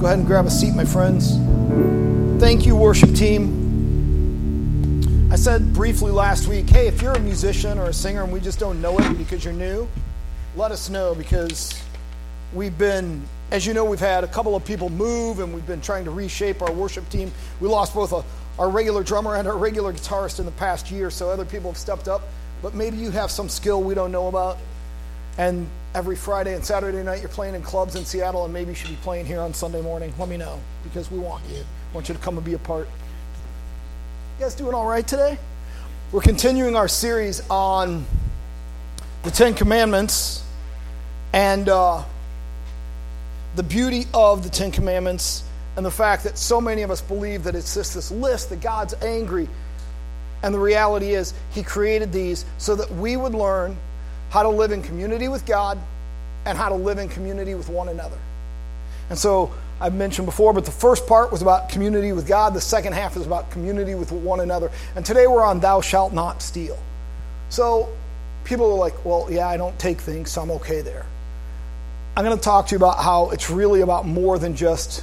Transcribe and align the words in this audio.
Go 0.00 0.06
ahead 0.06 0.18
and 0.18 0.26
grab 0.26 0.46
a 0.46 0.50
seat, 0.50 0.74
my 0.74 0.86
friends. 0.86 1.36
Thank 2.40 2.64
you, 2.64 2.74
worship 2.74 3.14
team. 3.14 3.60
I 5.30 5.36
said 5.36 5.74
briefly 5.74 6.10
last 6.10 6.48
week 6.48 6.70
hey, 6.70 6.86
if 6.86 7.02
you're 7.02 7.12
a 7.12 7.20
musician 7.20 7.78
or 7.78 7.84
a 7.84 7.92
singer 7.92 8.22
and 8.22 8.32
we 8.32 8.40
just 8.40 8.58
don't 8.58 8.80
know 8.80 8.98
it 8.98 9.18
because 9.18 9.44
you're 9.44 9.52
new, 9.52 9.86
let 10.56 10.72
us 10.72 10.88
know 10.88 11.14
because 11.14 11.78
we've 12.54 12.78
been, 12.78 13.20
as 13.50 13.66
you 13.66 13.74
know, 13.74 13.84
we've 13.84 14.00
had 14.00 14.24
a 14.24 14.26
couple 14.26 14.56
of 14.56 14.64
people 14.64 14.88
move 14.88 15.38
and 15.38 15.52
we've 15.52 15.66
been 15.66 15.82
trying 15.82 16.06
to 16.06 16.10
reshape 16.10 16.62
our 16.62 16.72
worship 16.72 17.06
team. 17.10 17.30
We 17.60 17.68
lost 17.68 17.92
both 17.94 18.14
a, 18.14 18.24
our 18.58 18.70
regular 18.70 19.02
drummer 19.02 19.36
and 19.36 19.46
our 19.46 19.58
regular 19.58 19.92
guitarist 19.92 20.40
in 20.40 20.46
the 20.46 20.52
past 20.52 20.90
year, 20.90 21.10
so 21.10 21.28
other 21.28 21.44
people 21.44 21.72
have 21.72 21.78
stepped 21.78 22.08
up. 22.08 22.22
But 22.62 22.72
maybe 22.74 22.96
you 22.96 23.10
have 23.10 23.30
some 23.30 23.50
skill 23.50 23.82
we 23.82 23.92
don't 23.92 24.12
know 24.12 24.28
about. 24.28 24.56
And 25.36 25.68
every 25.94 26.16
Friday 26.16 26.54
and 26.54 26.64
Saturday 26.64 27.02
night 27.02 27.20
you're 27.20 27.28
playing 27.28 27.54
in 27.54 27.62
clubs 27.62 27.96
in 27.96 28.04
Seattle, 28.04 28.44
and 28.44 28.52
maybe 28.52 28.70
you 28.70 28.74
should 28.74 28.90
be 28.90 28.98
playing 29.02 29.26
here 29.26 29.40
on 29.40 29.52
Sunday 29.52 29.82
morning. 29.82 30.12
Let 30.18 30.28
me 30.28 30.36
know 30.36 30.60
because 30.84 31.10
we 31.10 31.18
want 31.18 31.44
you. 31.48 31.58
I 31.58 31.94
want 31.94 32.08
you 32.08 32.14
to 32.14 32.20
come 32.20 32.36
and 32.36 32.44
be 32.44 32.54
a 32.54 32.58
part. 32.58 32.86
You 34.38 34.44
guys 34.44 34.54
doing 34.54 34.74
all 34.74 34.86
right 34.86 35.06
today? 35.06 35.38
We're 36.12 36.20
continuing 36.20 36.76
our 36.76 36.88
series 36.88 37.42
on 37.50 38.04
the 39.22 39.30
Ten 39.30 39.54
Commandments 39.54 40.44
and 41.32 41.68
uh, 41.68 42.02
the 43.56 43.62
beauty 43.62 44.06
of 44.14 44.42
the 44.42 44.48
Ten 44.48 44.70
Commandments 44.70 45.44
and 45.76 45.84
the 45.84 45.90
fact 45.90 46.24
that 46.24 46.38
so 46.38 46.60
many 46.60 46.82
of 46.82 46.90
us 46.90 47.00
believe 47.00 47.44
that 47.44 47.54
it's 47.54 47.74
just 47.74 47.94
this 47.94 48.10
list 48.10 48.50
that 48.50 48.60
God's 48.60 48.94
angry. 49.02 49.48
And 50.42 50.54
the 50.54 50.58
reality 50.58 51.14
is, 51.14 51.34
He 51.50 51.62
created 51.62 52.12
these 52.12 52.44
so 52.58 52.74
that 52.76 52.90
we 52.92 53.16
would 53.16 53.34
learn 53.34 53.76
how 54.30 54.42
to 54.42 54.48
live 54.48 54.72
in 54.72 54.82
community 54.82 55.28
with 55.28 55.44
God 55.44 55.78
and 56.46 56.56
how 56.56 56.70
to 56.70 56.74
live 56.74 56.98
in 56.98 57.08
community 57.08 57.54
with 57.54 57.68
one 57.68 57.88
another. 57.88 58.18
And 59.10 59.18
so, 59.18 59.52
I've 59.80 59.94
mentioned 59.94 60.26
before, 60.26 60.52
but 60.52 60.66
the 60.66 60.70
first 60.70 61.06
part 61.06 61.32
was 61.32 61.40
about 61.40 61.70
community 61.70 62.12
with 62.12 62.28
God. 62.28 62.52
The 62.52 62.60
second 62.60 62.92
half 62.92 63.16
is 63.16 63.24
about 63.24 63.50
community 63.50 63.94
with 63.94 64.12
one 64.12 64.40
another. 64.40 64.70
And 64.94 65.06
today 65.06 65.26
we're 65.26 65.42
on 65.42 65.58
thou 65.58 65.80
shalt 65.80 66.12
not 66.12 66.42
steal. 66.42 66.78
So 67.48 67.88
people 68.44 68.70
are 68.70 68.76
like, 68.78 69.04
well, 69.06 69.26
yeah, 69.30 69.48
I 69.48 69.56
don't 69.56 69.78
take 69.78 69.98
things, 69.98 70.30
so 70.30 70.42
I'm 70.42 70.50
okay 70.52 70.82
there. 70.82 71.06
I'm 72.14 72.24
going 72.24 72.36
to 72.36 72.42
talk 72.42 72.66
to 72.68 72.72
you 72.72 72.76
about 72.76 72.98
how 72.98 73.30
it's 73.30 73.48
really 73.48 73.80
about 73.80 74.06
more 74.06 74.38
than 74.38 74.54
just 74.54 75.02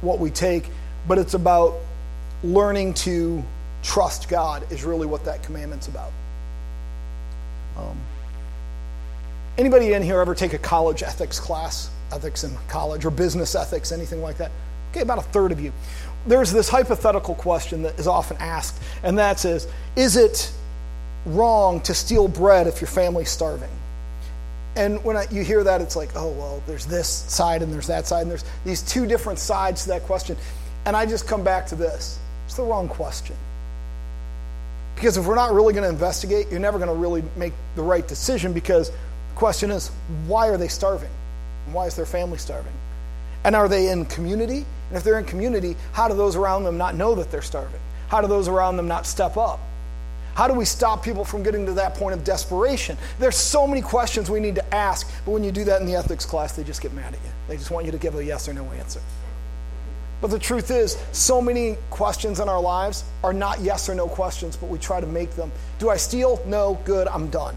what 0.00 0.18
we 0.18 0.30
take, 0.30 0.68
but 1.06 1.18
it's 1.18 1.34
about 1.34 1.74
learning 2.42 2.94
to 2.94 3.44
trust 3.82 4.28
God, 4.28 4.70
is 4.72 4.82
really 4.82 5.06
what 5.06 5.24
that 5.26 5.44
commandment's 5.44 5.86
about. 5.86 6.10
Um, 7.76 7.96
anybody 9.58 9.92
in 9.92 10.02
here 10.02 10.20
ever 10.20 10.34
take 10.34 10.54
a 10.54 10.58
college 10.58 11.02
ethics 11.02 11.38
class? 11.38 11.90
ethics 12.12 12.44
in 12.44 12.54
college 12.68 13.04
or 13.04 13.10
business 13.10 13.54
ethics, 13.54 13.92
anything 13.92 14.22
like 14.22 14.38
that? 14.38 14.50
Okay, 14.90 15.00
about 15.00 15.18
a 15.18 15.22
third 15.22 15.52
of 15.52 15.60
you. 15.60 15.72
There's 16.26 16.52
this 16.52 16.68
hypothetical 16.68 17.34
question 17.34 17.82
that 17.82 17.98
is 17.98 18.06
often 18.06 18.36
asked, 18.38 18.80
and 19.02 19.18
that 19.18 19.44
is 19.44 19.66
Is 19.96 20.16
it 20.16 20.52
wrong 21.26 21.80
to 21.82 21.94
steal 21.94 22.28
bread 22.28 22.66
if 22.66 22.80
your 22.80 22.88
family's 22.88 23.30
starving? 23.30 23.70
And 24.76 25.02
when 25.04 25.16
I, 25.16 25.26
you 25.30 25.42
hear 25.42 25.64
that, 25.64 25.80
it's 25.80 25.96
like, 25.96 26.10
oh, 26.14 26.30
well, 26.30 26.62
there's 26.66 26.86
this 26.86 27.08
side 27.08 27.62
and 27.62 27.72
there's 27.72 27.88
that 27.88 28.06
side, 28.06 28.22
and 28.22 28.30
there's 28.30 28.44
these 28.64 28.82
two 28.82 29.06
different 29.06 29.38
sides 29.38 29.82
to 29.82 29.88
that 29.88 30.02
question. 30.02 30.36
And 30.84 30.96
I 30.96 31.04
just 31.04 31.26
come 31.26 31.42
back 31.42 31.66
to 31.66 31.74
this 31.74 32.18
it's 32.46 32.54
the 32.54 32.62
wrong 32.62 32.88
question. 32.88 33.36
Because 34.94 35.16
if 35.16 35.26
we're 35.26 35.36
not 35.36 35.52
really 35.52 35.72
going 35.72 35.84
to 35.84 35.88
investigate, 35.88 36.48
you're 36.50 36.58
never 36.58 36.78
going 36.78 36.88
to 36.88 36.94
really 36.94 37.22
make 37.36 37.52
the 37.76 37.82
right 37.82 38.06
decision 38.08 38.52
because 38.52 38.90
question 39.38 39.70
is, 39.70 39.88
why 40.26 40.48
are 40.48 40.56
they 40.56 40.68
starving? 40.68 41.10
And 41.64 41.74
why 41.74 41.86
is 41.86 41.94
their 41.94 42.06
family 42.06 42.38
starving? 42.38 42.72
And 43.44 43.54
are 43.54 43.68
they 43.68 43.88
in 43.88 44.04
community? 44.06 44.66
And 44.88 44.96
if 44.96 45.04
they're 45.04 45.18
in 45.18 45.24
community, 45.24 45.76
how 45.92 46.08
do 46.08 46.14
those 46.14 46.34
around 46.34 46.64
them 46.64 46.76
not 46.76 46.96
know 46.96 47.14
that 47.14 47.30
they're 47.30 47.40
starving? 47.40 47.80
How 48.08 48.20
do 48.20 48.26
those 48.26 48.48
around 48.48 48.76
them 48.76 48.88
not 48.88 49.06
step 49.06 49.36
up? 49.36 49.60
How 50.34 50.48
do 50.48 50.54
we 50.54 50.64
stop 50.64 51.04
people 51.04 51.24
from 51.24 51.42
getting 51.42 51.66
to 51.66 51.72
that 51.74 51.94
point 51.94 52.14
of 52.14 52.24
desperation? 52.24 52.96
There's 53.18 53.36
so 53.36 53.66
many 53.66 53.80
questions 53.80 54.28
we 54.28 54.40
need 54.40 54.56
to 54.56 54.74
ask, 54.74 55.08
but 55.24 55.30
when 55.30 55.44
you 55.44 55.52
do 55.52 55.64
that 55.64 55.80
in 55.80 55.86
the 55.86 55.94
ethics 55.94 56.24
class, 56.24 56.56
they 56.56 56.64
just 56.64 56.80
get 56.80 56.92
mad 56.92 57.14
at 57.14 57.20
you. 57.24 57.30
They 57.48 57.56
just 57.56 57.70
want 57.70 57.86
you 57.86 57.92
to 57.92 57.98
give 57.98 58.16
a 58.16 58.24
yes 58.24 58.48
or 58.48 58.54
no 58.54 58.64
answer. 58.72 59.00
But 60.20 60.32
the 60.32 60.38
truth 60.38 60.72
is, 60.72 60.98
so 61.12 61.40
many 61.40 61.76
questions 61.90 62.40
in 62.40 62.48
our 62.48 62.60
lives 62.60 63.04
are 63.22 63.32
not 63.32 63.60
yes 63.60 63.88
or 63.88 63.94
no 63.94 64.08
questions, 64.08 64.56
but 64.56 64.68
we 64.68 64.78
try 64.78 65.00
to 65.00 65.06
make 65.06 65.30
them. 65.36 65.52
Do 65.78 65.90
I 65.90 65.96
steal? 65.96 66.42
No, 66.44 66.80
good, 66.84 67.06
I'm 67.06 67.30
done. 67.30 67.54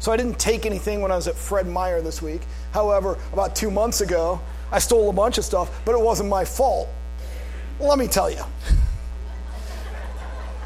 So 0.00 0.10
I 0.10 0.16
didn't 0.16 0.38
take 0.38 0.66
anything 0.66 1.02
when 1.02 1.12
I 1.12 1.16
was 1.16 1.28
at 1.28 1.36
Fred 1.36 1.68
Meyer 1.68 2.00
this 2.00 2.20
week. 2.20 2.40
However, 2.72 3.18
about 3.32 3.54
two 3.54 3.70
months 3.70 4.00
ago, 4.00 4.40
I 4.72 4.78
stole 4.78 5.10
a 5.10 5.12
bunch 5.12 5.38
of 5.38 5.44
stuff, 5.44 5.82
but 5.84 5.92
it 5.92 6.00
wasn't 6.00 6.30
my 6.30 6.44
fault. 6.44 6.88
Let 7.78 7.98
me 7.98 8.08
tell 8.08 8.30
you. 8.30 8.42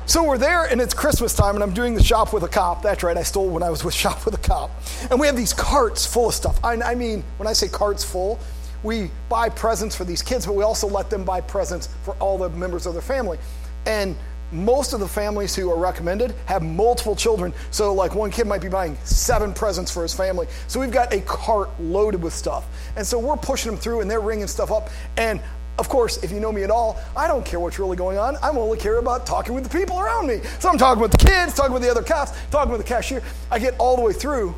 So 0.06 0.22
we're 0.22 0.38
there 0.38 0.64
and 0.64 0.80
it's 0.80 0.92
Christmas 0.92 1.34
time 1.34 1.54
and 1.54 1.64
I'm 1.64 1.72
doing 1.72 1.94
the 1.94 2.02
shop 2.02 2.32
with 2.32 2.42
a 2.42 2.48
cop. 2.48 2.82
That's 2.82 3.02
right, 3.02 3.16
I 3.16 3.22
stole 3.22 3.48
when 3.48 3.62
I 3.62 3.70
was 3.70 3.84
with 3.84 3.94
shop 4.04 4.24
with 4.24 4.34
a 4.34 4.38
cop. 4.38 4.70
And 5.10 5.18
we 5.18 5.26
have 5.26 5.36
these 5.36 5.52
carts 5.52 6.06
full 6.06 6.28
of 6.28 6.34
stuff. 6.34 6.62
I, 6.62 6.74
I, 6.74 6.94
mean, 6.94 7.24
when 7.38 7.48
I 7.48 7.54
say 7.54 7.68
carts 7.68 8.04
full, 8.04 8.38
we 8.82 9.10
buy 9.28 9.48
presents 9.48 9.96
for 9.96 10.04
these 10.04 10.22
kids, 10.22 10.46
but 10.46 10.54
we 10.54 10.62
also 10.62 10.86
let 10.86 11.08
them 11.10 11.24
buy 11.24 11.40
presents 11.40 11.88
for 12.04 12.14
all 12.16 12.36
the 12.36 12.50
members 12.50 12.86
of 12.86 12.92
their 12.92 13.02
family. 13.02 13.38
And 13.86 14.14
most 14.52 14.92
of 14.92 15.00
the 15.00 15.08
families 15.08 15.54
who 15.54 15.70
are 15.70 15.78
recommended 15.78 16.34
have 16.46 16.62
multiple 16.62 17.16
children. 17.16 17.52
So, 17.70 17.92
like, 17.92 18.14
one 18.14 18.30
kid 18.30 18.46
might 18.46 18.62
be 18.62 18.68
buying 18.68 18.96
seven 19.04 19.52
presents 19.52 19.90
for 19.90 20.02
his 20.02 20.14
family. 20.14 20.46
So, 20.68 20.80
we've 20.80 20.90
got 20.90 21.12
a 21.12 21.20
cart 21.22 21.70
loaded 21.80 22.22
with 22.22 22.32
stuff. 22.32 22.66
And 22.96 23.06
so, 23.06 23.18
we're 23.18 23.36
pushing 23.36 23.72
them 23.72 23.80
through 23.80 24.00
and 24.00 24.10
they're 24.10 24.20
ringing 24.20 24.46
stuff 24.46 24.70
up. 24.70 24.90
And 25.16 25.40
of 25.76 25.88
course, 25.88 26.22
if 26.22 26.30
you 26.30 26.38
know 26.38 26.52
me 26.52 26.62
at 26.62 26.70
all, 26.70 27.00
I 27.16 27.26
don't 27.26 27.44
care 27.44 27.58
what's 27.58 27.80
really 27.80 27.96
going 27.96 28.16
on. 28.16 28.36
I'm 28.42 28.56
only 28.56 28.78
care 28.78 28.98
about 28.98 29.26
talking 29.26 29.54
with 29.54 29.64
the 29.64 29.76
people 29.76 29.98
around 29.98 30.28
me. 30.28 30.40
So, 30.60 30.68
I'm 30.68 30.78
talking 30.78 31.02
with 31.02 31.12
the 31.12 31.18
kids, 31.18 31.54
talking 31.54 31.72
with 31.72 31.82
the 31.82 31.90
other 31.90 32.02
cops, 32.02 32.32
talking 32.50 32.70
with 32.70 32.80
the 32.80 32.86
cashier. 32.86 33.22
I 33.50 33.58
get 33.58 33.74
all 33.78 33.96
the 33.96 34.02
way 34.02 34.12
through. 34.12 34.54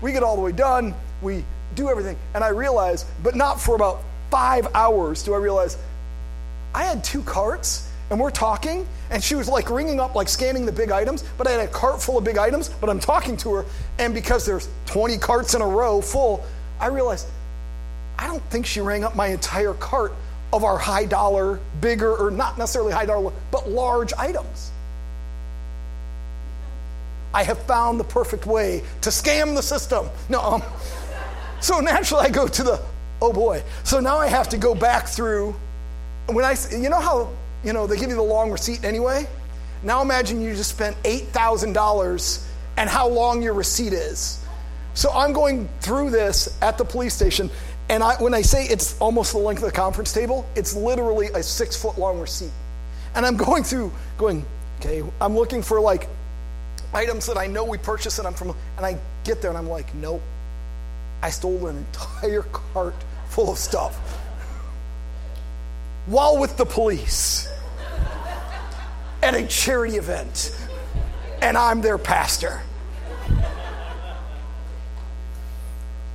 We 0.00 0.12
get 0.12 0.22
all 0.22 0.36
the 0.36 0.42
way 0.42 0.52
done. 0.52 0.94
We 1.22 1.44
do 1.74 1.88
everything. 1.88 2.16
And 2.34 2.44
I 2.44 2.48
realize, 2.48 3.04
but 3.22 3.34
not 3.34 3.60
for 3.60 3.74
about 3.74 4.02
five 4.30 4.66
hours, 4.74 5.22
do 5.22 5.34
I 5.34 5.38
realize 5.38 5.76
I 6.74 6.84
had 6.84 7.04
two 7.04 7.22
carts 7.22 7.83
and 8.10 8.20
we're 8.20 8.30
talking, 8.30 8.86
and 9.10 9.22
she 9.22 9.34
was 9.34 9.48
like 9.48 9.70
ringing 9.70 9.98
up, 9.98 10.14
like 10.14 10.28
scanning 10.28 10.66
the 10.66 10.72
big 10.72 10.90
items, 10.90 11.24
but 11.38 11.46
I 11.46 11.52
had 11.52 11.60
a 11.60 11.68
cart 11.68 12.02
full 12.02 12.18
of 12.18 12.24
big 12.24 12.38
items, 12.38 12.68
but 12.68 12.90
I'm 12.90 13.00
talking 13.00 13.36
to 13.38 13.54
her, 13.54 13.66
and 13.98 14.12
because 14.12 14.44
there's 14.44 14.68
20 14.86 15.18
carts 15.18 15.54
in 15.54 15.62
a 15.62 15.66
row 15.66 16.00
full, 16.00 16.44
I 16.78 16.88
realized 16.88 17.26
I 18.18 18.26
don't 18.26 18.42
think 18.50 18.66
she 18.66 18.80
rang 18.80 19.04
up 19.04 19.16
my 19.16 19.28
entire 19.28 19.74
cart 19.74 20.12
of 20.52 20.64
our 20.64 20.78
high 20.78 21.06
dollar, 21.06 21.58
bigger, 21.80 22.14
or 22.14 22.30
not 22.30 22.58
necessarily 22.58 22.92
high 22.92 23.06
dollar, 23.06 23.32
but 23.50 23.68
large 23.68 24.12
items. 24.14 24.70
I 27.32 27.42
have 27.42 27.58
found 27.64 27.98
the 27.98 28.04
perfect 28.04 28.46
way 28.46 28.84
to 29.00 29.10
scam 29.10 29.56
the 29.56 29.62
system. 29.62 30.08
No, 30.28 30.40
um, 30.40 30.62
so 31.60 31.80
naturally 31.80 32.26
I 32.26 32.30
go 32.30 32.46
to 32.46 32.62
the, 32.62 32.80
oh 33.20 33.32
boy. 33.32 33.64
So 33.82 33.98
now 33.98 34.18
I 34.18 34.28
have 34.28 34.48
to 34.50 34.56
go 34.56 34.74
back 34.74 35.08
through. 35.08 35.56
When 36.26 36.44
I, 36.44 36.54
you 36.70 36.88
know 36.88 37.00
how 37.00 37.30
you 37.64 37.72
know, 37.72 37.86
they 37.86 37.96
give 37.96 38.10
you 38.10 38.16
the 38.16 38.22
long 38.22 38.50
receipt 38.50 38.84
anyway. 38.84 39.26
Now 39.82 40.02
imagine 40.02 40.40
you 40.40 40.54
just 40.54 40.70
spent 40.70 40.96
$8,000 41.02 42.46
and 42.76 42.90
how 42.90 43.08
long 43.08 43.42
your 43.42 43.54
receipt 43.54 43.92
is. 43.92 44.44
So 44.94 45.10
I'm 45.12 45.32
going 45.32 45.68
through 45.80 46.10
this 46.10 46.56
at 46.62 46.78
the 46.78 46.84
police 46.84 47.14
station, 47.14 47.50
and 47.88 48.02
I, 48.02 48.14
when 48.16 48.32
I 48.32 48.42
say 48.42 48.66
it's 48.66 48.98
almost 49.00 49.32
the 49.32 49.38
length 49.38 49.62
of 49.62 49.66
the 49.66 49.76
conference 49.76 50.12
table, 50.12 50.46
it's 50.54 50.74
literally 50.74 51.28
a 51.34 51.42
six 51.42 51.80
foot 51.80 51.98
long 51.98 52.20
receipt. 52.20 52.52
And 53.14 53.26
I'm 53.26 53.36
going 53.36 53.64
through, 53.64 53.92
going, 54.18 54.44
okay, 54.80 55.02
I'm 55.20 55.34
looking 55.34 55.62
for 55.62 55.80
like 55.80 56.08
items 56.92 57.26
that 57.26 57.36
I 57.36 57.46
know 57.46 57.64
we 57.64 57.78
purchased 57.78 58.18
and 58.18 58.26
I'm 58.26 58.34
from, 58.34 58.54
and 58.76 58.86
I 58.86 58.98
get 59.24 59.42
there 59.42 59.50
and 59.50 59.58
I'm 59.58 59.68
like, 59.68 59.92
nope, 59.94 60.22
I 61.22 61.30
stole 61.30 61.66
an 61.66 61.76
entire 61.76 62.42
cart 62.52 62.94
full 63.28 63.50
of 63.50 63.58
stuff 63.58 64.20
while 66.06 66.38
with 66.38 66.56
the 66.56 66.66
police 66.66 67.48
at 69.24 69.34
a 69.34 69.46
charity 69.46 69.96
event, 69.96 70.54
and 71.40 71.56
I'm 71.56 71.80
their 71.80 71.96
pastor. 71.96 72.60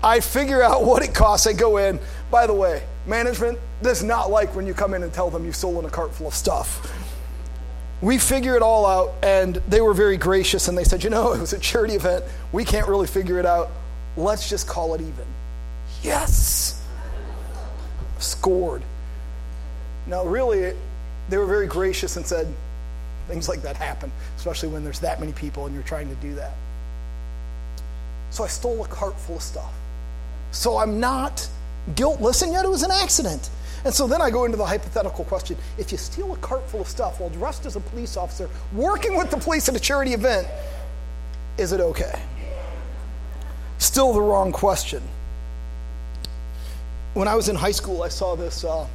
I 0.04 0.20
figure 0.20 0.62
out 0.62 0.86
what 0.86 1.04
it 1.04 1.14
costs. 1.14 1.48
I 1.48 1.54
go 1.54 1.78
in. 1.78 2.00
By 2.30 2.46
the 2.46 2.54
way, 2.54 2.84
management 3.08 3.58
does 3.82 4.04
not 4.04 4.30
like 4.30 4.56
when 4.56 4.68
you 4.68 4.76
come 4.76 4.94
in 4.94 5.02
and 5.02 5.12
tell 5.12 5.32
them 5.32 5.44
you've 5.44 5.56
stolen 5.56 5.86
a 5.86 5.90
cart 5.90 6.14
full 6.14 6.28
of 6.28 6.36
stuff. 6.36 6.96
We 8.02 8.20
figure 8.20 8.56
it 8.56 8.62
all 8.62 8.86
out, 8.86 9.16
and 9.24 9.56
they 9.68 9.82
were 9.82 9.96
very 9.96 10.16
gracious, 10.16 10.68
and 10.68 10.78
they 10.78 10.84
said, 10.86 11.04
You 11.04 11.10
know, 11.10 11.34
it 11.34 11.40
was 11.42 11.52
a 11.52 11.60
charity 11.60 11.96
event. 11.96 12.24
We 12.52 12.64
can't 12.64 12.88
really 12.88 13.08
figure 13.08 13.40
it 13.40 13.46
out. 13.46 13.72
Let's 14.16 14.48
just 14.48 14.68
call 14.68 14.94
it 14.94 15.02
even. 15.02 15.26
Yes! 16.04 16.86
Scored. 18.20 18.84
Now, 20.06 20.24
really, 20.26 20.74
they 21.28 21.38
were 21.38 21.46
very 21.48 21.68
gracious 21.68 22.16
and 22.16 22.26
said, 22.26 22.48
Things 23.30 23.48
like 23.48 23.62
that 23.62 23.78
happen, 23.78 24.12
especially 24.38 24.70
when 24.70 24.84
there's 24.84 25.00
that 25.00 25.20
many 25.20 25.32
people 25.32 25.68
and 25.68 25.74
you're 25.74 25.84
trying 25.84 26.10
to 26.10 26.16
do 26.16 26.34
that. 26.36 26.52
So 28.32 28.44
I 28.44 28.48
stole 28.48 28.84
a 28.84 28.88
cart 28.88 29.18
full 29.20 29.38
of 29.38 29.42
stuff. 29.42 29.72
So 30.52 30.78
I'm 30.80 31.00
not 31.00 31.48
guiltless, 31.96 32.42
and 32.42 32.52
yet 32.52 32.66
it 32.66 32.70
was 32.70 32.84
an 32.84 32.92
accident. 32.92 33.50
And 33.86 33.94
so 33.94 34.08
then 34.08 34.22
I 34.22 34.30
go 34.30 34.46
into 34.46 34.58
the 34.58 34.66
hypothetical 34.66 35.24
question 35.26 35.58
if 35.78 35.92
you 35.92 35.98
steal 35.98 36.34
a 36.34 36.38
cart 36.38 36.68
full 36.70 36.82
of 36.82 36.88
stuff 36.88 37.20
while 37.20 37.30
dressed 37.30 37.66
as 37.66 37.76
a 37.76 37.80
police 37.80 38.18
officer, 38.18 38.50
working 38.74 39.16
with 39.16 39.30
the 39.30 39.38
police 39.38 39.70
at 39.70 39.76
a 39.76 39.80
charity 39.80 40.14
event, 40.14 40.48
is 41.58 41.72
it 41.72 41.80
okay? 41.80 42.20
Still 43.78 44.12
the 44.12 44.22
wrong 44.22 44.52
question. 44.52 45.02
When 47.14 47.28
I 47.28 47.36
was 47.36 47.48
in 47.48 47.56
high 47.56 47.72
school, 47.72 48.04
I 48.04 48.10
saw 48.10 48.36
this, 48.36 48.64
uh, 48.64 48.88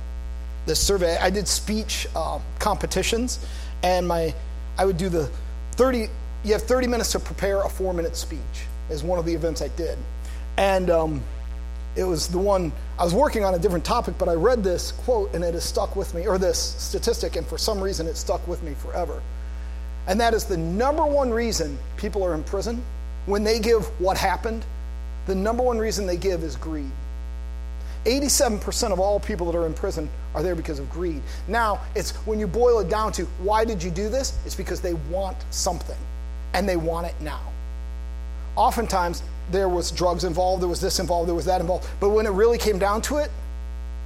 this 0.66 0.80
survey. 0.80 1.16
I 1.16 1.30
did 1.30 1.48
speech 1.48 2.06
uh, 2.14 2.38
competitions, 2.58 3.38
and 3.84 4.08
my, 4.08 4.34
I 4.78 4.86
would 4.86 4.96
do 4.96 5.08
the 5.08 5.30
30, 5.72 6.08
you 6.42 6.52
have 6.52 6.62
30 6.62 6.88
minutes 6.88 7.12
to 7.12 7.20
prepare 7.20 7.62
a 7.62 7.68
four 7.68 7.92
minute 7.92 8.16
speech, 8.16 8.40
is 8.90 9.04
one 9.04 9.18
of 9.18 9.26
the 9.26 9.34
events 9.34 9.62
I 9.62 9.68
did. 9.68 9.98
And 10.56 10.88
um, 10.88 11.22
it 11.94 12.04
was 12.04 12.26
the 12.26 12.38
one 12.38 12.72
I 12.98 13.04
was 13.04 13.14
working 13.14 13.44
on 13.44 13.54
a 13.54 13.58
different 13.58 13.84
topic, 13.84 14.14
but 14.18 14.28
I 14.28 14.34
read 14.34 14.64
this 14.64 14.92
quote 14.92 15.34
and 15.34 15.44
it 15.44 15.52
has 15.54 15.64
stuck 15.64 15.94
with 15.96 16.14
me, 16.14 16.26
or 16.26 16.38
this 16.38 16.58
statistic, 16.58 17.36
and 17.36 17.46
for 17.46 17.58
some 17.58 17.80
reason 17.80 18.06
it 18.06 18.16
stuck 18.16 18.46
with 18.48 18.62
me 18.62 18.72
forever. 18.72 19.22
And 20.06 20.18
that 20.20 20.32
is 20.32 20.44
the 20.44 20.56
number 20.56 21.04
one 21.04 21.30
reason 21.30 21.78
people 21.98 22.24
are 22.24 22.34
in 22.34 22.42
prison 22.42 22.82
when 23.26 23.44
they 23.44 23.58
give 23.58 23.84
what 24.00 24.16
happened, 24.16 24.64
the 25.26 25.34
number 25.34 25.62
one 25.62 25.78
reason 25.78 26.06
they 26.06 26.16
give 26.16 26.42
is 26.42 26.56
greed. 26.56 26.90
87% 28.04 28.92
of 28.92 29.00
all 29.00 29.18
people 29.18 29.50
that 29.50 29.58
are 29.58 29.66
in 29.66 29.74
prison 29.74 30.08
are 30.34 30.42
there 30.42 30.54
because 30.54 30.78
of 30.78 30.90
greed. 30.90 31.22
Now, 31.48 31.80
it's 31.94 32.12
when 32.26 32.38
you 32.38 32.46
boil 32.46 32.80
it 32.80 32.88
down 32.88 33.12
to 33.12 33.24
why 33.38 33.64
did 33.64 33.82
you 33.82 33.90
do 33.90 34.08
this? 34.08 34.38
It's 34.44 34.54
because 34.54 34.80
they 34.80 34.94
want 34.94 35.36
something 35.50 35.96
and 36.52 36.68
they 36.68 36.76
want 36.76 37.06
it 37.06 37.14
now. 37.20 37.40
Oftentimes, 38.56 39.22
there 39.50 39.68
was 39.68 39.90
drugs 39.90 40.24
involved, 40.24 40.62
there 40.62 40.68
was 40.68 40.80
this 40.80 40.98
involved, 40.98 41.28
there 41.28 41.34
was 41.34 41.44
that 41.46 41.60
involved. 41.60 41.88
But 42.00 42.10
when 42.10 42.26
it 42.26 42.30
really 42.30 42.58
came 42.58 42.78
down 42.78 43.02
to 43.02 43.18
it, 43.18 43.30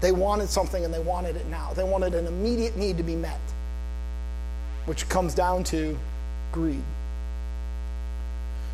they 0.01 0.13
wanted 0.13 0.49
something 0.49 0.85
and 0.85 0.95
they 0.95 1.01
wanted 1.01 1.37
it 1.37 1.47
now. 1.47 1.73
They 1.75 1.85
wanted 1.85 2.15
an 2.15 2.27
immediate 2.27 2.77
need 2.77 2.97
to 2.99 3.03
be 3.03 3.17
met, 3.17 3.41
which 4.87 5.09
comes 5.09 5.35
down 5.35 5.65
to 5.65 5.99
greed. 6.53 6.83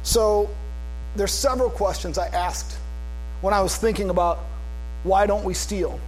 So 0.02 0.50
there's 1.16 1.32
several 1.32 1.70
questions 1.70 2.18
I 2.18 2.28
asked 2.28 2.78
when 3.40 3.54
I 3.54 3.60
was 3.60 3.76
thinking 3.76 4.10
about 4.10 4.38
why 5.04 5.26
don't 5.26 5.44
we 5.44 5.54
steal? 5.54 6.00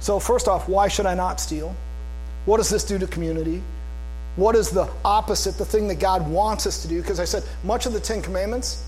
So 0.00 0.18
first 0.18 0.48
off, 0.48 0.68
why 0.68 0.88
should 0.88 1.06
I 1.06 1.14
not 1.14 1.40
steal? 1.40 1.74
What 2.44 2.58
does 2.58 2.68
this 2.68 2.84
do 2.84 2.98
to 2.98 3.06
community? 3.06 3.62
What 4.36 4.56
is 4.56 4.70
the 4.70 4.88
opposite, 5.04 5.58
the 5.58 5.64
thing 5.64 5.88
that 5.88 6.00
God 6.00 6.28
wants 6.28 6.66
us 6.66 6.82
to 6.82 6.88
do? 6.88 7.00
Because 7.00 7.20
I 7.20 7.24
said 7.24 7.44
much 7.64 7.86
of 7.86 7.92
the 7.92 8.00
Ten 8.00 8.20
Commandments 8.20 8.84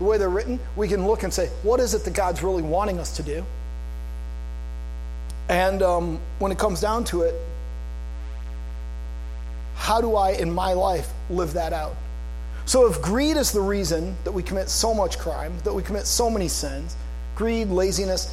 the 0.00 0.04
way 0.04 0.16
they're 0.16 0.30
written, 0.30 0.58
we 0.76 0.88
can 0.88 1.06
look 1.06 1.22
and 1.22 1.32
say, 1.32 1.48
what 1.62 1.78
is 1.78 1.92
it 1.92 2.04
that 2.04 2.14
God's 2.14 2.42
really 2.42 2.62
wanting 2.62 2.98
us 2.98 3.16
to 3.16 3.22
do? 3.22 3.44
And 5.50 5.82
um, 5.82 6.18
when 6.38 6.50
it 6.50 6.58
comes 6.58 6.80
down 6.80 7.04
to 7.04 7.22
it, 7.22 7.34
how 9.74 10.00
do 10.00 10.16
I, 10.16 10.30
in 10.30 10.50
my 10.50 10.72
life, 10.72 11.10
live 11.28 11.52
that 11.52 11.72
out? 11.72 11.94
So, 12.64 12.86
if 12.86 13.02
greed 13.02 13.36
is 13.36 13.52
the 13.52 13.60
reason 13.60 14.16
that 14.24 14.32
we 14.32 14.42
commit 14.42 14.68
so 14.68 14.94
much 14.94 15.18
crime, 15.18 15.52
that 15.64 15.72
we 15.72 15.82
commit 15.82 16.06
so 16.06 16.30
many 16.30 16.48
sins, 16.48 16.96
greed, 17.40 17.68
laziness, 17.68 18.32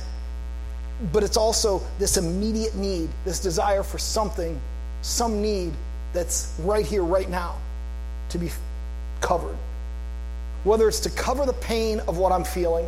but 1.11 1.23
it's 1.23 1.37
also 1.37 1.81
this 1.97 2.17
immediate 2.17 2.75
need, 2.75 3.09
this 3.25 3.39
desire 3.39 3.81
for 3.81 3.97
something, 3.97 4.59
some 5.01 5.41
need 5.41 5.73
that's 6.13 6.53
right 6.59 6.85
here, 6.85 7.03
right 7.03 7.29
now, 7.29 7.55
to 8.29 8.37
be 8.37 8.51
covered 9.21 9.57
whether 10.67 10.89
it's 10.89 10.99
to 10.99 11.09
cover 11.09 11.45
the 11.45 11.53
pain 11.53 12.01
of 12.01 12.17
what 12.17 12.31
I'm 12.33 12.43
feeling, 12.43 12.85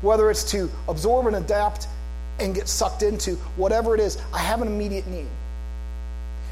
whether 0.00 0.30
it's 0.30 0.42
to 0.50 0.68
absorb 0.88 1.28
and 1.28 1.36
adapt 1.36 1.86
and 2.40 2.54
get 2.54 2.66
sucked 2.66 3.04
into, 3.04 3.36
whatever 3.56 3.94
it 3.94 4.00
is, 4.00 4.18
I 4.34 4.38
have 4.38 4.62
an 4.62 4.68
immediate 4.68 5.06
need. 5.06 5.28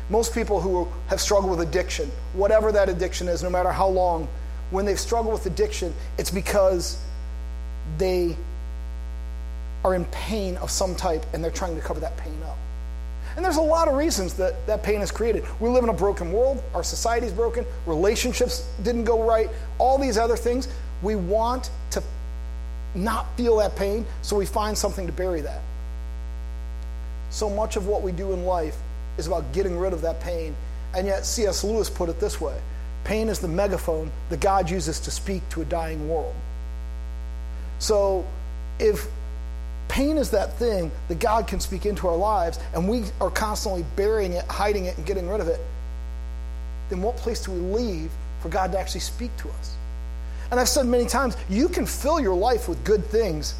Most 0.08 0.32
people 0.32 0.60
who 0.60 0.88
have 1.08 1.20
struggled 1.20 1.58
with 1.58 1.68
addiction, 1.68 2.10
whatever 2.32 2.70
that 2.70 2.88
addiction 2.88 3.28
is, 3.28 3.42
no 3.42 3.50
matter 3.50 3.72
how 3.72 3.88
long, 3.88 4.28
when 4.70 4.84
they've 4.84 5.00
struggled 5.00 5.34
with 5.34 5.46
addiction, 5.46 5.92
it's 6.16 6.30
because 6.30 7.02
they 7.98 8.36
are 9.84 9.94
in 9.94 10.04
pain 10.06 10.56
of 10.58 10.70
some 10.70 10.94
type 10.94 11.24
and 11.32 11.42
they're 11.42 11.50
trying 11.50 11.74
to 11.74 11.80
cover 11.80 12.00
that 12.00 12.16
pain 12.16 12.36
up. 12.44 12.56
And 13.36 13.44
there's 13.44 13.56
a 13.56 13.62
lot 13.62 13.88
of 13.88 13.94
reasons 13.94 14.34
that 14.34 14.66
that 14.66 14.82
pain 14.82 15.00
is 15.00 15.10
created. 15.10 15.44
We 15.60 15.68
live 15.68 15.84
in 15.84 15.90
a 15.90 15.94
broken 15.94 16.32
world, 16.32 16.62
our 16.74 16.82
society's 16.82 17.32
broken, 17.32 17.64
relationships 17.86 18.68
didn't 18.82 19.04
go 19.04 19.22
right, 19.22 19.48
all 19.78 19.98
these 19.98 20.18
other 20.18 20.36
things. 20.36 20.68
We 21.02 21.14
want 21.14 21.70
to 21.92 22.02
not 22.94 23.34
feel 23.36 23.56
that 23.58 23.76
pain, 23.76 24.04
so 24.22 24.36
we 24.36 24.46
find 24.46 24.76
something 24.76 25.06
to 25.06 25.12
bury 25.12 25.40
that. 25.42 25.62
So 27.30 27.48
much 27.48 27.76
of 27.76 27.86
what 27.86 28.02
we 28.02 28.10
do 28.12 28.32
in 28.32 28.44
life 28.44 28.76
is 29.16 29.26
about 29.26 29.52
getting 29.52 29.78
rid 29.78 29.92
of 29.92 30.02
that 30.02 30.20
pain. 30.20 30.54
And 30.94 31.06
yet, 31.06 31.24
C.S. 31.24 31.62
Lewis 31.62 31.88
put 31.88 32.08
it 32.08 32.18
this 32.18 32.40
way 32.40 32.58
pain 33.04 33.28
is 33.30 33.38
the 33.38 33.48
megaphone 33.48 34.10
that 34.28 34.40
God 34.40 34.68
uses 34.68 35.00
to 35.00 35.10
speak 35.10 35.48
to 35.50 35.62
a 35.62 35.64
dying 35.64 36.08
world. 36.08 36.34
So, 37.78 38.26
if 38.78 39.08
Pain 39.90 40.18
is 40.18 40.30
that 40.30 40.56
thing 40.56 40.92
that 41.08 41.18
God 41.18 41.48
can 41.48 41.58
speak 41.58 41.84
into 41.84 42.06
our 42.06 42.16
lives, 42.16 42.60
and 42.74 42.88
we 42.88 43.02
are 43.20 43.28
constantly 43.28 43.84
burying 43.96 44.34
it, 44.34 44.44
hiding 44.44 44.84
it, 44.84 44.96
and 44.96 45.04
getting 45.04 45.28
rid 45.28 45.40
of 45.40 45.48
it. 45.48 45.60
Then 46.90 47.02
what 47.02 47.16
place 47.16 47.44
do 47.44 47.50
we 47.50 47.58
leave 47.58 48.12
for 48.40 48.50
God 48.50 48.70
to 48.70 48.78
actually 48.78 49.00
speak 49.00 49.36
to 49.38 49.48
us? 49.48 49.74
And 50.52 50.60
I've 50.60 50.68
said 50.68 50.86
many 50.86 51.06
times, 51.06 51.36
you 51.48 51.68
can 51.68 51.86
fill 51.86 52.20
your 52.20 52.36
life 52.36 52.68
with 52.68 52.82
good 52.84 53.04
things, 53.06 53.56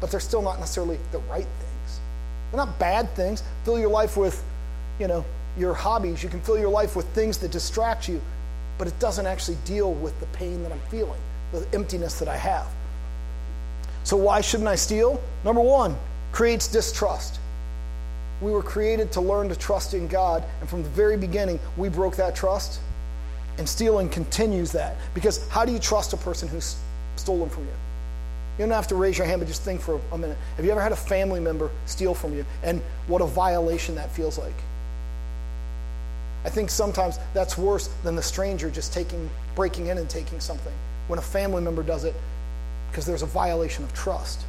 but 0.00 0.08
they're 0.08 0.20
still 0.20 0.40
not 0.40 0.60
necessarily 0.60 1.00
the 1.10 1.18
right 1.18 1.42
things. 1.44 2.00
They're 2.52 2.64
not 2.64 2.78
bad 2.78 3.10
things. 3.16 3.42
Fill 3.64 3.80
your 3.80 3.90
life 3.90 4.16
with, 4.16 4.40
you 5.00 5.08
know, 5.08 5.24
your 5.58 5.74
hobbies. 5.74 6.22
You 6.22 6.28
can 6.28 6.40
fill 6.42 6.58
your 6.58 6.70
life 6.70 6.94
with 6.94 7.06
things 7.08 7.38
that 7.38 7.50
distract 7.50 8.08
you, 8.08 8.20
but 8.78 8.86
it 8.86 8.96
doesn't 9.00 9.26
actually 9.26 9.58
deal 9.64 9.94
with 9.94 10.18
the 10.20 10.26
pain 10.26 10.62
that 10.62 10.70
I'm 10.70 10.80
feeling, 10.90 11.20
the 11.50 11.66
emptiness 11.72 12.20
that 12.20 12.28
I 12.28 12.36
have. 12.36 12.68
So, 14.06 14.16
why 14.16 14.40
shouldn't 14.40 14.68
I 14.68 14.76
steal? 14.76 15.20
Number 15.44 15.60
one, 15.60 15.96
creates 16.30 16.68
distrust. 16.68 17.40
We 18.40 18.52
were 18.52 18.62
created 18.62 19.10
to 19.12 19.20
learn 19.20 19.48
to 19.48 19.56
trust 19.56 19.94
in 19.94 20.06
God, 20.06 20.44
and 20.60 20.70
from 20.70 20.84
the 20.84 20.88
very 20.90 21.16
beginning, 21.16 21.58
we 21.76 21.88
broke 21.88 22.14
that 22.14 22.36
trust, 22.36 22.78
and 23.58 23.68
stealing 23.68 24.08
continues 24.08 24.70
that. 24.70 24.94
Because 25.12 25.48
how 25.48 25.64
do 25.64 25.72
you 25.72 25.80
trust 25.80 26.12
a 26.12 26.16
person 26.18 26.46
who's 26.46 26.76
stolen 27.16 27.50
from 27.50 27.64
you? 27.64 27.72
You 28.58 28.66
don't 28.66 28.70
have 28.70 28.86
to 28.88 28.94
raise 28.94 29.18
your 29.18 29.26
hand, 29.26 29.40
but 29.40 29.48
just 29.48 29.62
think 29.62 29.80
for 29.80 30.00
a 30.12 30.18
minute. 30.18 30.38
Have 30.54 30.64
you 30.64 30.70
ever 30.70 30.80
had 30.80 30.92
a 30.92 30.96
family 30.96 31.40
member 31.40 31.68
steal 31.86 32.14
from 32.14 32.32
you, 32.32 32.46
and 32.62 32.80
what 33.08 33.22
a 33.22 33.26
violation 33.26 33.96
that 33.96 34.12
feels 34.12 34.38
like? 34.38 34.54
I 36.44 36.48
think 36.48 36.70
sometimes 36.70 37.18
that's 37.34 37.58
worse 37.58 37.88
than 38.04 38.14
the 38.14 38.22
stranger 38.22 38.70
just 38.70 38.92
taking, 38.92 39.28
breaking 39.56 39.88
in 39.88 39.98
and 39.98 40.08
taking 40.08 40.38
something. 40.38 40.72
When 41.08 41.18
a 41.18 41.22
family 41.22 41.60
member 41.60 41.82
does 41.82 42.04
it, 42.04 42.14
because 42.90 43.06
there's 43.06 43.22
a 43.22 43.26
violation 43.26 43.84
of 43.84 43.92
trust. 43.92 44.40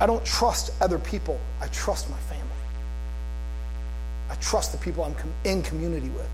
I 0.00 0.06
don't 0.06 0.24
trust 0.24 0.72
other 0.80 0.98
people, 0.98 1.38
I 1.60 1.68
trust 1.68 2.10
my 2.10 2.18
family. 2.18 2.42
I 4.30 4.34
trust 4.36 4.72
the 4.72 4.78
people 4.78 5.04
I'm 5.04 5.14
in 5.44 5.62
community 5.62 6.08
with. 6.08 6.28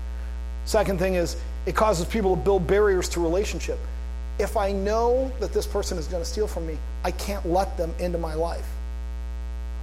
Second 0.65 0.99
thing 0.99 1.15
is, 1.15 1.35
it 1.65 1.75
causes 1.75 2.05
people 2.05 2.35
to 2.35 2.41
build 2.41 2.65
barriers 2.65 3.09
to 3.09 3.19
relationship. 3.19 3.77
If 4.39 4.55
I 4.55 4.71
know 4.71 5.31
that 5.39 5.51
this 5.51 5.67
person 5.67 5.97
is 5.97 6.07
going 6.07 6.23
to 6.23 6.29
steal 6.29 6.47
from 6.47 6.65
me, 6.65 6.77
I 7.03 7.11
can't 7.11 7.45
let 7.45 7.75
them 7.77 7.93
into 7.99 8.17
my 8.17 8.33
life. 8.33 8.67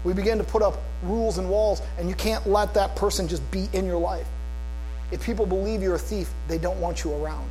We 0.04 0.12
begin 0.12 0.38
to 0.38 0.44
put 0.44 0.62
up 0.62 0.78
rules 1.02 1.38
and 1.38 1.50
walls, 1.50 1.82
and 1.98 2.08
you 2.08 2.14
can't 2.14 2.46
let 2.46 2.72
that 2.74 2.96
person 2.96 3.28
just 3.28 3.48
be 3.50 3.68
in 3.72 3.86
your 3.86 3.98
life. 3.98 4.26
If 5.10 5.22
people 5.24 5.46
believe 5.46 5.82
you're 5.82 5.96
a 5.96 5.98
thief, 5.98 6.30
they 6.48 6.58
don't 6.58 6.80
want 6.80 7.04
you 7.04 7.12
around. 7.14 7.50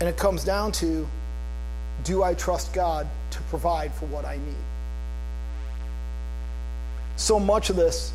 And 0.00 0.08
it 0.08 0.16
comes 0.16 0.44
down 0.44 0.72
to 0.72 1.06
do 2.04 2.22
I 2.22 2.34
trust 2.34 2.72
God 2.72 3.06
to 3.30 3.40
provide 3.42 3.92
for 3.92 4.06
what 4.06 4.24
I 4.24 4.36
need? 4.36 4.64
So 7.16 7.40
much 7.40 7.68
of 7.70 7.76
this 7.76 8.12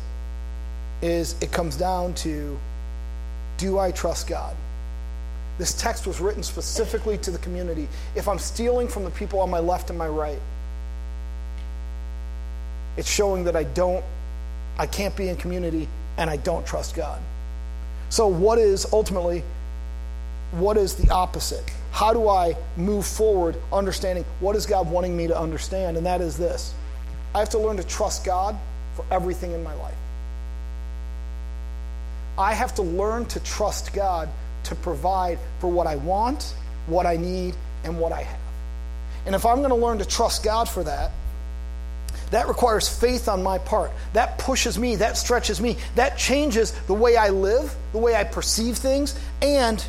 is 1.02 1.34
it 1.42 1.52
comes 1.52 1.76
down 1.76 2.14
to 2.14 2.58
do 3.58 3.78
I 3.78 3.90
trust 3.90 4.26
God? 4.26 4.56
This 5.58 5.74
text 5.74 6.06
was 6.06 6.20
written 6.20 6.42
specifically 6.42 7.18
to 7.18 7.30
the 7.30 7.38
community. 7.38 7.88
If 8.16 8.26
I'm 8.26 8.38
stealing 8.38 8.88
from 8.88 9.04
the 9.04 9.10
people 9.10 9.38
on 9.40 9.50
my 9.50 9.60
left 9.60 9.90
and 9.90 9.98
my 9.98 10.08
right, 10.08 10.40
it's 12.96 13.10
showing 13.10 13.44
that 13.44 13.54
I 13.54 13.64
don't, 13.64 14.04
I 14.78 14.86
can't 14.86 15.14
be 15.14 15.28
in 15.28 15.36
community 15.36 15.88
and 16.16 16.30
I 16.30 16.36
don't 16.38 16.66
trust 16.66 16.96
God. 16.96 17.20
So, 18.08 18.26
what 18.26 18.58
is 18.58 18.86
ultimately 18.92 19.42
what 20.58 20.76
is 20.76 20.94
the 20.94 21.10
opposite? 21.10 21.64
How 21.90 22.12
do 22.12 22.28
I 22.28 22.56
move 22.76 23.06
forward 23.06 23.56
understanding 23.72 24.24
what 24.40 24.56
is 24.56 24.66
God 24.66 24.90
wanting 24.90 25.16
me 25.16 25.26
to 25.28 25.38
understand? 25.38 25.96
And 25.96 26.06
that 26.06 26.20
is 26.20 26.36
this 26.36 26.74
I 27.34 27.38
have 27.38 27.50
to 27.50 27.58
learn 27.58 27.76
to 27.76 27.84
trust 27.84 28.24
God 28.24 28.56
for 28.94 29.04
everything 29.10 29.52
in 29.52 29.62
my 29.62 29.74
life. 29.74 29.94
I 32.36 32.54
have 32.54 32.74
to 32.76 32.82
learn 32.82 33.26
to 33.26 33.40
trust 33.40 33.92
God 33.92 34.28
to 34.64 34.74
provide 34.74 35.38
for 35.60 35.68
what 35.68 35.86
I 35.86 35.96
want, 35.96 36.54
what 36.86 37.06
I 37.06 37.16
need, 37.16 37.54
and 37.84 37.98
what 37.98 38.12
I 38.12 38.22
have. 38.22 38.40
And 39.26 39.34
if 39.34 39.46
I'm 39.46 39.58
going 39.58 39.70
to 39.70 39.76
learn 39.76 39.98
to 39.98 40.04
trust 40.04 40.42
God 40.42 40.68
for 40.68 40.82
that, 40.84 41.10
that 42.30 42.48
requires 42.48 42.88
faith 42.88 43.28
on 43.28 43.42
my 43.42 43.58
part. 43.58 43.92
That 44.12 44.38
pushes 44.38 44.78
me, 44.78 44.96
that 44.96 45.16
stretches 45.16 45.60
me, 45.60 45.76
that 45.94 46.18
changes 46.18 46.72
the 46.86 46.94
way 46.94 47.16
I 47.16 47.28
live, 47.28 47.74
the 47.92 47.98
way 47.98 48.14
I 48.14 48.24
perceive 48.24 48.76
things, 48.76 49.18
and 49.40 49.84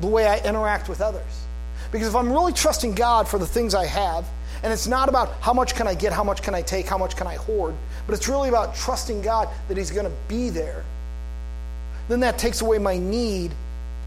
the 0.00 0.06
way 0.06 0.26
I 0.26 0.38
interact 0.38 0.88
with 0.88 1.00
others. 1.00 1.44
Because 1.92 2.08
if 2.08 2.16
I'm 2.16 2.30
really 2.32 2.52
trusting 2.52 2.94
God 2.94 3.28
for 3.28 3.38
the 3.38 3.46
things 3.46 3.74
I 3.74 3.86
have, 3.86 4.26
and 4.62 4.72
it's 4.72 4.86
not 4.86 5.08
about 5.08 5.32
how 5.40 5.52
much 5.52 5.74
can 5.74 5.86
I 5.86 5.94
get, 5.94 6.12
how 6.12 6.24
much 6.24 6.42
can 6.42 6.54
I 6.54 6.62
take, 6.62 6.86
how 6.86 6.98
much 6.98 7.16
can 7.16 7.26
I 7.26 7.34
hoard, 7.34 7.74
but 8.06 8.14
it's 8.14 8.28
really 8.28 8.48
about 8.48 8.74
trusting 8.74 9.22
God 9.22 9.48
that 9.68 9.76
He's 9.76 9.90
going 9.90 10.06
to 10.06 10.16
be 10.28 10.50
there, 10.50 10.84
then 12.08 12.20
that 12.20 12.38
takes 12.38 12.60
away 12.60 12.78
my 12.78 12.96
need 12.96 13.52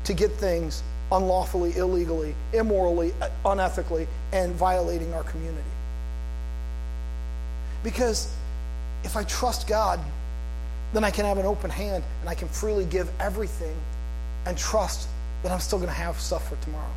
to 0.05 0.13
get 0.13 0.31
things 0.31 0.83
unlawfully, 1.11 1.75
illegally, 1.75 2.35
immorally, 2.53 3.11
unethically, 3.45 4.07
and 4.31 4.53
violating 4.55 5.13
our 5.13 5.23
community. 5.23 5.63
Because 7.83 8.33
if 9.03 9.15
I 9.15 9.23
trust 9.23 9.67
God, 9.67 9.99
then 10.93 11.03
I 11.03 11.11
can 11.11 11.25
have 11.25 11.37
an 11.37 11.45
open 11.45 11.69
hand 11.69 12.03
and 12.21 12.29
I 12.29 12.35
can 12.35 12.47
freely 12.47 12.85
give 12.85 13.09
everything 13.19 13.75
and 14.45 14.57
trust 14.57 15.07
that 15.43 15.51
I'm 15.51 15.59
still 15.59 15.79
going 15.79 15.89
to 15.89 15.95
have 15.95 16.19
stuff 16.19 16.47
for 16.49 16.55
tomorrow. 16.63 16.91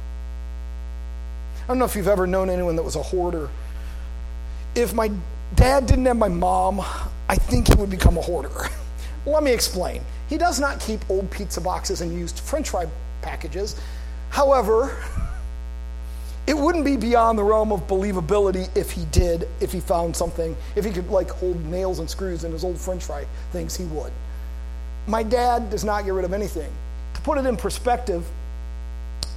I 1.62 1.66
don't 1.68 1.78
know 1.78 1.84
if 1.84 1.94
you've 1.94 2.08
ever 2.08 2.26
known 2.26 2.50
anyone 2.50 2.76
that 2.76 2.82
was 2.82 2.96
a 2.96 3.02
hoarder. 3.02 3.48
If 4.74 4.94
my 4.94 5.10
dad 5.54 5.86
didn't 5.86 6.06
have 6.06 6.16
my 6.16 6.28
mom, 6.28 6.80
I 7.28 7.36
think 7.36 7.68
he 7.68 7.74
would 7.74 7.90
become 7.90 8.16
a 8.18 8.20
hoarder. 8.20 8.50
Let 9.26 9.42
me 9.42 9.52
explain. 9.52 10.02
He 10.28 10.38
does 10.38 10.58
not 10.58 10.80
keep 10.80 11.08
old 11.08 11.30
pizza 11.30 11.60
boxes 11.60 12.00
and 12.00 12.12
used 12.12 12.40
french 12.40 12.70
fry 12.70 12.86
packages. 13.20 13.80
However, 14.30 14.96
it 16.46 16.56
wouldn't 16.56 16.84
be 16.84 16.96
beyond 16.96 17.38
the 17.38 17.44
realm 17.44 17.70
of 17.70 17.86
believability 17.86 18.74
if 18.76 18.90
he 18.90 19.04
did, 19.06 19.46
if 19.60 19.70
he 19.70 19.78
found 19.78 20.16
something, 20.16 20.56
if 20.74 20.84
he 20.84 20.90
could 20.90 21.08
like 21.10 21.30
hold 21.30 21.64
nails 21.66 22.00
and 22.00 22.10
screws 22.10 22.42
in 22.42 22.50
his 22.50 22.64
old 22.64 22.78
french 22.78 23.04
fry 23.04 23.24
things, 23.52 23.76
he 23.76 23.84
would. 23.84 24.12
My 25.06 25.22
dad 25.22 25.70
does 25.70 25.84
not 25.84 26.04
get 26.04 26.12
rid 26.14 26.24
of 26.24 26.32
anything. 26.32 26.72
Put 27.22 27.38
it 27.38 27.46
in 27.46 27.56
perspective, 27.56 28.24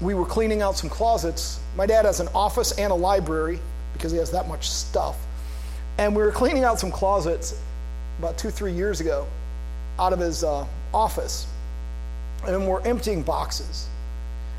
we 0.01 0.13
were 0.13 0.25
cleaning 0.25 0.61
out 0.61 0.75
some 0.75 0.89
closets. 0.89 1.59
My 1.75 1.85
dad 1.85 2.05
has 2.05 2.19
an 2.19 2.27
office 2.33 2.71
and 2.73 2.91
a 2.91 2.95
library 2.95 3.59
because 3.93 4.11
he 4.11 4.17
has 4.17 4.31
that 4.31 4.47
much 4.47 4.69
stuff. 4.69 5.17
And 5.97 6.15
we 6.15 6.23
were 6.23 6.31
cleaning 6.31 6.63
out 6.63 6.79
some 6.79 6.91
closets 6.91 7.59
about 8.19 8.37
two, 8.37 8.49
three 8.49 8.73
years 8.73 8.99
ago 8.99 9.27
out 9.99 10.13
of 10.13 10.19
his 10.19 10.43
uh, 10.43 10.65
office. 10.93 11.47
And 12.45 12.67
we're 12.67 12.81
emptying 12.81 13.23
boxes. 13.23 13.87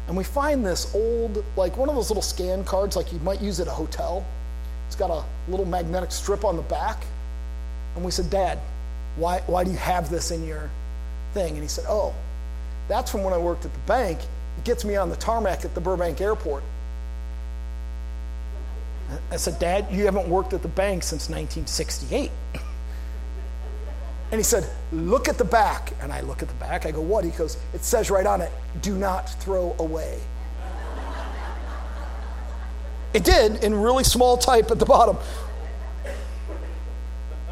And 0.09 0.16
we 0.16 0.25
find 0.25 0.64
this 0.64 0.95
old, 0.95 1.45
like 1.56 1.76
one 1.76 1.88
of 1.88 1.95
those 1.95 2.11
little 2.11 2.23
scan 2.23 2.64
cards, 2.64 2.97
like 2.97 3.12
you 3.12 3.18
might 3.21 3.40
use 3.40 3.61
at 3.61 3.66
a 3.66 3.73
hotel. 3.73 4.25
It's 4.87 4.97
got 4.97 5.11
a 5.11 5.25
little 5.50 5.66
magnetic 5.66 6.12
strip 6.12 6.45
on 6.45 6.56
the 6.56 6.62
back. 6.62 7.04
And 7.97 8.04
we 8.04 8.11
said, 8.11 8.30
Dad, 8.30 8.59
why, 9.16 9.40
why 9.47 9.64
do 9.64 9.71
you 9.71 9.76
have 9.78 10.11
this 10.11 10.30
in 10.30 10.47
your 10.47 10.71
thing? 11.35 11.54
And 11.54 11.62
he 11.62 11.68
said, 11.68 11.87
Oh, 11.88 12.14
that's 12.88 13.11
from 13.11 13.25
when 13.25 13.33
I 13.35 13.38
worked 13.38 13.64
at 13.64 13.73
the 13.73 13.81
bank 13.81 14.21
it 14.57 14.64
gets 14.64 14.85
me 14.85 14.97
on 14.97 15.11
the 15.11 15.16
tarmac 15.16 15.64
at 15.64 15.75
the 15.75 15.81
Burbank 15.81 16.21
airport. 16.21 16.62
I 19.31 19.37
said, 19.37 19.59
Dad, 19.59 19.87
you 19.90 20.05
haven't 20.05 20.28
worked 20.28 20.52
at 20.52 20.62
the 20.62 20.69
bank 20.69 21.02
since 21.02 21.28
1968. 21.28 22.31
And 24.33 24.38
he 24.40 24.43
said, 24.43 24.69
Look 24.90 25.28
at 25.28 25.38
the 25.38 25.45
back. 25.45 25.93
And 26.00 26.12
I 26.12 26.21
look 26.23 26.43
at 26.43 26.49
the 26.49 26.55
back. 26.55 26.87
I 26.87 26.90
go, 26.90 27.00
What? 27.00 27.25
He 27.25 27.31
goes, 27.31 27.57
It 27.73 27.85
says 27.85 28.11
right 28.11 28.26
on 28.26 28.40
it, 28.40 28.50
do 28.83 28.97
not 28.97 29.31
throw 29.40 29.76
away. 29.78 30.19
It 33.14 33.25
did 33.25 33.62
in 33.62 33.75
really 33.75 34.05
small 34.05 34.37
type 34.37 34.71
at 34.71 34.78
the 34.78 34.85
bottom. 34.85 35.16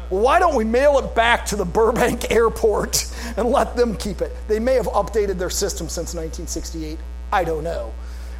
Why 0.09 0.37
don't 0.37 0.55
we 0.55 0.63
mail 0.63 0.99
it 0.99 1.15
back 1.15 1.45
to 1.47 1.55
the 1.55 1.65
Burbank 1.65 2.29
airport 2.31 3.05
and 3.37 3.49
let 3.49 3.75
them 3.75 3.95
keep 3.97 4.21
it? 4.21 4.31
They 4.47 4.59
may 4.59 4.75
have 4.75 4.87
updated 4.87 5.37
their 5.37 5.49
system 5.49 5.87
since 5.87 6.13
1968. 6.13 6.97
I 7.31 7.43
don't 7.43 7.63
know. 7.63 7.93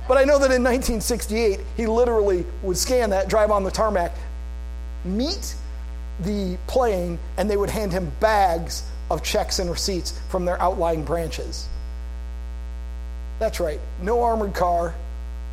But 0.08 0.18
I 0.18 0.24
know 0.24 0.38
that 0.40 0.52
in 0.52 0.64
1968, 0.64 1.60
he 1.76 1.88
literally 1.88 2.46
would 2.62 2.78
scan 2.78 3.10
that, 3.10 3.28
drive 3.28 3.52
on 3.52 3.64
the 3.64 3.72
tarmac, 3.72 4.14
meet 5.04 5.56
the 6.22 6.58
plane, 6.68 7.18
and 7.38 7.50
they 7.50 7.58
would 7.58 7.70
hand 7.70 7.92
him 7.92 8.12
bags 8.20 8.84
of 9.10 9.24
checks 9.24 9.60
and 9.60 9.70
receipts 9.70 10.20
from 10.30 10.46
their 10.46 10.62
outlying 10.62 11.04
branches. 11.04 11.68
That's 13.40 13.60
right, 13.60 13.80
no 14.02 14.24
armored 14.24 14.54
car, 14.54 14.96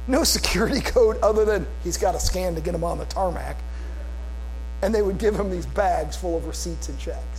no 0.07 0.23
security 0.25 0.81
code 0.81 1.19
other 1.23 1.45
than 1.45 1.67
he's 1.83 1.97
got 1.97 2.15
a 2.15 2.21
scan 2.21 2.55
to 2.55 2.61
get 2.61 2.75
him 2.75 2.85
on 2.85 2.99
the 2.99 3.07
tarmac 3.07 3.57
and 4.83 4.93
they 4.93 5.01
would 5.01 5.19
give 5.19 5.39
him 5.39 5.51
these 5.51 5.65
bags 5.65 6.17
full 6.17 6.37
of 6.37 6.47
receipts 6.47 6.89
and 6.89 6.99
checks. 6.99 7.32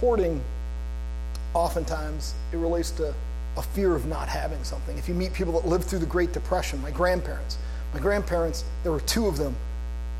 Hoarding, 0.00 0.40
oftentimes, 1.54 2.34
it 2.52 2.56
relates 2.56 2.90
to 2.92 3.14
a 3.56 3.62
fear 3.62 3.94
of 3.94 4.06
not 4.06 4.28
having 4.28 4.62
something. 4.64 4.96
If 4.98 5.08
you 5.08 5.14
meet 5.14 5.32
people 5.32 5.52
that 5.54 5.66
lived 5.66 5.84
through 5.84 5.98
the 5.98 6.06
Great 6.06 6.32
Depression, 6.32 6.80
my 6.80 6.90
grandparents, 6.90 7.58
my 7.92 8.00
grandparents, 8.00 8.64
there 8.82 8.92
were 8.92 9.00
two 9.00 9.26
of 9.26 9.36
them. 9.36 9.56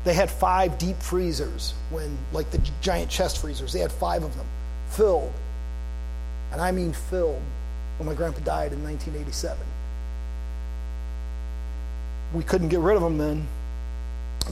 They 0.03 0.13
had 0.13 0.29
five 0.29 0.77
deep 0.77 0.97
freezers 0.97 1.73
when, 1.89 2.17
like 2.33 2.51
the 2.51 2.61
giant 2.81 3.09
chest 3.09 3.39
freezers, 3.39 3.73
they 3.73 3.79
had 3.79 3.91
five 3.91 4.23
of 4.23 4.35
them 4.35 4.47
filled. 4.89 5.31
And 6.51 6.61
I 6.61 6.71
mean 6.71 6.93
filled 6.93 7.41
when 7.97 8.07
my 8.07 8.15
grandpa 8.15 8.39
died 8.39 8.73
in 8.73 8.83
1987. 8.83 9.57
We 12.33 12.43
couldn't 12.43 12.69
get 12.69 12.79
rid 12.79 12.95
of 12.95 13.01
them 13.01 13.17
then 13.17 13.47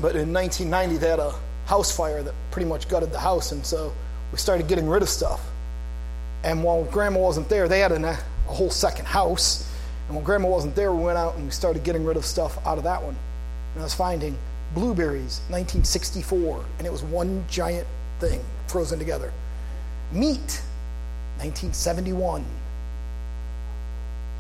but 0.02 0.16
in 0.16 0.32
1990, 0.32 0.98
they 0.98 1.10
had 1.10 1.20
a 1.20 1.34
house 1.66 1.96
fire 1.96 2.22
that 2.22 2.34
pretty 2.52 2.68
much 2.68 2.88
gutted 2.88 3.12
the 3.12 3.20
house, 3.20 3.52
and 3.52 3.66
so 3.66 3.94
we 4.32 4.38
started 4.38 4.68
getting 4.68 4.88
rid 4.88 5.02
of 5.02 5.10
stuff. 5.10 5.42
And 6.44 6.64
while 6.64 6.84
Grandma 6.86 7.20
wasn't 7.20 7.50
there, 7.50 7.68
they 7.68 7.80
had 7.80 7.92
a, 7.92 8.10
a 8.10 8.16
whole 8.52 8.70
second 8.70 9.06
house. 9.06 9.70
And 10.08 10.16
when 10.16 10.24
Grandma 10.24 10.48
wasn't 10.48 10.76
there, 10.76 10.94
we 10.94 11.04
went 11.04 11.18
out 11.18 11.36
and 11.36 11.46
we 11.46 11.52
started 11.52 11.84
getting 11.84 12.06
rid 12.06 12.18
of 12.18 12.26
stuff 12.26 12.58
out 12.66 12.78
of 12.78 12.84
that 12.84 13.02
one. 13.02 13.16
And 13.74 13.82
I 13.82 13.84
was 13.84 13.94
finding 13.94 14.38
blueberries, 14.74 15.42
1964, 15.50 16.64
and 16.78 16.88
it 16.88 16.92
was 16.92 17.04
one 17.04 17.44
giant 17.50 17.88
thing 18.20 18.44
frozen 18.68 19.00
together. 19.00 19.32
Meat, 20.12 20.62
1971. 21.40 22.46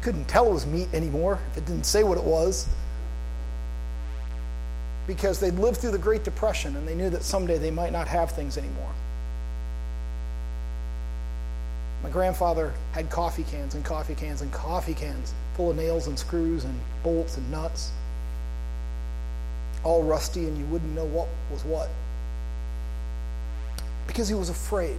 Couldn't 0.01 0.25
tell 0.27 0.47
it 0.47 0.53
was 0.53 0.65
meat 0.65 0.87
anymore 0.93 1.39
if 1.51 1.57
it 1.57 1.65
didn't 1.65 1.85
say 1.85 2.03
what 2.03 2.17
it 2.17 2.23
was 2.23 2.67
because 5.07 5.39
they'd 5.39 5.55
lived 5.55 5.77
through 5.77 5.91
the 5.91 5.97
Great 5.97 6.23
Depression 6.23 6.75
and 6.75 6.87
they 6.87 6.93
knew 6.93 7.09
that 7.09 7.23
someday 7.23 7.57
they 7.57 7.71
might 7.71 7.93
not 7.93 8.07
have 8.07 8.31
things 8.31 8.57
anymore. 8.57 8.91
My 12.03 12.09
grandfather 12.09 12.73
had 12.91 13.09
coffee 13.09 13.43
cans 13.43 13.75
and 13.75 13.83
coffee 13.83 14.15
cans 14.15 14.41
and 14.41 14.51
coffee 14.51 14.93
cans 14.93 15.33
full 15.55 15.71
of 15.71 15.77
nails 15.77 16.07
and 16.07 16.17
screws 16.17 16.63
and 16.63 16.79
bolts 17.03 17.37
and 17.37 17.51
nuts, 17.51 17.91
all 19.83 20.03
rusty, 20.03 20.45
and 20.45 20.57
you 20.57 20.65
wouldn't 20.65 20.93
know 20.93 21.05
what 21.05 21.27
was 21.51 21.63
what. 21.63 21.89
Because 24.05 24.27
he 24.27 24.35
was 24.35 24.49
afraid. 24.49 24.97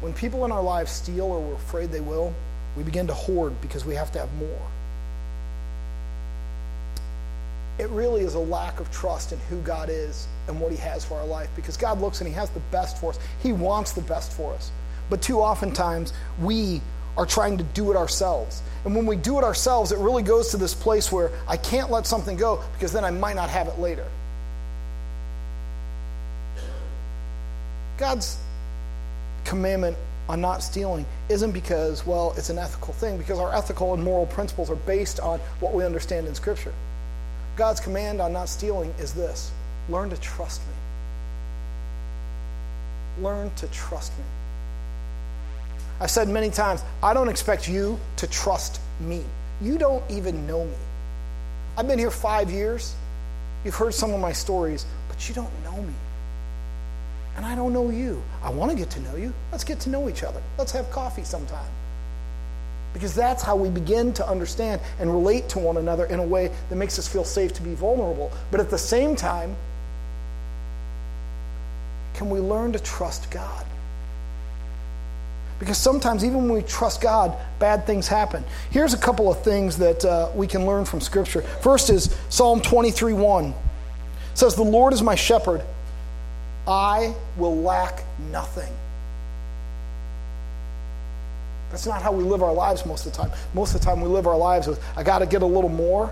When 0.00 0.12
people 0.12 0.44
in 0.44 0.52
our 0.52 0.62
lives 0.62 0.90
steal 0.90 1.24
or 1.24 1.40
we're 1.40 1.54
afraid 1.54 1.90
they 1.90 2.00
will, 2.00 2.34
we 2.76 2.82
begin 2.82 3.06
to 3.06 3.14
hoard 3.14 3.58
because 3.60 3.84
we 3.84 3.94
have 3.94 4.12
to 4.12 4.18
have 4.18 4.32
more 4.34 4.68
it 7.78 7.90
really 7.90 8.22
is 8.22 8.34
a 8.34 8.38
lack 8.38 8.80
of 8.80 8.90
trust 8.90 9.32
in 9.32 9.38
who 9.50 9.60
God 9.60 9.90
is 9.90 10.26
and 10.48 10.58
what 10.60 10.72
He 10.72 10.78
has 10.78 11.04
for 11.04 11.14
our 11.14 11.26
life 11.26 11.50
because 11.54 11.76
God 11.76 12.00
looks 12.00 12.20
and 12.20 12.28
He 12.28 12.34
has 12.34 12.50
the 12.50 12.60
best 12.70 12.98
for 12.98 13.10
us. 13.10 13.18
He 13.42 13.52
wants 13.52 13.92
the 13.92 14.00
best 14.02 14.32
for 14.32 14.54
us. 14.54 14.70
But 15.10 15.22
too 15.22 15.40
often 15.40 15.72
times 15.72 16.12
we 16.40 16.80
are 17.16 17.26
trying 17.26 17.58
to 17.58 17.64
do 17.64 17.90
it 17.90 17.96
ourselves. 17.96 18.62
And 18.84 18.94
when 18.94 19.06
we 19.06 19.16
do 19.16 19.38
it 19.38 19.44
ourselves, 19.44 19.92
it 19.92 19.98
really 19.98 20.22
goes 20.22 20.50
to 20.50 20.56
this 20.56 20.74
place 20.74 21.10
where 21.10 21.30
I 21.48 21.56
can't 21.56 21.90
let 21.90 22.06
something 22.06 22.36
go 22.36 22.62
because 22.72 22.92
then 22.92 23.04
I 23.04 23.10
might 23.10 23.36
not 23.36 23.50
have 23.50 23.68
it 23.68 23.78
later. 23.78 24.06
God's 27.98 28.38
commandment 29.44 29.96
on 30.28 30.40
not 30.40 30.62
stealing 30.62 31.06
isn't 31.28 31.52
because, 31.52 32.04
well, 32.06 32.34
it's 32.36 32.50
an 32.50 32.58
ethical 32.58 32.92
thing, 32.92 33.16
because 33.16 33.38
our 33.38 33.54
ethical 33.54 33.94
and 33.94 34.02
moral 34.02 34.26
principles 34.26 34.68
are 34.70 34.76
based 34.76 35.20
on 35.20 35.38
what 35.60 35.72
we 35.72 35.84
understand 35.84 36.26
in 36.26 36.34
Scripture. 36.34 36.72
God's 37.56 37.80
command 37.80 38.20
on 38.20 38.32
not 38.32 38.48
stealing 38.48 38.94
is 38.98 39.12
this 39.14 39.50
learn 39.88 40.10
to 40.10 40.20
trust 40.20 40.60
me. 40.62 40.74
Learn 43.24 43.50
to 43.56 43.66
trust 43.68 44.12
me. 44.18 44.24
I've 46.00 46.10
said 46.10 46.28
many 46.28 46.50
times, 46.50 46.82
I 47.02 47.14
don't 47.14 47.28
expect 47.28 47.68
you 47.68 47.98
to 48.16 48.26
trust 48.26 48.80
me. 49.00 49.24
You 49.62 49.78
don't 49.78 50.04
even 50.10 50.46
know 50.46 50.66
me. 50.66 50.74
I've 51.78 51.88
been 51.88 51.98
here 51.98 52.10
five 52.10 52.50
years. 52.50 52.94
You've 53.64 53.74
heard 53.74 53.94
some 53.94 54.12
of 54.12 54.20
my 54.20 54.32
stories, 54.32 54.84
but 55.08 55.26
you 55.28 55.34
don't 55.34 55.52
know 55.64 55.80
me. 55.80 55.94
And 57.36 57.46
I 57.46 57.54
don't 57.54 57.72
know 57.72 57.88
you. 57.90 58.22
I 58.42 58.50
want 58.50 58.70
to 58.70 58.76
get 58.76 58.90
to 58.90 59.00
know 59.00 59.16
you. 59.16 59.32
Let's 59.50 59.64
get 59.64 59.80
to 59.80 59.88
know 59.88 60.08
each 60.08 60.22
other. 60.22 60.42
Let's 60.58 60.72
have 60.72 60.90
coffee 60.90 61.24
sometime. 61.24 61.70
Because 62.96 63.14
that's 63.14 63.42
how 63.42 63.56
we 63.56 63.68
begin 63.68 64.14
to 64.14 64.26
understand 64.26 64.80
and 64.98 65.12
relate 65.12 65.50
to 65.50 65.58
one 65.58 65.76
another 65.76 66.06
in 66.06 66.18
a 66.18 66.26
way 66.26 66.50
that 66.70 66.76
makes 66.76 66.98
us 66.98 67.06
feel 67.06 67.24
safe 67.24 67.52
to 67.52 67.60
be 67.60 67.74
vulnerable. 67.74 68.32
But 68.50 68.58
at 68.58 68.70
the 68.70 68.78
same 68.78 69.14
time, 69.14 69.54
can 72.14 72.30
we 72.30 72.40
learn 72.40 72.72
to 72.72 72.78
trust 72.78 73.30
God? 73.30 73.66
Because 75.58 75.76
sometimes, 75.76 76.24
even 76.24 76.48
when 76.48 76.52
we 76.54 76.62
trust 76.62 77.02
God, 77.02 77.36
bad 77.58 77.84
things 77.84 78.08
happen. 78.08 78.42
Here's 78.70 78.94
a 78.94 78.98
couple 78.98 79.30
of 79.30 79.44
things 79.44 79.76
that 79.76 80.02
uh, 80.02 80.30
we 80.34 80.46
can 80.46 80.64
learn 80.64 80.86
from 80.86 81.02
Scripture. 81.02 81.42
First 81.42 81.90
is 81.90 82.16
Psalm 82.30 82.62
23 82.62 83.12
1. 83.12 83.52
Says, 84.32 84.54
The 84.54 84.62
Lord 84.62 84.94
is 84.94 85.02
my 85.02 85.16
shepherd, 85.16 85.60
I 86.66 87.14
will 87.36 87.56
lack 87.56 88.04
nothing. 88.30 88.72
That's 91.76 91.86
not 91.86 92.00
how 92.00 92.10
we 92.10 92.24
live 92.24 92.42
our 92.42 92.54
lives 92.54 92.86
most 92.86 93.04
of 93.04 93.12
the 93.12 93.18
time. 93.18 93.30
Most 93.52 93.74
of 93.74 93.82
the 93.82 93.84
time, 93.84 94.00
we 94.00 94.08
live 94.08 94.26
our 94.26 94.38
lives 94.38 94.66
with, 94.66 94.82
I 94.96 95.02
got 95.02 95.18
to 95.18 95.26
get 95.26 95.42
a 95.42 95.46
little 95.46 95.68
more 95.68 96.10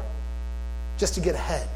just 0.99 1.15
to 1.15 1.21
get 1.21 1.35
ahead. 1.35 1.67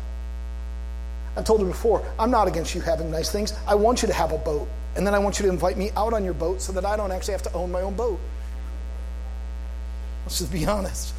I've 1.39 1.47
told 1.47 1.63
you 1.63 1.67
before, 1.67 2.05
I'm 2.19 2.31
not 2.31 2.49
against 2.49 2.75
you 2.75 2.83
having 2.83 3.11
nice 3.11 3.33
things. 3.33 3.55
I 3.67 3.77
want 3.77 4.03
you 4.03 4.09
to 4.09 4.13
have 4.13 4.33
a 4.33 4.37
boat. 4.37 4.69
And 4.95 5.07
then 5.07 5.15
I 5.15 5.19
want 5.19 5.39
you 5.39 5.47
to 5.47 5.49
invite 5.51 5.79
me 5.79 5.91
out 5.97 6.13
on 6.13 6.23
your 6.23 6.35
boat 6.35 6.61
so 6.61 6.71
that 6.73 6.85
I 6.85 6.99
don't 6.99 7.11
actually 7.11 7.33
have 7.33 7.43
to 7.45 7.53
own 7.55 7.73
my 7.73 7.81
own 7.81 7.95
boat. 7.95 8.21
Let's 10.27 10.41
just 10.41 10.53
be 10.53 10.67
honest. 10.67 11.15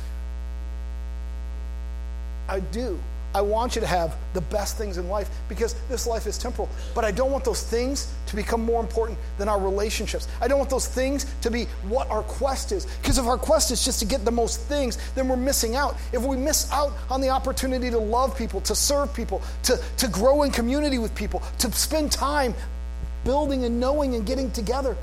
I 2.48 2.60
do. 2.60 3.00
I 3.34 3.42
want 3.42 3.76
you 3.76 3.82
to 3.82 3.88
have 3.88 4.16
the 4.34 4.42
best 4.42 4.78
things 4.78 4.98
in 4.98 5.08
life 5.08 5.30
because 5.48 5.76
this 5.88 6.08
life 6.08 6.26
is 6.26 6.38
temporal. 6.38 6.68
But 6.96 7.06
I 7.06 7.12
don't 7.12 7.32
want 7.32 7.44
those 7.44 7.62
things 7.62 8.12
to 8.26 8.36
become 8.36 8.64
more 8.64 8.82
important 8.82 9.20
than 9.38 9.48
our 9.48 9.60
relationships. 9.60 10.28
I 10.42 10.48
don't 10.48 10.58
want 10.58 10.72
those 10.72 10.88
things 10.88 11.26
to 11.42 11.52
be 11.52 11.66
what 11.88 12.10
our 12.10 12.24
quest 12.24 12.72
is. 12.72 12.86
Because 13.02 13.20
if 13.20 13.26
our 13.26 13.38
quest 13.38 13.70
is 13.72 13.86
just 13.86 14.00
to 14.00 14.06
get 14.06 14.26
the 14.26 14.32
most 14.32 14.62
things, 14.62 14.98
then 15.14 15.28
we're 15.28 15.38
missing 15.38 15.76
out. 15.76 15.96
If 16.12 16.24
we 16.24 16.38
miss 16.38 16.72
out 16.72 16.94
on 17.10 17.22
the 17.22 17.30
opportunity 17.30 17.92
to 17.92 18.00
love 18.00 18.36
people, 18.36 18.62
to 18.62 18.74
serve 18.74 19.14
people, 19.14 19.44
to, 19.64 19.80
to 19.98 20.08
grow 20.08 20.44
in 20.44 20.52
community 20.52 20.98
with 20.98 21.14
people, 21.14 21.44
to 21.60 21.72
spend 21.72 22.12
time 22.12 22.56
building 23.24 23.66
and 23.66 23.80
knowing 23.80 24.16
and 24.16 24.26
getting 24.26 24.50
together, 24.52 24.98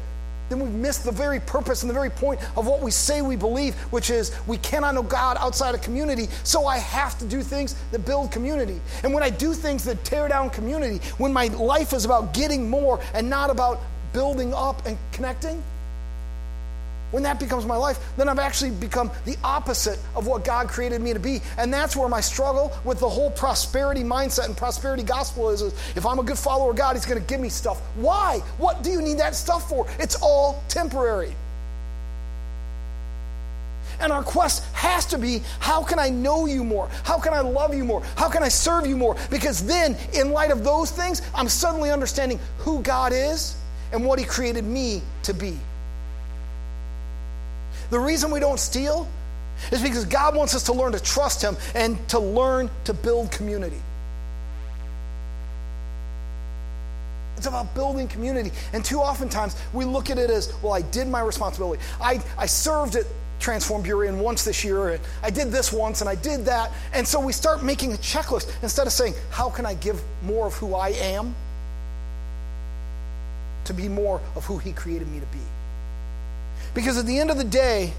then 0.48 0.60
we've 0.60 0.72
missed 0.72 1.04
the 1.04 1.12
very 1.12 1.40
purpose 1.40 1.82
and 1.82 1.90
the 1.90 1.94
very 1.94 2.10
point 2.10 2.40
of 2.56 2.66
what 2.66 2.80
we 2.80 2.90
say 2.90 3.22
we 3.22 3.36
believe, 3.36 3.74
which 3.92 4.10
is 4.10 4.32
we 4.46 4.58
cannot 4.58 4.94
know 4.94 5.02
God 5.02 5.36
outside 5.40 5.74
of 5.74 5.82
community, 5.82 6.28
so 6.44 6.66
I 6.66 6.78
have 6.78 7.18
to 7.18 7.24
do 7.24 7.42
things 7.42 7.74
that 7.90 8.04
build 8.04 8.30
community. 8.30 8.80
And 9.02 9.12
when 9.12 9.22
I 9.22 9.30
do 9.30 9.54
things 9.54 9.84
that 9.84 10.02
tear 10.04 10.28
down 10.28 10.50
community, 10.50 11.04
when 11.18 11.32
my 11.32 11.46
life 11.46 11.92
is 11.92 12.04
about 12.04 12.34
getting 12.34 12.68
more 12.68 13.00
and 13.14 13.28
not 13.28 13.50
about 13.50 13.80
building 14.12 14.54
up 14.54 14.84
and 14.86 14.96
connecting, 15.12 15.62
when 17.12 17.22
that 17.22 17.38
becomes 17.38 17.64
my 17.64 17.76
life, 17.76 17.98
then 18.16 18.28
I've 18.28 18.38
actually 18.38 18.72
become 18.72 19.10
the 19.25 19.36
opposite 19.44 19.98
of 20.14 20.26
what 20.26 20.44
God 20.44 20.68
created 20.68 21.00
me 21.00 21.12
to 21.12 21.20
be. 21.20 21.40
And 21.56 21.72
that's 21.72 21.96
where 21.96 22.08
my 22.08 22.20
struggle 22.20 22.72
with 22.84 22.98
the 22.98 23.08
whole 23.08 23.30
prosperity 23.30 24.02
mindset 24.02 24.46
and 24.46 24.56
prosperity 24.56 25.02
gospel 25.02 25.50
is, 25.50 25.62
is 25.62 25.72
if 25.94 26.04
I'm 26.04 26.18
a 26.18 26.22
good 26.22 26.38
follower 26.38 26.70
of 26.70 26.76
God, 26.76 26.96
He's 26.96 27.06
going 27.06 27.20
to 27.20 27.26
give 27.26 27.40
me 27.40 27.48
stuff. 27.48 27.80
Why? 27.94 28.40
What 28.58 28.82
do 28.82 28.90
you 28.90 29.00
need 29.00 29.18
that 29.18 29.34
stuff 29.34 29.68
for? 29.68 29.86
It's 29.98 30.16
all 30.16 30.62
temporary. 30.68 31.34
And 34.00 34.12
our 34.12 34.22
quest 34.22 34.64
has 34.75 35.06
to 35.06 35.18
be 35.18 35.42
how 35.58 35.82
can 35.82 35.98
I 35.98 36.10
know 36.10 36.46
you 36.46 36.64
more? 36.64 36.88
How 37.04 37.18
can 37.18 37.32
I 37.32 37.40
love 37.40 37.75
you 37.75 37.84
more? 37.84 38.02
How 38.16 38.28
can 38.28 38.42
I 38.42 38.48
serve 38.48 38.86
you 38.86 38.96
more? 38.96 39.16
Because 39.30 39.64
then, 39.64 39.96
in 40.12 40.32
light 40.32 40.50
of 40.50 40.64
those 40.64 40.90
things, 40.90 41.22
I'm 41.34 41.48
suddenly 41.48 41.90
understanding 41.90 42.38
who 42.58 42.82
God 42.82 43.12
is 43.12 43.56
and 43.92 44.04
what 44.04 44.18
He 44.18 44.25
created 44.25 44.64
me 44.64 45.02
to 45.22 45.32
be. 45.32 45.56
The 47.90 47.98
reason 47.98 48.30
we 48.30 48.40
don't 48.40 48.58
steal 48.58 49.08
is 49.70 49.82
because 49.82 50.04
God 50.04 50.34
wants 50.34 50.54
us 50.54 50.62
to 50.64 50.72
learn 50.72 50.92
to 50.92 51.00
trust 51.00 51.42
Him 51.42 51.56
and 51.74 51.96
to 52.08 52.18
learn 52.18 52.70
to 52.84 52.92
build 52.92 53.30
community. 53.30 53.80
It's 57.36 57.46
about 57.46 57.75
building 57.75 58.08
community. 58.08 58.50
And 58.72 58.84
too 58.84 58.99
oftentimes 58.99 59.56
we 59.72 59.84
look 59.84 60.10
at 60.10 60.18
it 60.18 60.30
as, 60.30 60.52
well, 60.62 60.72
I 60.72 60.82
did 60.82 61.06
my 61.06 61.20
responsibility. 61.20 61.82
I, 62.00 62.22
I 62.38 62.46
served 62.46 62.96
at 62.96 63.04
Transform 63.38 63.82
Burien 63.82 64.18
once 64.18 64.44
this 64.44 64.64
year, 64.64 64.88
and 64.88 65.00
I 65.22 65.28
did 65.28 65.52
this 65.52 65.70
once, 65.70 66.00
and 66.00 66.08
I 66.08 66.14
did 66.14 66.46
that. 66.46 66.72
And 66.94 67.06
so 67.06 67.20
we 67.20 67.32
start 67.32 67.62
making 67.62 67.92
a 67.92 67.96
checklist 67.96 68.50
instead 68.62 68.86
of 68.86 68.92
saying, 68.92 69.14
how 69.30 69.50
can 69.50 69.66
I 69.66 69.75
give 69.75 70.02
more 70.22 70.46
of 70.46 70.54
who 70.54 70.75
I 70.75 70.88
am 70.88 71.34
to 73.64 73.75
be 73.75 73.88
more 73.88 74.20
of 74.34 74.44
who 74.46 74.56
He 74.56 74.72
created 74.72 75.08
me 75.08 75.20
to 75.20 75.26
be? 75.26 75.38
Because 76.76 76.99
at 76.99 77.06
the 77.06 77.19
end 77.19 77.30
of 77.30 77.39
the 77.39 77.45
day, 77.45 77.91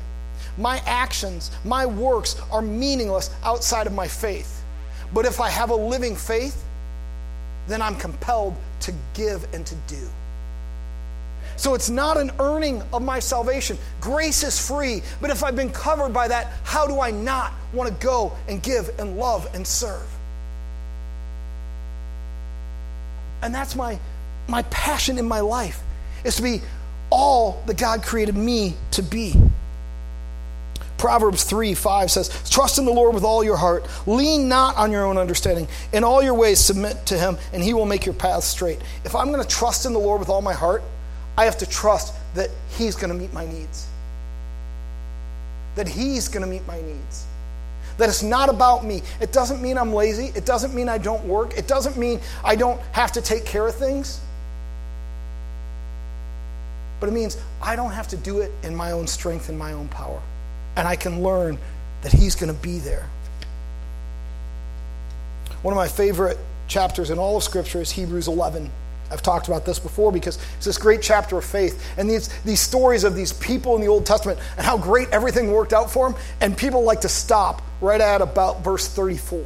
my 0.55 0.83
actions, 0.85 1.49
my 1.65 1.87
works 1.87 2.39
are 2.51 2.61
meaningless 2.61 3.31
outside 3.43 3.87
of 3.87 3.93
my 3.93 4.07
faith. 4.07 4.63
But 5.11 5.25
if 5.25 5.41
I 5.41 5.49
have 5.49 5.71
a 5.71 5.75
living 5.75 6.15
faith, 6.15 6.63
then 7.67 7.81
I'm 7.81 7.95
compelled 7.95 8.55
to 8.81 8.93
give 9.15 9.51
and 9.51 9.65
to 9.65 9.73
do. 9.87 10.07
So 11.55 11.73
it's 11.73 11.89
not 11.89 12.17
an 12.17 12.31
earning 12.39 12.83
of 12.93 13.01
my 13.01 13.17
salvation. 13.17 13.79
Grace 13.99 14.43
is 14.43 14.63
free, 14.63 15.01
but 15.21 15.31
if 15.31 15.43
I've 15.43 15.55
been 15.55 15.71
covered 15.71 16.13
by 16.13 16.27
that, 16.27 16.53
how 16.63 16.85
do 16.85 16.99
I 16.99 17.09
not 17.09 17.53
want 17.73 17.89
to 17.89 18.05
go 18.05 18.31
and 18.47 18.61
give 18.61 18.91
and 18.99 19.17
love 19.17 19.49
and 19.55 19.65
serve? 19.65 20.07
And 23.41 23.55
that's 23.55 23.75
my, 23.75 23.99
my 24.47 24.61
passion 24.63 25.17
in 25.17 25.27
my 25.27 25.39
life 25.39 25.81
is 26.23 26.35
to 26.35 26.43
be 26.43 26.61
all 27.09 27.61
that 27.65 27.77
God 27.77 28.03
created 28.03 28.35
me 28.35 28.75
to 28.91 29.01
be. 29.01 29.33
Proverbs 30.97 31.43
3 31.43 31.73
5 31.73 32.11
says, 32.11 32.49
Trust 32.49 32.79
in 32.79 32.85
the 32.85 32.91
Lord 32.91 33.13
with 33.13 33.23
all 33.23 33.43
your 33.43 33.57
heart. 33.57 33.85
Lean 34.07 34.47
not 34.49 34.75
on 34.77 34.91
your 34.91 35.05
own 35.05 35.17
understanding. 35.17 35.67
In 35.93 36.03
all 36.03 36.23
your 36.23 36.33
ways, 36.33 36.59
submit 36.59 37.05
to 37.07 37.17
him, 37.17 37.37
and 37.53 37.61
he 37.61 37.73
will 37.73 37.85
make 37.85 38.05
your 38.05 38.15
path 38.15 38.43
straight. 38.43 38.79
If 39.05 39.15
I'm 39.15 39.31
going 39.31 39.41
to 39.41 39.47
trust 39.47 39.85
in 39.85 39.93
the 39.93 39.99
Lord 39.99 40.19
with 40.19 40.29
all 40.29 40.41
my 40.41 40.53
heart, 40.53 40.81
I 41.37 41.45
have 41.45 41.57
to 41.59 41.69
trust 41.69 42.15
that 42.33 42.49
he's 42.69 42.95
going 42.95 43.11
to 43.11 43.15
meet 43.15 43.31
my 43.31 43.45
needs. 43.45 43.87
That 45.75 45.87
he's 45.87 46.27
going 46.27 46.43
to 46.43 46.49
meet 46.49 46.65
my 46.65 46.81
needs. 46.81 47.25
That 47.99 48.09
it's 48.09 48.23
not 48.23 48.49
about 48.49 48.83
me. 48.83 49.01
It 49.21 49.31
doesn't 49.31 49.61
mean 49.61 49.77
I'm 49.77 49.93
lazy. 49.93 50.31
It 50.35 50.45
doesn't 50.45 50.73
mean 50.73 50.89
I 50.89 50.97
don't 50.97 51.23
work. 51.25 51.57
It 51.57 51.67
doesn't 51.67 51.97
mean 51.97 52.19
I 52.43 52.55
don't 52.55 52.81
have 52.91 53.11
to 53.13 53.21
take 53.21 53.45
care 53.45 53.67
of 53.67 53.75
things. 53.75 54.19
But 56.99 57.09
it 57.09 57.13
means 57.13 57.37
I 57.61 57.75
don't 57.75 57.91
have 57.91 58.07
to 58.09 58.17
do 58.17 58.39
it 58.39 58.51
in 58.63 58.75
my 58.75 58.91
own 58.91 59.07
strength 59.07 59.49
and 59.49 59.57
my 59.57 59.73
own 59.73 59.87
power. 59.87 60.21
And 60.75 60.87
I 60.87 60.95
can 60.95 61.23
learn 61.23 61.57
that 62.01 62.11
He's 62.11 62.35
going 62.35 62.53
to 62.53 62.61
be 62.61 62.79
there. 62.79 63.07
One 65.61 65.73
of 65.73 65.77
my 65.77 65.87
favorite 65.87 66.37
chapters 66.67 67.09
in 67.09 67.17
all 67.17 67.37
of 67.37 67.43
Scripture 67.43 67.81
is 67.81 67.91
Hebrews 67.91 68.27
11. 68.27 68.69
I've 69.09 69.21
talked 69.21 69.47
about 69.47 69.65
this 69.65 69.79
before 69.79 70.11
because 70.11 70.37
it's 70.57 70.65
this 70.65 70.77
great 70.77 71.01
chapter 71.01 71.37
of 71.37 71.45
faith. 71.45 71.83
And 71.97 72.09
these, 72.09 72.27
these 72.43 72.59
stories 72.59 73.03
of 73.03 73.15
these 73.15 73.31
people 73.33 73.75
in 73.75 73.81
the 73.81 73.87
Old 73.87 74.05
Testament 74.05 74.39
and 74.57 74.65
how 74.65 74.77
great 74.77 75.09
everything 75.09 75.51
worked 75.51 75.73
out 75.73 75.89
for 75.89 76.09
them. 76.09 76.19
And 76.41 76.57
people 76.57 76.83
like 76.83 77.01
to 77.01 77.09
stop 77.09 77.61
right 77.79 78.01
at 78.01 78.21
about 78.21 78.63
verse 78.63 78.87
34. 78.87 79.45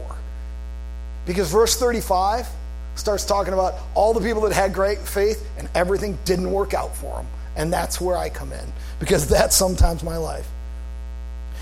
Because 1.25 1.51
verse 1.51 1.79
35 1.79 2.47
starts 2.95 3.23
talking 3.23 3.53
about 3.53 3.75
all 3.93 4.13
the 4.13 4.21
people 4.21 4.41
that 4.41 4.53
had 4.53 4.73
great 4.73 4.97
faith 4.97 5.47
and 5.57 5.69
everything 5.75 6.17
didn't 6.25 6.51
work 6.51 6.73
out 6.73 6.95
for 6.95 7.17
them. 7.17 7.27
And 7.55 7.71
that's 7.71 7.99
where 7.99 8.17
I 8.17 8.29
come 8.29 8.51
in, 8.53 8.73
because 8.99 9.27
that's 9.27 9.55
sometimes 9.55 10.03
my 10.03 10.17
life. 10.17 10.47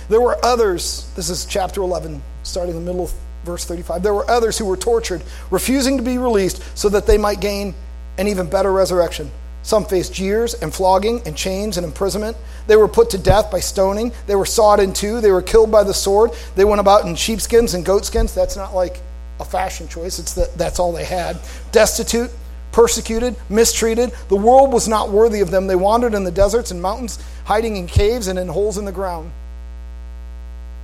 There 0.10 0.22
were 0.22 0.44
others, 0.44 1.10
this 1.16 1.30
is 1.30 1.46
chapter 1.46 1.82
11, 1.82 2.22
starting 2.44 2.76
in 2.76 2.84
the 2.84 2.92
middle 2.92 3.06
of 3.06 3.14
verse 3.44 3.66
35. 3.66 4.04
There 4.04 4.14
were 4.14 4.30
others 4.30 4.58
who 4.58 4.66
were 4.66 4.78
tortured, 4.78 5.24
refusing 5.52 5.98
to 5.98 6.04
be 6.04 6.18
released 6.18 6.64
so 6.78 6.90
that 6.90 7.06
they 7.06 7.18
might 7.18 7.40
gain 7.40 7.74
an 8.18 8.28
even 8.28 8.50
better 8.50 8.72
resurrection. 8.72 9.32
Some 9.62 9.86
faced 9.86 10.14
jeers 10.14 10.54
and 10.54 10.74
flogging 10.74 11.22
and 11.26 11.36
chains 11.36 11.78
and 11.78 11.86
imprisonment. 11.86 12.38
They 12.68 12.76
were 12.76 12.88
put 12.88 13.10
to 13.12 13.18
death 13.18 13.52
by 13.52 13.60
stoning. 13.60 14.12
They 14.26 14.36
were 14.36 14.46
sawed 14.46 14.80
in 14.80 14.94
two. 14.94 15.22
They 15.22 15.32
were 15.32 15.42
killed 15.42 15.72
by 15.72 15.84
the 15.84 15.94
sword. 15.94 16.32
They 16.56 16.66
went 16.66 16.80
about 16.80 17.06
in 17.06 17.16
sheepskins 17.16 17.74
and 17.74 17.86
goatskins. 17.86 18.34
That's 18.34 18.56
not 18.56 18.74
like 18.74 19.02
a 19.40 19.46
fashion 19.46 19.88
choice, 19.88 20.20
it's 20.20 20.34
that 20.34 20.58
that's 20.58 20.80
all 20.80 20.92
they 20.92 21.06
had. 21.06 21.40
Destitute 21.72 22.30
persecuted, 22.72 23.36
mistreated. 23.50 24.12
The 24.28 24.36
world 24.36 24.72
was 24.72 24.88
not 24.88 25.10
worthy 25.10 25.42
of 25.42 25.52
them. 25.52 25.68
They 25.68 25.76
wandered 25.76 26.14
in 26.14 26.24
the 26.24 26.32
deserts 26.32 26.72
and 26.72 26.82
mountains, 26.82 27.20
hiding 27.46 27.78
in 27.78 27.88
caves 27.88 28.28
and 28.28 28.38
in 28.38 28.48
holes 28.48 28.78
in 28.78 28.86
the 28.86 28.92
ground. 28.92 29.32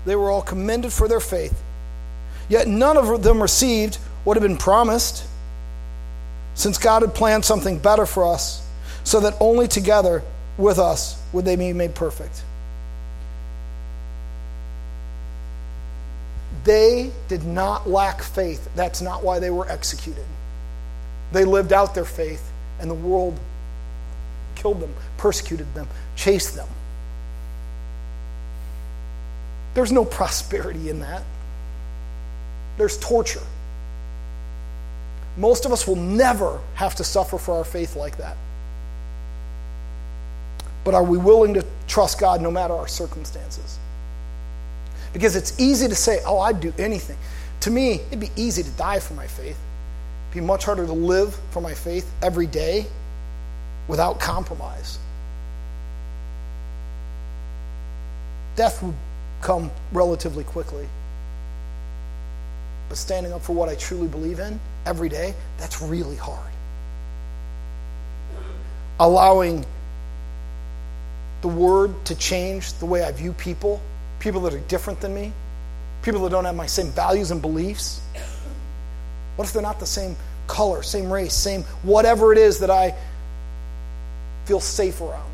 They 0.05 0.15
were 0.15 0.29
all 0.29 0.41
commended 0.41 0.93
for 0.93 1.07
their 1.07 1.19
faith. 1.19 1.61
Yet 2.49 2.67
none 2.67 2.97
of 2.97 3.23
them 3.23 3.41
received 3.41 3.95
what 4.23 4.37
had 4.37 4.43
been 4.43 4.57
promised, 4.57 5.25
since 6.53 6.77
God 6.77 7.01
had 7.01 7.13
planned 7.13 7.45
something 7.45 7.79
better 7.79 8.05
for 8.05 8.31
us, 8.31 8.67
so 9.03 9.19
that 9.21 9.35
only 9.39 9.67
together 9.67 10.23
with 10.57 10.79
us 10.79 11.21
would 11.33 11.45
they 11.45 11.55
be 11.55 11.73
made 11.73 11.95
perfect. 11.95 12.43
They 16.63 17.11
did 17.27 17.43
not 17.43 17.87
lack 17.87 18.23
faith. 18.23 18.69
That's 18.75 19.01
not 19.01 19.23
why 19.23 19.39
they 19.39 19.51
were 19.51 19.69
executed. 19.69 20.25
They 21.31 21.45
lived 21.45 21.73
out 21.73 21.95
their 21.95 22.05
faith, 22.05 22.51
and 22.79 22.89
the 22.89 22.95
world 22.95 23.39
killed 24.55 24.79
them, 24.79 24.93
persecuted 25.17 25.73
them, 25.73 25.87
chased 26.15 26.55
them. 26.55 26.67
There's 29.73 29.91
no 29.91 30.05
prosperity 30.05 30.89
in 30.89 31.01
that. 31.01 31.23
There's 32.77 32.97
torture. 32.97 33.41
Most 35.37 35.65
of 35.65 35.73
us 35.73 35.85
will 35.85 35.97
never 35.97 36.61
have 36.75 36.95
to 36.95 37.03
suffer 37.03 37.37
for 37.37 37.55
our 37.55 37.65
faith 37.65 37.95
like 37.95 38.17
that. 38.17 38.37
But 40.85 40.93
are 40.93 41.03
we 41.03 41.17
willing 41.17 41.53
to 41.55 41.65
trust 41.87 42.19
God 42.19 42.41
no 42.41 42.51
matter 42.51 42.73
our 42.73 42.87
circumstances? 42.87 43.79
Because 45.11 45.35
it's 45.35 45.59
easy 45.59 45.87
to 45.87 45.95
say, 45.95 46.21
oh, 46.25 46.39
I'd 46.39 46.61
do 46.61 46.73
anything. 46.77 47.17
To 47.61 47.71
me, 47.71 48.01
it'd 48.07 48.19
be 48.19 48.31
easy 48.35 48.63
to 48.63 48.69
die 48.71 48.99
for 48.99 49.13
my 49.13 49.27
faith. 49.27 49.57
Be 50.35 50.41
much 50.41 50.65
harder 50.65 50.85
to 50.85 50.91
live 50.91 51.33
for 51.51 51.61
my 51.61 51.73
faith 51.73 52.11
every 52.21 52.45
day 52.45 52.85
without 53.87 54.19
compromise. 54.19 54.99
Death 58.57 58.83
would 58.83 58.95
come 59.41 59.71
relatively 59.93 60.43
quickly. 60.43 60.89
But 62.89 62.97
standing 62.97 63.31
up 63.31 63.43
for 63.43 63.53
what 63.53 63.69
I 63.69 63.75
truly 63.75 64.09
believe 64.09 64.39
in 64.39 64.59
every 64.85 65.07
day, 65.07 65.33
that's 65.57 65.81
really 65.81 66.17
hard. 66.17 66.51
Allowing 68.99 69.65
the 71.41 71.47
word 71.47 71.93
to 72.05 72.15
change 72.15 72.73
the 72.73 72.85
way 72.85 73.05
I 73.05 73.11
view 73.13 73.31
people, 73.31 73.81
people 74.19 74.41
that 74.41 74.53
are 74.53 74.59
different 74.67 74.99
than 74.99 75.15
me, 75.15 75.31
people 76.01 76.21
that 76.23 76.29
don't 76.29 76.43
have 76.43 76.55
my 76.55 76.65
same 76.65 76.87
values 76.87 77.31
and 77.31 77.41
beliefs. 77.41 78.01
What 79.35 79.47
if 79.47 79.53
they're 79.53 79.61
not 79.61 79.79
the 79.79 79.85
same 79.85 80.15
color, 80.47 80.83
same 80.83 81.11
race, 81.11 81.33
same 81.33 81.63
whatever 81.83 82.31
it 82.31 82.37
is 82.37 82.59
that 82.59 82.69
I 82.69 82.95
feel 84.45 84.59
safe 84.59 85.01
around? 85.01 85.31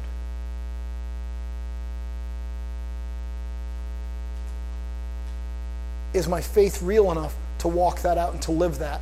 Is 6.14 6.28
my 6.28 6.42
faith 6.42 6.82
real 6.82 7.12
enough 7.12 7.34
to 7.60 7.68
walk 7.68 8.02
that 8.02 8.18
out 8.18 8.34
and 8.34 8.42
to 8.44 8.52
live 8.52 8.80
that 8.80 9.02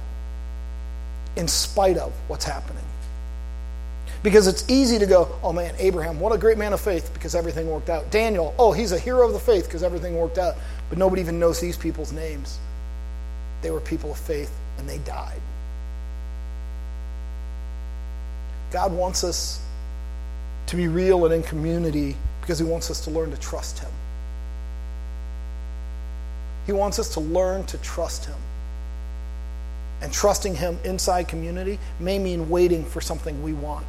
in 1.35 1.47
spite 1.47 1.97
of 1.97 2.13
what's 2.27 2.45
happening? 2.45 2.83
Because 4.21 4.47
it's 4.47 4.69
easy 4.69 4.99
to 4.99 5.05
go, 5.05 5.33
oh 5.41 5.53
man, 5.53 5.73
Abraham, 5.79 6.19
what 6.19 6.33
a 6.33 6.37
great 6.37 6.57
man 6.57 6.73
of 6.73 6.81
faith 6.81 7.09
because 7.13 7.35
everything 7.35 7.69
worked 7.69 7.89
out. 7.89 8.11
Daniel, 8.11 8.53
oh, 8.59 8.73
he's 8.73 8.91
a 8.91 8.99
hero 8.99 9.25
of 9.25 9.33
the 9.33 9.39
faith 9.39 9.65
because 9.65 9.81
everything 9.81 10.17
worked 10.17 10.37
out. 10.37 10.55
But 10.89 10.97
nobody 10.97 11.21
even 11.21 11.39
knows 11.39 11.59
these 11.61 11.77
people's 11.77 12.11
names. 12.11 12.59
They 13.61 13.71
were 13.71 13.79
people 13.79 14.11
of 14.11 14.17
faith 14.17 14.51
and 14.79 14.89
they 14.89 14.97
died. 14.99 15.41
God 18.71 18.91
wants 18.91 19.23
us 19.23 19.61
to 20.67 20.75
be 20.75 20.87
real 20.87 21.25
and 21.25 21.33
in 21.33 21.43
community 21.43 22.15
because 22.41 22.57
he 22.57 22.65
wants 22.65 22.89
us 22.89 23.01
to 23.01 23.11
learn 23.11 23.29
to 23.31 23.37
trust 23.37 23.79
him. 23.79 23.91
He 26.69 26.73
wants 26.73 26.99
us 26.99 27.15
to 27.15 27.19
learn 27.19 27.65
to 27.65 27.79
trust 27.79 28.25
Him. 28.25 28.35
And 30.03 30.13
trusting 30.13 30.53
Him 30.53 30.77
inside 30.83 31.27
community 31.27 31.79
may 31.99 32.19
mean 32.19 32.47
waiting 32.47 32.85
for 32.85 33.01
something 33.01 33.41
we 33.41 33.53
want. 33.53 33.87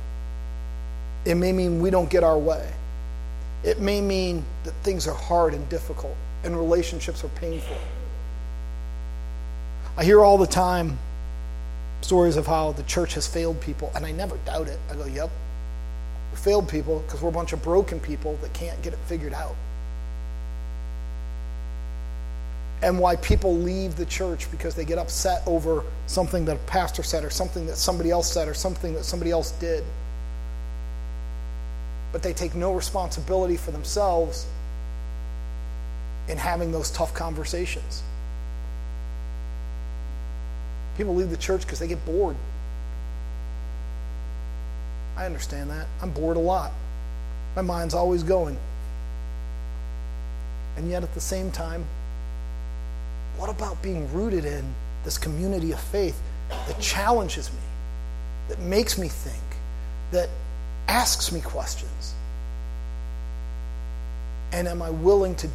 It 1.26 1.34
may 1.34 1.52
mean 1.52 1.82
we 1.82 1.90
don't 1.90 2.08
get 2.08 2.24
our 2.24 2.38
way. 2.38 2.72
It 3.64 3.80
may 3.80 4.00
mean 4.00 4.46
that 4.64 4.72
things 4.82 5.06
are 5.06 5.14
hard 5.14 5.52
and 5.52 5.68
difficult 5.68 6.16
and 6.42 6.56
relationships 6.56 7.22
are 7.22 7.28
painful. 7.28 7.76
I 9.96 10.04
hear 10.04 10.20
all 10.20 10.38
the 10.38 10.46
time 10.46 10.98
stories 12.00 12.36
of 12.36 12.46
how 12.46 12.72
the 12.72 12.82
church 12.84 13.14
has 13.14 13.26
failed 13.26 13.60
people, 13.60 13.92
and 13.94 14.06
I 14.06 14.12
never 14.12 14.36
doubt 14.46 14.68
it. 14.68 14.78
I 14.90 14.94
go, 14.94 15.06
yep, 15.06 15.30
we 16.32 16.38
failed 16.38 16.68
people 16.68 17.00
because 17.00 17.20
we're 17.20 17.28
a 17.28 17.32
bunch 17.32 17.52
of 17.52 17.62
broken 17.62 18.00
people 18.00 18.36
that 18.42 18.52
can't 18.52 18.80
get 18.82 18.92
it 18.92 18.98
figured 19.06 19.34
out 19.34 19.54
and 22.82 22.98
why 22.98 23.16
people 23.16 23.54
leave 23.54 23.96
the 23.96 24.06
church 24.06 24.50
because 24.50 24.74
they 24.74 24.84
get 24.84 24.98
upset 24.98 25.42
over 25.46 25.84
something 26.06 26.44
that 26.46 26.56
a 26.56 26.60
pastor 26.60 27.02
said 27.02 27.24
or 27.24 27.30
something 27.30 27.66
that 27.66 27.76
somebody 27.76 28.10
else 28.10 28.32
said 28.32 28.48
or 28.48 28.54
something 28.54 28.94
that 28.94 29.04
somebody 29.04 29.30
else 29.30 29.52
did. 29.52 29.84
But 32.12 32.22
they 32.22 32.32
take 32.32 32.54
no 32.54 32.72
responsibility 32.72 33.56
for 33.56 33.70
themselves 33.70 34.46
in 36.28 36.38
having 36.38 36.72
those 36.72 36.90
tough 36.90 37.12
conversations. 37.12 38.02
People 40.96 41.14
leave 41.14 41.30
the 41.30 41.36
church 41.36 41.62
because 41.62 41.78
they 41.78 41.88
get 41.88 42.04
bored. 42.04 42.36
I 45.16 45.26
understand 45.26 45.70
that. 45.70 45.86
I'm 46.00 46.10
bored 46.10 46.36
a 46.36 46.40
lot. 46.40 46.72
My 47.56 47.62
mind's 47.62 47.94
always 47.94 48.22
going. 48.22 48.56
And 50.76 50.90
yet 50.90 51.02
at 51.02 51.12
the 51.14 51.20
same 51.20 51.50
time, 51.50 51.84
what 53.36 53.50
about 53.50 53.82
being 53.82 54.10
rooted 54.12 54.44
in 54.44 54.64
this 55.04 55.18
community 55.18 55.72
of 55.72 55.80
faith 55.80 56.20
that 56.48 56.80
challenges 56.80 57.50
me, 57.50 57.58
that 58.48 58.60
makes 58.60 58.98
me 58.98 59.08
think, 59.08 59.42
that 60.10 60.28
asks 60.88 61.32
me 61.32 61.40
questions? 61.40 62.14
And 64.52 64.66
am 64.68 64.82
I 64.82 64.90
willing 64.90 65.34
to 65.36 65.48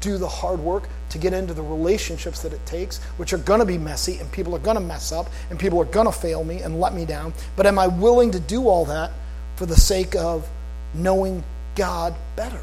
do 0.00 0.18
the 0.18 0.28
hard 0.28 0.60
work 0.60 0.88
to 1.10 1.18
get 1.18 1.32
into 1.32 1.54
the 1.54 1.62
relationships 1.62 2.42
that 2.42 2.52
it 2.52 2.64
takes, 2.66 2.98
which 3.16 3.32
are 3.32 3.38
going 3.38 3.60
to 3.60 3.66
be 3.66 3.78
messy 3.78 4.18
and 4.18 4.30
people 4.32 4.54
are 4.54 4.60
going 4.60 4.76
to 4.76 4.82
mess 4.82 5.12
up 5.12 5.28
and 5.50 5.58
people 5.58 5.80
are 5.80 5.86
going 5.86 6.06
to 6.06 6.12
fail 6.12 6.44
me 6.44 6.60
and 6.60 6.80
let 6.80 6.94
me 6.94 7.04
down? 7.04 7.32
But 7.56 7.66
am 7.66 7.78
I 7.78 7.86
willing 7.86 8.30
to 8.32 8.40
do 8.40 8.68
all 8.68 8.84
that 8.86 9.10
for 9.56 9.66
the 9.66 9.76
sake 9.76 10.14
of 10.16 10.48
knowing 10.94 11.42
God 11.74 12.14
better? 12.36 12.62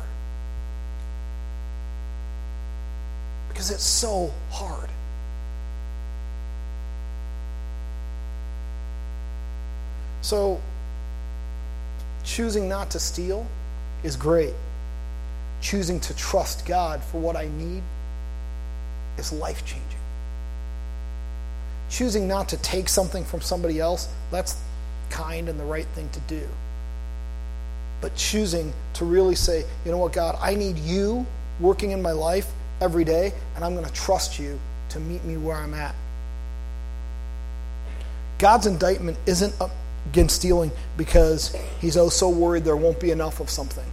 because 3.55 3.71
it's 3.71 3.85
so 3.85 4.29
hard. 4.51 4.89
So, 10.21 10.59
choosing 12.25 12.67
not 12.67 12.91
to 12.91 12.99
steal 12.99 13.47
is 14.03 14.17
great. 14.17 14.53
Choosing 15.65 15.99
to 16.01 16.15
trust 16.15 16.67
God 16.67 17.03
for 17.03 17.19
what 17.19 17.35
I 17.35 17.47
need 17.57 17.81
is 19.17 19.31
life 19.31 19.65
changing. 19.65 19.81
Choosing 21.89 22.27
not 22.27 22.47
to 22.49 22.57
take 22.57 22.87
something 22.87 23.25
from 23.25 23.41
somebody 23.41 23.79
else, 23.79 24.07
that's 24.29 24.61
kind 25.09 25.49
and 25.49 25.59
the 25.59 25.63
right 25.63 25.87
thing 25.95 26.07
to 26.09 26.19
do. 26.27 26.47
But 27.99 28.15
choosing 28.15 28.73
to 28.93 29.05
really 29.05 29.33
say, 29.33 29.65
you 29.83 29.91
know 29.91 29.97
what, 29.97 30.13
God, 30.13 30.37
I 30.39 30.53
need 30.53 30.77
you 30.77 31.25
working 31.59 31.89
in 31.89 31.99
my 31.99 32.11
life 32.11 32.51
every 32.79 33.03
day, 33.03 33.33
and 33.55 33.65
I'm 33.65 33.73
going 33.73 33.87
to 33.87 33.93
trust 33.93 34.37
you 34.37 34.59
to 34.89 34.99
meet 34.99 35.23
me 35.23 35.35
where 35.35 35.55
I'm 35.55 35.73
at. 35.73 35.95
God's 38.37 38.67
indictment 38.67 39.17
isn't 39.25 39.55
against 40.11 40.35
stealing 40.35 40.71
because 40.95 41.55
he's 41.81 41.97
oh 41.97 42.09
so 42.09 42.29
worried 42.29 42.65
there 42.65 42.77
won't 42.77 42.99
be 42.99 43.09
enough 43.09 43.39
of 43.39 43.49
something. 43.49 43.83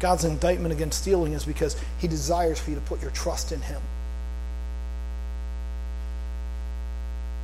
God's 0.00 0.24
indictment 0.24 0.72
against 0.72 1.02
stealing 1.02 1.32
is 1.32 1.44
because 1.44 1.76
he 1.98 2.08
desires 2.08 2.58
for 2.58 2.70
you 2.70 2.76
to 2.76 2.82
put 2.82 3.00
your 3.00 3.10
trust 3.12 3.52
in 3.52 3.60
him. 3.60 3.80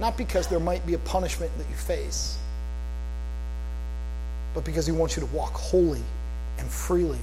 Not 0.01 0.19
because 0.19 0.47
there 0.49 0.61
might 0.61 0.85
be 0.87 0.95
a 0.95 0.99
punishment 0.99 1.57
that 1.59 1.69
you 1.69 1.77
face, 1.77 2.37
but 4.55 4.65
because 4.65 4.87
he 4.87 4.93
wants 4.93 5.17
you 5.17 5.21
to 5.21 5.35
walk 5.35 5.53
holy 5.53 6.03
and 6.59 6.69
freely 6.69 7.19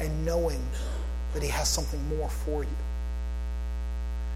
and 0.00 0.24
knowing 0.24 0.60
that 1.34 1.42
He 1.42 1.48
has 1.48 1.68
something 1.68 2.00
more 2.16 2.28
for 2.28 2.62
you. 2.62 2.76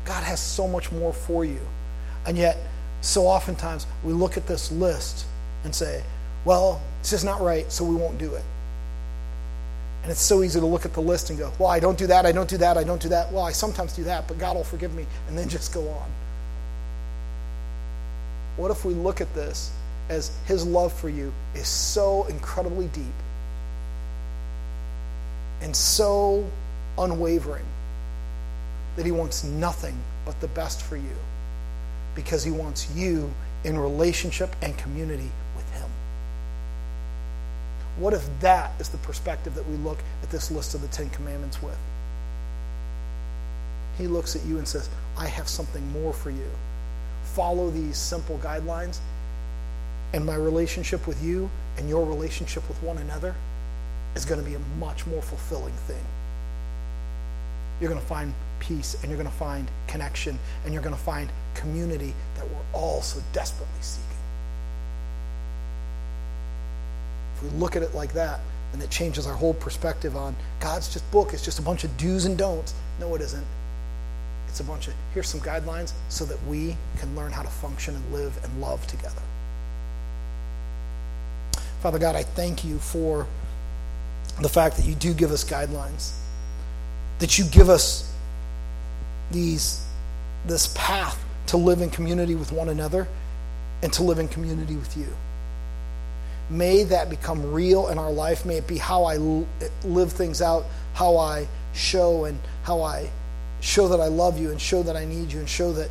God 0.05 0.23
has 0.25 0.41
so 0.41 0.67
much 0.67 0.91
more 0.93 1.13
for 1.13 1.45
you. 1.45 1.61
And 2.27 2.37
yet, 2.37 2.59
so 3.01 3.27
oftentimes 3.27 3.87
we 4.05 4.13
look 4.13 4.37
at 4.37 4.47
this 4.47 4.71
list 4.73 5.27
and 5.65 5.75
say, 5.75 6.03
well, 6.45 6.81
it's 7.01 7.11
just 7.11 7.25
not 7.25 7.41
right, 7.41 7.71
so 7.71 7.85
we 7.85 7.95
won't 7.95 8.19
do 8.19 8.35
it. 8.35 8.45
And 10.03 10.11
it's 10.11 10.21
so 10.21 10.43
easy 10.43 10.59
to 10.59 10.67
look 10.67 10.85
at 10.85 10.95
the 10.95 11.01
list 11.01 11.31
and 11.31 11.39
go, 11.39 11.53
well, 11.59 11.69
I 11.69 11.79
don't 11.79 11.97
do 11.97 12.09
that, 12.09 12.27
I 12.27 12.33
don't 12.33 12.49
do 12.49 12.59
that, 12.59 12.77
I 12.77 12.83
don't 12.83 13.01
do 13.01 13.09
that. 13.11 13.31
Well, 13.33 13.45
I 13.45 13.53
sometimes 13.53 13.95
do 13.95 14.03
that, 14.05 14.27
but 14.27 14.39
God 14.39 14.57
will 14.57 14.65
forgive 14.65 14.95
me, 14.95 15.07
and 15.29 15.39
then 15.39 15.49
just 15.57 15.73
go 15.73 15.89
on. 15.89 16.11
What 18.57 18.71
if 18.71 18.85
we 18.85 18.95
look 18.95 19.21
at 19.21 19.33
this 19.35 19.71
as 20.09 20.33
His 20.47 20.67
love 20.67 20.93
for 20.93 21.09
you 21.09 21.33
is 21.55 21.69
so 21.69 22.25
incredibly 22.25 22.87
deep 22.89 23.05
and 25.61 25.75
so 25.75 26.45
unwavering, 26.99 27.65
that 28.97 29.07
He 29.07 29.13
wants 29.13 29.45
nothing 29.45 29.97
but 30.25 30.39
the 30.41 30.49
best 30.49 30.83
for 30.83 30.97
you 30.97 31.17
because 32.15 32.45
He 32.45 32.51
wants 32.51 32.95
you 32.95 33.33
in 33.65 33.79
relationship 33.79 34.55
and 34.61 34.77
community. 34.77 35.31
What 37.99 38.15
if 38.15 38.29
that 38.41 38.73
is 38.81 38.89
the 38.89 38.99
perspective 38.99 39.55
that 39.55 39.69
we 39.69 39.77
look 39.77 39.99
at 40.23 40.31
this 40.31 40.51
list 40.51 40.75
of 40.75 40.83
the 40.83 40.89
Ten 40.89 41.11
Commandments 41.11 41.63
with? 41.63 41.79
He 43.99 44.07
looks 44.07 44.37
at 44.37 44.45
you 44.45 44.59
and 44.59 44.67
says, 44.69 44.89
I 45.19 45.27
have 45.27 45.49
something 45.49 45.87
more 45.93 46.13
for 46.13 46.31
you. 46.31 46.51
Follow 47.35 47.71
these 47.71 47.97
simple 47.99 48.39
guidelines, 48.39 48.99
and 50.15 50.25
my 50.27 50.35
relationship 50.37 51.07
with 51.07 51.23
you 51.23 51.51
and 51.79 51.89
your 51.89 52.05
relationship 52.07 52.67
with 52.69 52.83
one 52.83 52.99
another 52.99 53.35
is 54.15 54.25
going 54.25 54.43
to 54.43 54.49
be 54.49 54.55
a 54.57 54.61
much 54.79 55.07
more 55.07 55.23
fulfilling 55.23 55.75
thing. 55.75 56.05
you're 57.81 57.91
going 57.91 58.01
to 58.01 58.07
find 58.07 58.35
peace 58.61 58.97
and 59.03 59.11
you're 59.11 59.19
going 59.19 59.31
to 59.31 59.37
find 59.37 59.69
connection 59.89 60.39
and 60.65 60.73
you're 60.73 60.83
going 60.83 60.95
to 60.95 61.03
find 61.03 61.31
community 61.55 62.15
that 62.37 62.49
we're 62.49 62.57
all 62.73 63.03
so 63.03 63.21
desperately 63.33 63.83
seeking. 63.83 64.12
We 67.43 67.49
look 67.59 67.77
at 67.77 67.83
it 67.83 67.95
like 67.95 68.13
that, 68.15 68.41
then 68.73 68.81
it 68.81 68.91
changes 68.91 69.27
our 69.27 69.35
whole 69.35 69.55
perspective 69.55 70.17
on 70.17 70.35
God's 70.61 70.93
just 70.93 71.09
book. 71.11 71.33
It's 71.35 71.45
just 71.45 71.59
a 71.59 71.63
bunch 71.63 71.85
of 71.85 71.97
do's 71.97 72.25
and 72.25 72.37
don'ts. 72.39 72.75
No, 72.99 73.15
it 73.15 73.21
isn't. 73.21 73.45
It's 74.49 74.61
a 74.61 74.65
bunch 74.65 74.89
of 74.89 74.95
here's 75.15 75.29
some 75.29 75.41
guidelines 75.41 75.93
so 76.09 76.25
that 76.25 76.43
we 76.47 76.77
can 76.99 77.15
learn 77.15 77.33
how 77.33 77.43
to 77.43 77.49
function 77.49 77.95
and 77.95 78.13
live 78.13 78.39
and 78.45 78.61
love 78.61 78.87
together. 78.87 79.23
Father 81.81 81.99
God, 81.99 82.17
I 82.17 82.23
thank 82.23 82.65
you 82.65 82.79
for 82.79 83.27
the 84.41 84.49
fact 84.49 84.77
that 84.77 84.87
you 84.87 84.95
do 84.95 85.13
give 85.15 85.33
us 85.33 85.45
guidelines, 85.45 86.13
that 87.19 87.39
you 87.39 87.45
give 87.47 87.69
us 87.69 88.15
these, 89.31 89.85
this 90.47 90.73
path 90.77 91.23
to 91.49 91.57
live 91.57 91.81
in 91.81 91.91
community 91.91 92.35
with 92.35 92.53
one 92.53 92.69
another 92.69 93.09
and 93.83 93.93
to 93.95 94.03
live 94.03 94.19
in 94.19 94.29
community 94.29 94.77
with 94.77 94.97
you. 94.97 95.09
May 96.53 96.85
that 96.85 97.09
become 97.09 97.53
real 97.53 97.89
in 97.89 97.99
our 97.99 98.13
life. 98.13 98.45
May 98.45 98.59
it 98.59 98.67
be 98.67 98.77
how 98.77 99.05
I 99.05 99.17
live 99.85 100.13
things 100.13 100.43
out, 100.43 100.67
how 100.93 101.17
I 101.17 101.49
show 101.73 102.27
and 102.27 102.39
how 102.63 102.83
I 102.83 103.11
show 103.61 103.89
that 103.89 104.01
I 104.01 104.09
love 104.09 104.39
you 104.39 104.51
and 104.51 104.61
show 104.61 104.83
that 104.83 104.95
I 104.95 105.07
need 105.07 105.33
you 105.33 105.39
and 105.39 105.49
show 105.49 105.73
that 105.73 105.89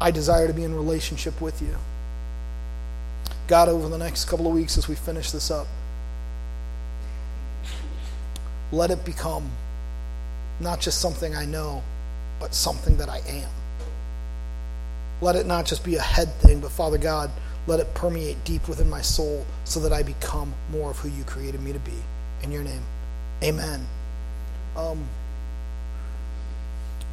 I 0.00 0.10
desire 0.10 0.46
to 0.46 0.52
be 0.52 0.64
in 0.64 0.74
relationship 0.74 1.40
with 1.40 1.62
you. 1.62 1.74
God, 3.46 3.68
over 3.68 3.88
the 3.88 3.96
next 3.96 4.26
couple 4.26 4.46
of 4.46 4.52
weeks 4.52 4.76
as 4.76 4.88
we 4.88 4.94
finish 4.94 5.30
this 5.30 5.50
up, 5.50 5.66
let 8.70 8.90
it 8.90 9.04
become 9.06 9.50
not 10.60 10.80
just 10.80 11.00
something 11.00 11.34
I 11.34 11.46
know, 11.46 11.82
but 12.40 12.54
something 12.54 12.98
that 12.98 13.08
I 13.08 13.20
am. 13.26 13.48
Let 15.22 15.34
it 15.34 15.46
not 15.46 15.64
just 15.64 15.82
be 15.82 15.96
a 15.96 16.02
head 16.02 16.32
thing, 16.34 16.60
but 16.60 16.70
Father 16.70 16.98
God, 16.98 17.30
let 17.68 17.80
it 17.80 17.94
permeate 17.94 18.42
deep 18.44 18.66
within 18.66 18.88
my 18.88 19.02
soul 19.02 19.44
so 19.64 19.78
that 19.80 19.92
I 19.92 20.02
become 20.02 20.52
more 20.72 20.90
of 20.90 20.98
who 20.98 21.08
you 21.10 21.22
created 21.24 21.62
me 21.62 21.72
to 21.72 21.78
be. 21.78 21.92
In 22.42 22.50
your 22.50 22.62
name, 22.62 22.82
amen. 23.42 23.86
Um, 24.76 25.06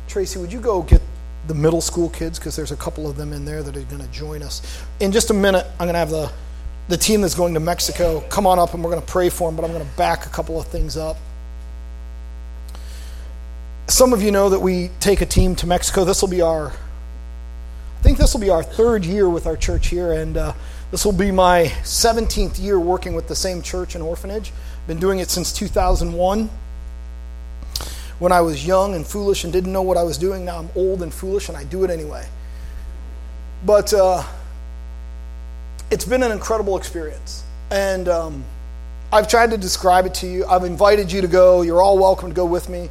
Tracy, 0.07 0.39
would 0.39 0.53
you 0.53 0.61
go 0.61 0.81
get 0.81 1.01
the 1.47 1.53
middle 1.53 1.81
school 1.81 2.09
kids? 2.09 2.39
Because 2.39 2.55
there's 2.55 2.71
a 2.71 2.77
couple 2.77 3.09
of 3.09 3.17
them 3.17 3.33
in 3.33 3.43
there 3.43 3.61
that 3.63 3.75
are 3.75 3.81
going 3.81 4.01
to 4.01 4.11
join 4.11 4.41
us. 4.41 4.81
In 4.99 5.11
just 5.11 5.29
a 5.29 5.33
minute, 5.33 5.65
I'm 5.73 5.87
going 5.87 5.93
to 5.93 5.99
have 5.99 6.09
the, 6.09 6.31
the 6.87 6.97
team 6.97 7.21
that's 7.21 7.35
going 7.35 7.53
to 7.55 7.59
Mexico 7.59 8.21
come 8.29 8.47
on 8.47 8.57
up 8.57 8.73
and 8.73 8.83
we're 8.83 8.91
going 8.91 9.03
to 9.03 9.11
pray 9.11 9.29
for 9.29 9.49
them, 9.49 9.55
but 9.55 9.65
I'm 9.65 9.71
going 9.71 9.85
to 9.85 9.97
back 9.97 10.25
a 10.25 10.29
couple 10.29 10.59
of 10.59 10.67
things 10.67 10.95
up. 10.95 11.17
Some 13.87 14.13
of 14.13 14.23
you 14.23 14.31
know 14.31 14.49
that 14.49 14.59
we 14.59 14.89
take 14.99 15.21
a 15.21 15.25
team 15.25 15.55
to 15.57 15.67
Mexico. 15.67 16.05
This 16.05 16.21
will 16.21 16.29
be 16.29 16.41
our, 16.41 16.71
think 18.05 18.19
this 18.19 18.35
will 18.35 18.41
be 18.41 18.51
our 18.51 18.61
third 18.61 19.03
year 19.03 19.27
with 19.27 19.47
our 19.47 19.57
church 19.57 19.87
here, 19.87 20.11
and 20.11 20.37
uh, 20.37 20.53
this 20.91 21.03
will 21.03 21.11
be 21.11 21.31
my 21.31 21.73
17th 21.81 22.61
year 22.61 22.79
working 22.79 23.15
with 23.15 23.27
the 23.27 23.35
same 23.35 23.63
church 23.63 23.95
and 23.95 24.03
orphanage. 24.03 24.53
Been 24.85 24.99
doing 24.99 25.17
it 25.17 25.31
since 25.31 25.51
2001. 25.51 26.51
When 28.19 28.31
I 28.31 28.41
was 28.41 28.65
young 28.65 28.93
and 28.93 29.07
foolish 29.07 29.43
and 29.43 29.51
didn't 29.51 29.73
know 29.73 29.81
what 29.81 29.97
I 29.97 30.03
was 30.03 30.19
doing, 30.19 30.45
now 30.45 30.59
I'm 30.59 30.69
old 30.75 31.01
and 31.01 31.11
foolish 31.11 31.49
and 31.49 31.57
I 31.57 31.63
do 31.63 31.83
it 31.83 31.89
anyway. 31.89 32.27
But 33.65 33.91
uh, 33.91 34.21
it's 35.89 36.05
been 36.05 36.21
an 36.21 36.31
incredible 36.31 36.77
experience. 36.77 37.43
And 37.71 38.07
um, 38.07 38.45
I've 39.11 39.27
tried 39.27 39.49
to 39.49 39.57
describe 39.57 40.05
it 40.05 40.13
to 40.15 40.27
you. 40.27 40.45
I've 40.45 40.63
invited 40.63 41.11
you 41.11 41.21
to 41.21 41.27
go. 41.27 41.63
You're 41.63 41.81
all 41.81 41.97
welcome 41.97 42.29
to 42.29 42.35
go 42.35 42.45
with 42.45 42.69
me. 42.69 42.87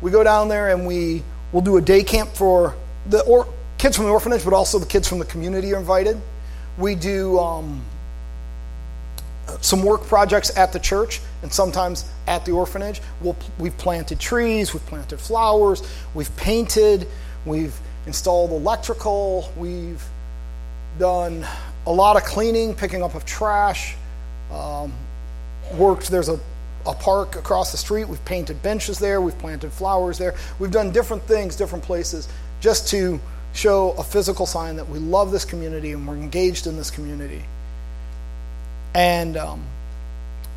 We 0.00 0.10
go 0.10 0.24
down 0.24 0.48
there 0.48 0.70
and 0.70 0.86
we 0.86 1.22
will 1.52 1.60
do 1.60 1.76
a 1.76 1.82
day 1.82 2.02
camp 2.02 2.30
for 2.30 2.74
the 3.06 3.20
or, 3.20 3.46
kids 3.78 3.96
from 3.96 4.06
the 4.06 4.10
orphanage, 4.10 4.44
but 4.44 4.52
also 4.52 4.78
the 4.78 4.86
kids 4.86 5.08
from 5.08 5.18
the 5.18 5.24
community 5.24 5.72
are 5.74 5.78
invited. 5.78 6.20
We 6.78 6.94
do 6.94 7.38
um, 7.38 7.82
some 9.60 9.82
work 9.82 10.02
projects 10.02 10.56
at 10.56 10.72
the 10.72 10.78
church 10.78 11.20
and 11.42 11.52
sometimes 11.52 12.10
at 12.26 12.44
the 12.44 12.52
orphanage. 12.52 13.00
we 13.20 13.32
we 13.58 13.68
have 13.68 13.78
planted 13.78 14.18
trees, 14.18 14.72
we've 14.72 14.86
planted 14.86 15.20
flowers, 15.20 15.82
we've 16.14 16.34
painted, 16.36 17.06
we've 17.44 17.78
installed 18.06 18.50
electrical, 18.50 19.52
we've 19.56 20.04
done 20.98 21.46
a 21.86 21.92
lot 21.92 22.16
of 22.16 22.24
cleaning, 22.24 22.74
picking 22.74 23.02
up 23.02 23.14
of 23.14 23.24
trash. 23.24 23.94
Um, 24.50 24.92
worked, 25.74 26.08
there's 26.08 26.28
a 26.28 26.38
a 26.86 26.94
park 26.94 27.36
across 27.36 27.72
the 27.72 27.78
street. 27.78 28.08
We've 28.08 28.24
painted 28.24 28.62
benches 28.62 28.98
there. 28.98 29.20
We've 29.20 29.38
planted 29.38 29.72
flowers 29.72 30.18
there. 30.18 30.34
We've 30.58 30.70
done 30.70 30.92
different 30.92 31.22
things, 31.24 31.56
different 31.56 31.84
places, 31.84 32.28
just 32.60 32.88
to 32.88 33.20
show 33.56 33.92
a 33.92 34.04
physical 34.04 34.46
sign 34.46 34.76
that 34.76 34.88
we 34.88 34.98
love 34.98 35.32
this 35.32 35.44
community 35.44 35.92
and 35.92 36.06
we're 36.06 36.14
engaged 36.14 36.66
in 36.66 36.76
this 36.76 36.90
community. 36.90 37.42
And 38.94 39.36
um, 39.36 39.64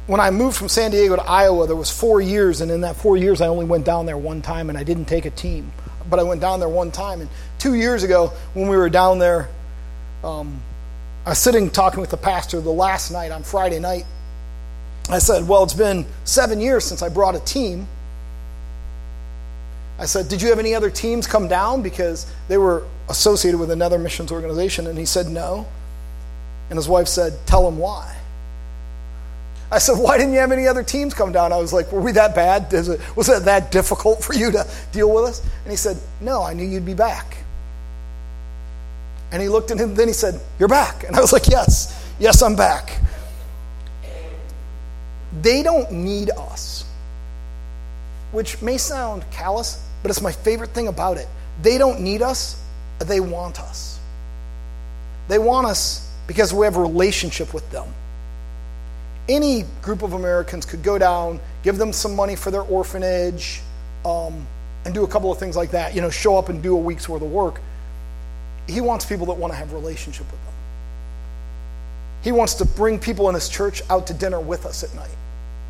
when 0.08 0.20
I 0.20 0.32
moved 0.32 0.58
from 0.58 0.70
San 0.70 0.92
Diego 0.92 1.16
to 1.16 1.24
Iowa, 1.24 1.68
there 1.68 1.76
was 1.76 1.92
four 1.92 2.22
years, 2.22 2.62
and 2.62 2.72
in 2.72 2.82
that 2.82 2.96
four 2.96 3.18
years, 3.18 3.42
I 3.42 3.48
only 3.48 3.66
went 3.66 3.86
down 3.86 4.06
there 4.06 4.18
one 4.18 4.42
time, 4.42 4.70
and 4.70 4.78
I 4.78 4.84
didn't 4.84 5.06
take 5.06 5.26
a 5.26 5.30
team. 5.30 5.72
But 6.10 6.20
I 6.20 6.24
went 6.24 6.42
down 6.42 6.60
there 6.60 6.70
one 6.70 6.92
time, 6.92 7.22
and 7.22 7.30
two 7.60 7.76
years 7.76 8.04
ago, 8.04 8.32
when 8.54 8.70
we 8.70 8.78
were 8.78 8.90
down 8.90 9.20
there, 9.20 9.50
um, 10.24 10.62
I 11.26 11.30
was 11.30 11.40
sitting 11.40 11.70
talking 11.70 12.02
with 12.02 12.10
the 12.10 12.18
pastor 12.18 12.60
the 12.60 12.72
last 12.72 13.12
night 13.12 13.32
on 13.32 13.44
Friday 13.44 13.80
night, 13.80 14.06
I 15.10 15.20
said, 15.20 15.48
Well, 15.48 15.64
it's 15.64 15.74
been 15.74 16.06
seven 16.24 16.60
years 16.60 16.86
since 16.86 17.02
I 17.02 17.10
brought 17.10 17.36
a 17.36 17.40
team. 17.40 17.88
I 20.00 20.06
said, 20.06 20.30
Did 20.30 20.42
you 20.42 20.50
have 20.50 20.60
any 20.60 20.74
other 20.74 20.90
teams 20.90 21.28
come 21.28 21.48
down? 21.48 21.82
Because 21.82 22.26
they 22.48 22.58
were 22.58 22.86
associated 23.10 23.60
with 23.60 23.70
another 23.70 24.00
missions 24.00 24.32
organization. 24.32 24.88
And 24.88 24.98
he 24.98 25.06
said, 25.06 25.28
No. 25.28 25.68
And 26.70 26.78
his 26.78 26.88
wife 26.88 27.08
said, 27.08 27.34
Tell 27.46 27.68
him 27.68 27.78
why. 27.78 28.16
I 29.72 29.80
said, 29.80 30.00
Why 30.00 30.18
didn't 30.18 30.34
you 30.34 30.40
have 30.40 30.52
any 30.52 30.68
other 30.68 30.84
teams 30.84 31.14
come 31.14 31.32
down? 31.32 31.52
I 31.52 31.58
was 31.58 31.74
like, 31.74 31.92
Were 31.92 32.02
we 32.02 32.14
that 32.14 32.34
bad? 32.34 32.74
It, 32.74 33.00
was 33.16 33.28
it 33.30 33.44
that 33.44 33.72
difficult 33.72 34.24
for 34.24 34.34
you 34.34 34.52
to 34.52 34.66
deal 34.92 35.14
with 35.14 35.26
us? 35.26 35.42
And 35.64 35.72
he 35.72 35.78
said, 35.78 35.98
No, 36.22 36.42
I 36.42 36.54
knew 36.54 36.66
you'd 36.66 36.86
be 36.86 36.94
back. 36.94 37.38
And 39.32 39.42
he 39.42 39.50
looked 39.50 39.70
at 39.70 39.78
him, 39.78 39.94
then 39.96 40.08
he 40.08 40.14
said, 40.14 40.40
You're 40.58 40.70
back. 40.70 41.04
And 41.04 41.16
I 41.16 41.20
was 41.20 41.34
like, 41.34 41.48
Yes, 41.50 42.10
yes, 42.20 42.42
I'm 42.42 42.56
back. 42.56 43.00
They 45.42 45.62
don't 45.62 45.92
need 45.92 46.32
us, 46.32 46.86
which 48.32 48.62
may 48.62 48.78
sound 48.78 49.24
callous, 49.30 49.86
but 50.02 50.12
it's 50.12 50.22
my 50.22 50.32
favorite 50.32 50.72
thing 50.72 50.88
about 50.88 51.18
it. 51.18 51.28
They 51.62 51.78
don't 51.78 52.02
need 52.02 52.22
us, 52.22 52.62
they 53.00 53.20
want 53.20 53.60
us. 53.60 54.00
They 55.28 55.40
want 55.40 55.68
us 55.68 56.10
because 56.28 56.54
we 56.54 56.66
have 56.66 56.76
a 56.76 56.82
relationship 56.82 57.54
with 57.54 57.70
them. 57.72 57.88
Any 59.28 59.64
group 59.82 60.02
of 60.02 60.14
Americans 60.14 60.66
could 60.66 60.82
go 60.82 60.98
down, 60.98 61.40
give 61.64 61.78
them 61.78 61.94
some 61.94 62.16
money 62.16 62.36
for 62.36 62.50
their 62.50 62.64
orphanage, 62.64 63.62
um, 64.06 64.48
and 64.86 64.94
do 64.94 65.04
a 65.04 65.08
couple 65.08 65.32
of 65.32 65.38
things 65.38 65.56
like 65.56 65.72
that. 65.72 65.94
You 65.94 66.02
know, 66.02 66.10
show 66.10 66.38
up 66.38 66.50
and 66.50 66.64
do 66.64 66.76
a 66.76 66.80
week's 66.80 67.08
worth 67.08 67.22
of 67.22 67.32
work. 67.32 67.62
He 68.68 68.82
wants 68.82 69.06
people 69.06 69.28
that 69.28 69.38
want 69.38 69.54
to 69.54 69.58
have 69.58 69.72
a 69.72 69.76
relationship 69.76 70.26
with 70.32 70.44
them. 70.46 70.54
He 72.24 72.32
wants 72.32 72.56
to 72.56 72.66
bring 72.66 73.00
people 73.00 73.30
in 73.30 73.36
his 73.36 73.50
church 73.50 73.82
out 73.90 74.08
to 74.08 74.14
dinner 74.14 74.40
with 74.40 74.66
us 74.66 74.84
at 74.84 74.94
night. 74.96 75.16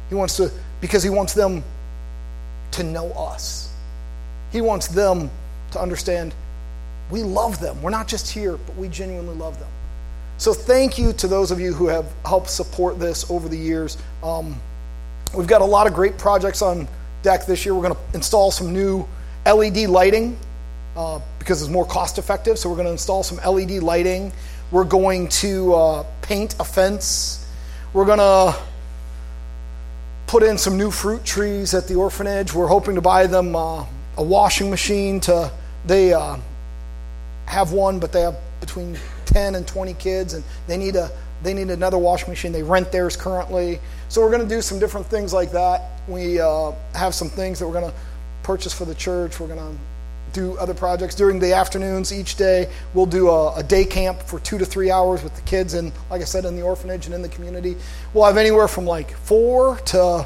He 0.10 0.15
wants 0.15 0.38
to, 0.38 0.52
because 0.82 1.04
he 1.04 1.10
wants 1.10 1.34
them 1.34 1.63
to 2.72 2.84
know 2.84 3.12
us. 3.12 3.68
He 4.52 4.62
wants 4.62 4.88
them 4.88 5.30
to 5.72 5.80
understand 5.80 6.34
we 7.10 7.24
love 7.24 7.60
them. 7.60 7.82
We're 7.82 7.90
not 7.90 8.08
just 8.08 8.30
here, 8.30 8.58
but 8.58 8.76
we 8.76 8.88
genuinely 8.88 9.36
love 9.36 9.60
them. 9.60 9.70
So 10.38 10.54
thank 10.54 10.98
you 10.98 11.12
to 11.14 11.28
those 11.28 11.52
of 11.52 11.60
you 11.60 11.74
who 11.74 11.88
have 11.88 12.06
helped 12.26 12.50
support 12.50 13.00
this 13.00 13.30
over 13.30 13.50
the 13.50 13.58
years. 13.58 13.98
Um, 14.24 14.60
we've 15.36 15.48
got 15.48 15.62
a 15.62 15.66
lot 15.66 15.88
of 15.88 15.94
great 15.94 16.18
projects 16.18 16.62
on 16.62 16.88
deck 17.24 17.46
this 17.46 17.66
year. 17.66 17.76
We're 17.76 17.82
going 17.82 17.96
to 17.96 18.16
install 18.16 18.52
some 18.52 18.72
new 18.72 19.08
LED 19.46 19.90
lighting 19.90 20.38
uh, 20.96 21.20
because 21.40 21.62
it's 21.62 21.72
more 21.72 21.86
cost 21.86 22.18
effective. 22.20 22.58
So 22.58 22.70
we're 22.70 22.76
going 22.76 22.86
to 22.86 22.92
install 22.92 23.24
some 23.24 23.38
LED 23.38 23.84
lighting. 23.84 24.32
We're 24.72 24.86
going 24.86 25.28
to 25.30 25.74
uh, 25.74 26.04
paint 26.22 26.56
a 26.60 26.64
fence. 26.64 27.46
We're 27.92 28.06
going 28.06 28.20
to 28.20 28.56
put 30.28 30.44
in 30.44 30.58
some 30.58 30.78
new 30.78 30.92
fruit 30.92 31.26
trees 31.26 31.74
at 31.74 31.88
the 31.88 31.96
orphanage. 31.96 32.54
We're 32.54 32.68
hoping 32.68 32.96
to 32.96 33.02
buy 33.02 33.26
them 33.26 33.56
uh, 33.56 33.86
a 34.19 34.23
washing 34.23 34.69
machine 34.69 35.21
to 35.21 35.49
they 35.86 36.13
uh, 36.13 36.38
have 37.45 37.71
one, 37.71 37.99
but 37.99 38.12
they 38.12 38.21
have 38.21 38.38
between 38.60 38.99
10 39.25 39.55
and 39.55 39.65
20 39.65 39.93
kids, 39.93 40.34
and 40.34 40.43
they 40.67 40.77
need 40.77 40.95
a 40.95 41.10
they 41.41 41.53
need 41.53 41.69
another 41.69 41.97
washing 41.97 42.27
machine. 42.27 42.51
They 42.51 42.63
rent 42.63 42.91
theirs 42.91 43.15
currently, 43.15 43.79
so 44.10 44.21
we're 44.21 44.29
going 44.29 44.47
to 44.47 44.55
do 44.55 44.62
some 44.62 44.77
different 44.77 45.08
things 45.08 45.34
like 45.34 45.51
that. 45.53 46.01
We 46.10 46.39
uh, 46.39 46.73
have 46.93 47.15
some 47.15 47.29
things 47.29 47.60
that 47.60 47.67
we're 47.67 47.79
going 47.79 47.89
to 47.89 47.97
purchase 48.43 48.73
for 48.73 48.84
the 48.84 48.93
church. 48.93 49.39
We're 49.39 49.47
going 49.47 49.60
to 49.60 49.82
do 50.34 50.58
other 50.58 50.73
projects 50.73 51.15
during 51.15 51.39
the 51.39 51.53
afternoons 51.53 52.12
each 52.12 52.36
day. 52.36 52.69
We'll 52.93 53.05
do 53.05 53.29
a, 53.29 53.55
a, 53.55 53.63
day 53.63 53.86
camp 53.86 54.21
for 54.21 54.39
two 54.41 54.58
to 54.58 54.65
three 54.65 54.91
hours 54.91 55.23
with 55.23 55.34
the 55.34 55.41
kids, 55.43 55.75
and 55.75 55.93
like 56.12 56.21
I 56.21 56.25
said, 56.25 56.43
in 56.43 56.58
the 56.58 56.62
orphanage 56.62 57.05
and 57.05 57.15
in 57.15 57.21
the 57.21 57.29
community. 57.29 57.77
We'll 58.13 58.25
have 58.25 58.38
anywhere 58.38 58.67
from 58.67 58.86
like 58.86 59.12
four 59.12 59.77
to 59.77 60.25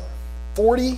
40, 0.55 0.97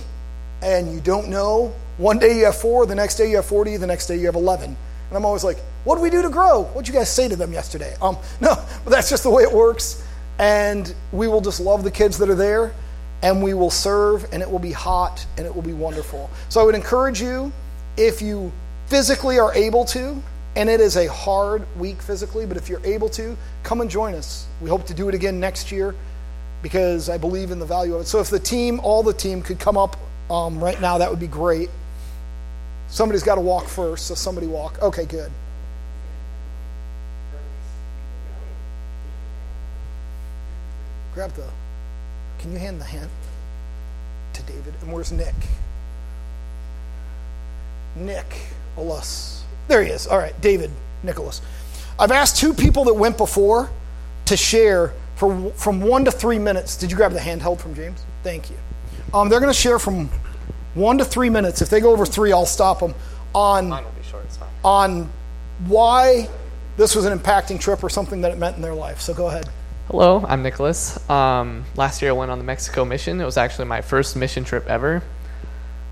and 0.62 0.94
you 0.94 1.00
don't 1.00 1.28
know 1.28 1.74
one 1.98 2.18
day 2.18 2.38
you 2.38 2.44
have 2.44 2.56
four, 2.56 2.86
the 2.86 2.94
next 2.94 3.16
day 3.16 3.30
you 3.30 3.36
have 3.36 3.46
40, 3.46 3.78
the 3.78 3.86
next 3.86 4.06
day 4.06 4.16
you 4.16 4.26
have 4.26 4.34
11. 4.34 4.76
And 5.08 5.16
I'm 5.16 5.24
always 5.24 5.44
like, 5.44 5.58
what 5.84 5.96
do 5.96 6.02
we 6.02 6.10
do 6.10 6.20
to 6.22 6.28
grow? 6.28 6.64
What'd 6.64 6.88
you 6.88 6.94
guys 6.94 7.08
say 7.08 7.28
to 7.28 7.36
them 7.36 7.52
yesterday? 7.52 7.94
Um, 8.02 8.16
no, 8.40 8.54
but 8.84 8.90
that's 8.90 9.08
just 9.08 9.22
the 9.22 9.30
way 9.30 9.42
it 9.42 9.52
works. 9.52 10.04
And 10.38 10.94
we 11.12 11.28
will 11.28 11.40
just 11.40 11.60
love 11.60 11.84
the 11.84 11.90
kids 11.90 12.18
that 12.18 12.28
are 12.28 12.34
there, 12.34 12.74
and 13.22 13.42
we 13.42 13.54
will 13.54 13.70
serve, 13.70 14.26
and 14.32 14.42
it 14.42 14.50
will 14.50 14.58
be 14.58 14.72
hot, 14.72 15.24
and 15.38 15.46
it 15.46 15.54
will 15.54 15.62
be 15.62 15.72
wonderful. 15.72 16.28
So 16.50 16.60
I 16.60 16.64
would 16.64 16.74
encourage 16.74 17.22
you, 17.22 17.52
if 17.96 18.20
you 18.20 18.52
physically 18.88 19.38
are 19.38 19.54
able 19.54 19.86
to, 19.86 20.22
and 20.56 20.68
it 20.68 20.80
is 20.80 20.96
a 20.96 21.06
hard 21.06 21.66
week 21.78 22.02
physically, 22.02 22.44
but 22.44 22.56
if 22.56 22.68
you're 22.68 22.84
able 22.84 23.08
to, 23.10 23.36
come 23.62 23.80
and 23.80 23.90
join 23.90 24.14
us. 24.14 24.46
We 24.60 24.68
hope 24.68 24.86
to 24.86 24.94
do 24.94 25.08
it 25.08 25.14
again 25.14 25.40
next 25.40 25.72
year 25.72 25.94
because 26.62 27.08
I 27.08 27.18
believe 27.18 27.50
in 27.50 27.58
the 27.58 27.66
value 27.66 27.94
of 27.94 28.02
it. 28.02 28.04
So 28.06 28.20
if 28.20 28.30
the 28.30 28.40
team, 28.40 28.80
all 28.80 29.02
the 29.02 29.12
team, 29.12 29.42
could 29.42 29.58
come 29.58 29.76
up 29.76 29.96
um, 30.30 30.62
right 30.62 30.80
now, 30.80 30.98
that 30.98 31.10
would 31.10 31.20
be 31.20 31.26
great. 31.26 31.70
Somebody's 32.88 33.22
got 33.22 33.34
to 33.34 33.40
walk 33.40 33.66
first, 33.66 34.06
so 34.06 34.14
somebody 34.14 34.46
walk. 34.46 34.80
Okay, 34.82 35.04
good. 35.04 35.30
Grab 41.14 41.32
the. 41.32 41.44
Can 42.38 42.52
you 42.52 42.58
hand 42.58 42.80
the 42.80 42.84
hand 42.84 43.10
to 44.34 44.42
David? 44.42 44.74
And 44.82 44.92
where's 44.92 45.12
Nick? 45.12 45.34
Nick 47.96 48.26
Olus. 48.76 49.40
There 49.68 49.82
he 49.82 49.90
is. 49.90 50.06
All 50.06 50.18
right, 50.18 50.38
David 50.40 50.70
Nicholas. 51.02 51.40
I've 51.98 52.12
asked 52.12 52.36
two 52.36 52.52
people 52.52 52.84
that 52.84 52.94
went 52.94 53.16
before 53.16 53.70
to 54.26 54.36
share 54.36 54.92
for, 55.14 55.50
from 55.52 55.80
one 55.80 56.04
to 56.04 56.10
three 56.10 56.38
minutes. 56.38 56.76
Did 56.76 56.90
you 56.90 56.96
grab 56.96 57.12
the 57.12 57.18
handheld 57.18 57.60
from 57.60 57.74
James? 57.74 58.04
Thank 58.22 58.50
you. 58.50 58.56
Um, 59.14 59.28
they're 59.28 59.40
going 59.40 59.52
to 59.52 59.58
share 59.58 59.78
from 59.78 60.10
one 60.76 60.98
to 60.98 61.04
three 61.04 61.30
minutes. 61.30 61.62
If 61.62 61.70
they 61.70 61.80
go 61.80 61.90
over 61.90 62.06
three, 62.06 62.32
I'll 62.32 62.46
stop 62.46 62.80
them 62.80 62.94
on 63.34 63.84
short, 64.08 64.26
on 64.62 65.10
why 65.66 66.28
this 66.76 66.94
was 66.94 67.06
an 67.06 67.18
impacting 67.18 67.58
trip 67.58 67.82
or 67.82 67.88
something 67.88 68.20
that 68.20 68.30
it 68.30 68.38
meant 68.38 68.56
in 68.56 68.62
their 68.62 68.74
life. 68.74 69.00
So 69.00 69.14
go 69.14 69.26
ahead. 69.26 69.48
Hello, 69.88 70.24
I'm 70.26 70.42
Nicholas. 70.42 71.08
Um, 71.08 71.64
last 71.76 72.02
year 72.02 72.10
I 72.10 72.14
went 72.14 72.30
on 72.30 72.38
the 72.38 72.44
Mexico 72.44 72.84
mission. 72.84 73.20
It 73.20 73.24
was 73.24 73.36
actually 73.36 73.66
my 73.66 73.80
first 73.80 74.16
mission 74.16 74.44
trip 74.44 74.66
ever. 74.66 75.02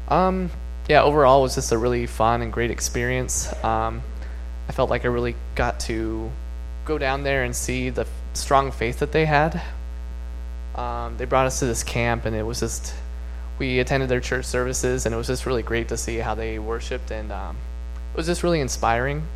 Um, 0.09 0.51
yeah, 0.89 1.03
overall 1.03 1.41
it 1.41 1.43
was 1.43 1.55
just 1.55 1.73
a 1.73 1.79
really 1.79 2.07
fun 2.07 2.43
and 2.43 2.53
great 2.53 2.71
experience. 2.71 3.53
Um, 3.65 4.03
I 4.69 4.73
felt 4.73 4.91
like 4.91 5.05
I 5.05 5.09
really 5.09 5.37
got 5.55 5.81
to 5.81 6.31
go 6.85 6.99
down 6.99 7.23
there 7.23 7.45
and 7.45 7.57
see 7.57 7.91
the 7.91 8.07
strong 8.35 8.71
faith 8.71 8.99
that 8.99 9.13
they 9.13 9.25
had. 9.25 9.63
Um, 10.75 11.17
they 11.17 11.25
brought 11.25 11.47
us 11.47 11.61
to 11.61 11.67
this 11.67 11.83
camp, 11.83 12.27
and 12.27 12.35
it 12.35 12.43
was 12.43 12.61
just 12.61 12.95
we 13.59 13.79
attended 13.79 14.09
their 14.09 14.21
church 14.21 14.45
services, 14.45 15.07
and 15.07 15.15
it 15.15 15.19
was 15.19 15.27
just 15.27 15.47
really 15.47 15.63
great 15.63 15.89
to 15.89 15.97
see 15.97 16.17
how 16.17 16.35
they 16.35 16.59
worshipped, 16.59 17.11
and 17.11 17.31
um, 17.31 17.57
it 18.13 18.17
was 18.17 18.27
just 18.27 18.43
really 18.43 18.61
inspiring. 18.61 19.27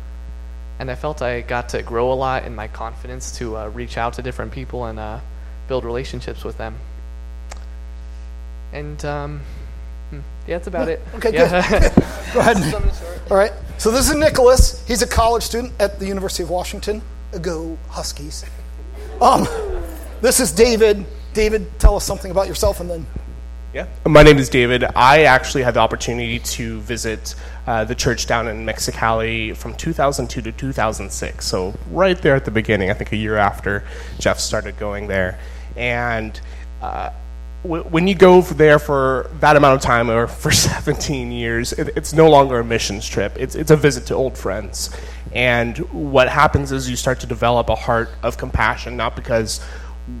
And 0.79 0.89
I 0.89 0.95
felt 0.95 1.21
I 1.21 1.41
got 1.41 1.69
to 1.69 1.81
grow 1.81 2.11
a 2.11 2.15
lot 2.15 2.45
in 2.45 2.55
my 2.55 2.67
confidence 2.67 3.37
to 3.37 3.57
uh, 3.57 3.67
reach 3.69 3.97
out 3.97 4.13
to 4.13 4.21
different 4.21 4.51
people 4.53 4.85
and 4.85 4.97
uh, 4.97 5.19
build 5.67 5.83
relationships 5.83 6.43
with 6.43 6.57
them. 6.57 6.77
And 8.71 9.03
um, 9.03 9.41
hmm, 10.09 10.19
yeah, 10.47 10.57
that's 10.57 10.67
about 10.67 10.87
it. 10.87 11.01
Okay, 11.15 11.33
yeah. 11.33 11.69
good. 11.69 11.91
Go 12.33 12.39
ahead. 12.39 12.93
All 13.29 13.37
right. 13.37 13.51
So 13.77 13.91
this 13.91 14.09
is 14.09 14.15
Nicholas. 14.15 14.85
He's 14.87 15.01
a 15.01 15.07
college 15.07 15.43
student 15.43 15.73
at 15.79 15.99
the 15.99 16.05
University 16.05 16.43
of 16.43 16.49
Washington. 16.49 17.01
Go 17.41 17.77
Huskies. 17.89 18.45
Um, 19.21 19.47
this 20.21 20.39
is 20.39 20.51
David. 20.51 21.05
David, 21.33 21.67
tell 21.79 21.95
us 21.95 22.05
something 22.05 22.31
about 22.31 22.47
yourself 22.47 22.79
and 22.79 22.89
then. 22.89 23.05
Yeah. 23.71 23.85
My 24.03 24.23
name 24.23 24.39
is 24.39 24.49
David. 24.49 24.83
I 24.83 25.23
actually 25.23 25.61
had 25.61 25.75
the 25.75 25.79
opportunity 25.79 26.39
to 26.39 26.79
visit 26.79 27.35
uh, 27.67 27.85
the 27.85 27.93
church 27.93 28.25
down 28.25 28.47
in 28.47 28.65
Mexicali 28.65 29.55
from 29.55 29.75
2002 29.75 30.41
to 30.41 30.51
2006. 30.51 31.45
So, 31.45 31.75
right 31.91 32.19
there 32.19 32.35
at 32.35 32.45
the 32.45 32.51
beginning, 32.51 32.89
I 32.89 32.95
think 32.95 33.11
a 33.11 33.15
year 33.15 33.37
after 33.37 33.83
Jeff 34.17 34.39
started 34.39 34.79
going 34.79 35.07
there. 35.07 35.37
And 35.75 36.39
uh, 36.81 37.11
w- 37.61 37.83
when 37.83 38.07
you 38.07 38.15
go 38.15 38.41
there 38.41 38.79
for 38.79 39.29
that 39.39 39.55
amount 39.55 39.75
of 39.75 39.81
time, 39.81 40.09
or 40.09 40.25
for 40.25 40.49
17 40.51 41.31
years, 41.31 41.71
it, 41.73 41.89
it's 41.95 42.11
no 42.11 42.27
longer 42.27 42.61
a 42.61 42.65
missions 42.65 43.07
trip. 43.07 43.33
It's, 43.37 43.53
it's 43.53 43.69
a 43.69 43.77
visit 43.77 44.07
to 44.07 44.15
old 44.15 44.35
friends. 44.35 44.89
And 45.31 45.77
what 45.91 46.27
happens 46.27 46.71
is 46.71 46.89
you 46.89 46.95
start 46.95 47.19
to 47.19 47.27
develop 47.27 47.69
a 47.69 47.75
heart 47.75 48.09
of 48.23 48.35
compassion, 48.35 48.97
not 48.97 49.15
because 49.15 49.63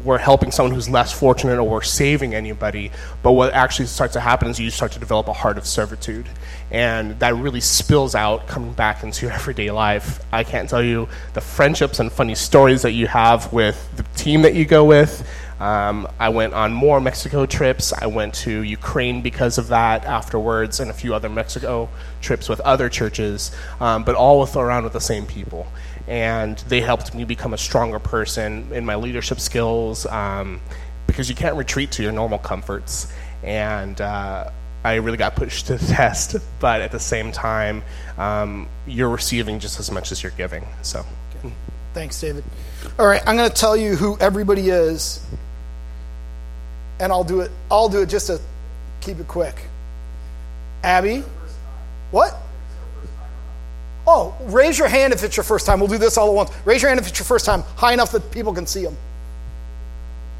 we're 0.03 0.17
helping 0.17 0.51
someone 0.51 0.73
who's 0.73 0.89
less 0.89 1.11
fortunate 1.11 1.57
or 1.57 1.67
we're 1.67 1.81
saving 1.81 2.33
anybody. 2.33 2.91
But 3.21 3.33
what 3.33 3.53
actually 3.53 3.87
starts 3.87 4.13
to 4.13 4.19
happen 4.19 4.49
is 4.49 4.59
you 4.59 4.69
start 4.69 4.91
to 4.93 4.99
develop 4.99 5.27
a 5.27 5.33
heart 5.33 5.57
of 5.57 5.65
servitude. 5.65 6.27
And 6.71 7.19
that 7.19 7.35
really 7.35 7.61
spills 7.61 8.15
out 8.15 8.47
coming 8.47 8.73
back 8.73 9.03
into 9.03 9.25
your 9.25 9.35
everyday 9.39 9.71
life. 9.71 10.23
I 10.31 10.43
can't 10.43 10.69
tell 10.69 10.83
you 10.83 11.09
the 11.33 11.41
friendships 11.41 11.99
and 11.99 12.11
funny 12.11 12.35
stories 12.35 12.81
that 12.83 12.91
you 12.91 13.07
have 13.07 13.51
with 13.51 13.89
the 13.97 14.03
team 14.17 14.43
that 14.43 14.55
you 14.55 14.65
go 14.65 14.85
with. 14.85 15.27
Um, 15.59 16.07
I 16.19 16.29
went 16.29 16.53
on 16.53 16.73
more 16.73 17.01
Mexico 17.01 17.45
trips. 17.45 17.91
I 17.91 18.05
went 18.07 18.33
to 18.35 18.61
Ukraine 18.61 19.21
because 19.21 19.57
of 19.57 19.67
that 19.67 20.05
afterwards, 20.05 20.79
and 20.79 20.89
a 20.89 20.93
few 20.93 21.13
other 21.13 21.27
Mexico 21.27 21.89
trips 22.21 22.47
with 22.47 22.61
other 22.61 22.87
churches, 22.87 23.51
um, 23.81 24.05
but 24.05 24.15
all 24.15 24.39
with 24.39 24.55
around 24.55 24.85
with 24.85 24.93
the 24.93 25.01
same 25.01 25.25
people 25.25 25.67
and 26.09 26.57
they 26.67 26.81
helped 26.81 27.13
me 27.13 27.23
become 27.23 27.53
a 27.53 27.57
stronger 27.57 27.99
person 27.99 28.73
in 28.73 28.83
my 28.83 28.95
leadership 28.95 29.39
skills 29.39 30.07
um, 30.07 30.59
because 31.05 31.29
you 31.29 31.35
can't 31.35 31.55
retreat 31.55 31.91
to 31.91 32.03
your 32.03 32.11
normal 32.11 32.39
comforts. 32.39 33.13
And 33.43 34.01
uh, 34.01 34.49
I 34.83 34.95
really 34.95 35.17
got 35.17 35.35
pushed 35.35 35.67
to 35.67 35.77
the 35.77 35.85
test, 35.85 36.35
but 36.59 36.81
at 36.81 36.91
the 36.91 36.99
same 36.99 37.31
time, 37.31 37.83
um, 38.17 38.67
you're 38.87 39.09
receiving 39.09 39.59
just 39.59 39.79
as 39.79 39.91
much 39.91 40.11
as 40.11 40.23
you're 40.23 40.31
giving. 40.31 40.65
So, 40.81 41.05
thanks, 41.93 42.19
David. 42.19 42.43
All 42.97 43.05
right, 43.05 43.21
I'm 43.27 43.37
going 43.37 43.49
to 43.49 43.55
tell 43.55 43.77
you 43.77 43.95
who 43.95 44.17
everybody 44.17 44.69
is, 44.69 45.23
and 46.99 47.11
I'll 47.11 47.23
do 47.23 47.41
it. 47.41 47.51
I'll 47.69 47.89
do 47.89 48.01
it 48.01 48.09
just 48.09 48.27
to 48.27 48.41
keep 48.99 49.19
it 49.19 49.27
quick. 49.27 49.61
Abby, 50.83 51.23
what? 52.09 52.35
Oh, 54.11 54.35
raise 54.45 54.79
your 54.79 54.87
hand 54.87 55.13
if 55.13 55.23
it's 55.23 55.37
your 55.37 55.43
first 55.43 55.67
time. 55.67 55.79
We'll 55.79 55.87
do 55.87 55.99
this 55.99 56.17
all 56.17 56.29
at 56.29 56.33
once. 56.33 56.49
Raise 56.65 56.81
your 56.81 56.89
hand 56.89 56.99
if 56.99 57.07
it's 57.07 57.19
your 57.19 57.27
first 57.27 57.45
time, 57.45 57.61
high 57.75 57.93
enough 57.93 58.11
that 58.13 58.31
people 58.31 58.55
can 58.55 58.65
see 58.65 58.83
them. 58.83 58.97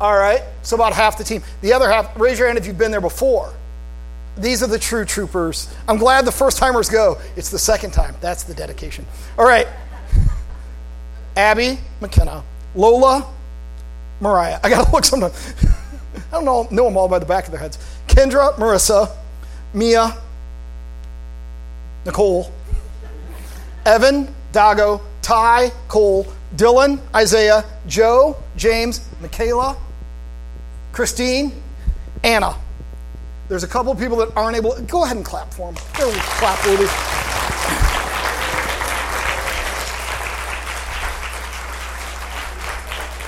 All 0.01 0.17
right, 0.17 0.41
so 0.63 0.75
about 0.75 0.93
half 0.93 1.19
the 1.19 1.23
team. 1.23 1.43
The 1.62 1.73
other 1.73 1.88
half, 1.88 2.19
raise 2.19 2.39
your 2.39 2.47
hand 2.47 2.58
if 2.58 2.65
you've 2.65 2.79
been 2.79 2.89
there 2.89 2.99
before. 2.99 3.53
These 4.39 4.63
are 4.63 4.67
the 4.67 4.79
true 4.79 5.05
troopers. 5.05 5.71
I'm 5.88 5.97
glad 5.97 6.25
the 6.25 6.32
first 6.32 6.58
timers 6.58 6.89
go. 6.89 7.19
It's 7.36 7.51
the 7.51 7.60
second 7.60 7.91
time. 7.91 8.15
That's 8.21 8.43
the 8.43 8.55
dedication. 8.55 9.05
All 9.38 9.45
right. 9.45 9.67
Abby, 11.38 11.77
McKenna, 12.01 12.43
Lola, 12.73 13.32
Mariah. 14.19 14.60
I 14.63 14.69
got 14.71 14.88
to 14.88 14.91
look 14.95 15.05
sometime. 15.05 15.32
I 16.32 16.32
don't 16.32 16.45
know, 16.45 16.67
know 16.71 16.86
them 16.86 16.97
all 16.97 17.08
by 17.08 17.19
the 17.19 17.25
back 17.27 17.45
of 17.45 17.51
their 17.51 17.60
heads. 17.60 17.77
Kendra, 18.08 18.55
Marissa, 18.55 19.15
Mia, 19.75 20.17
Nicole, 22.08 22.51
Evan, 23.89 24.28
Dago, 24.54 25.02
Ty, 25.23 25.71
Cole, 25.88 26.28
Dylan, 26.56 26.99
Isaiah, 27.15 27.65
Joe, 27.88 28.38
James, 28.56 29.02
Michaela, 29.19 29.75
Christine, 30.91 31.52
Anna. 32.23 32.56
There's 33.47 33.63
a 33.63 33.67
couple 33.67 33.95
people 33.95 34.17
that 34.17 34.30
aren't 34.38 34.56
able. 34.56 34.75
To, 34.75 34.82
go 34.84 35.06
ahead 35.06 35.17
and 35.17 35.25
clap 35.25 35.52
for 35.52 35.73
them. 35.73 35.84
They're 35.97 36.12
clap 36.13 36.63
worthy. 36.67 36.86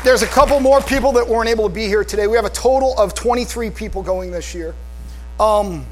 There's 0.04 0.22
a 0.22 0.28
couple 0.28 0.60
more 0.60 0.80
people 0.82 1.12
that 1.14 1.28
weren't 1.28 1.50
able 1.50 1.68
to 1.68 1.74
be 1.74 1.88
here 1.88 2.04
today. 2.04 2.28
We 2.28 2.36
have 2.36 2.46
a 2.46 2.52
total 2.52 2.96
of 3.00 3.16
23 3.16 3.72
people 3.72 4.04
going 4.04 4.30
this 4.30 4.54
year. 4.54 4.76
Um, 5.40 5.88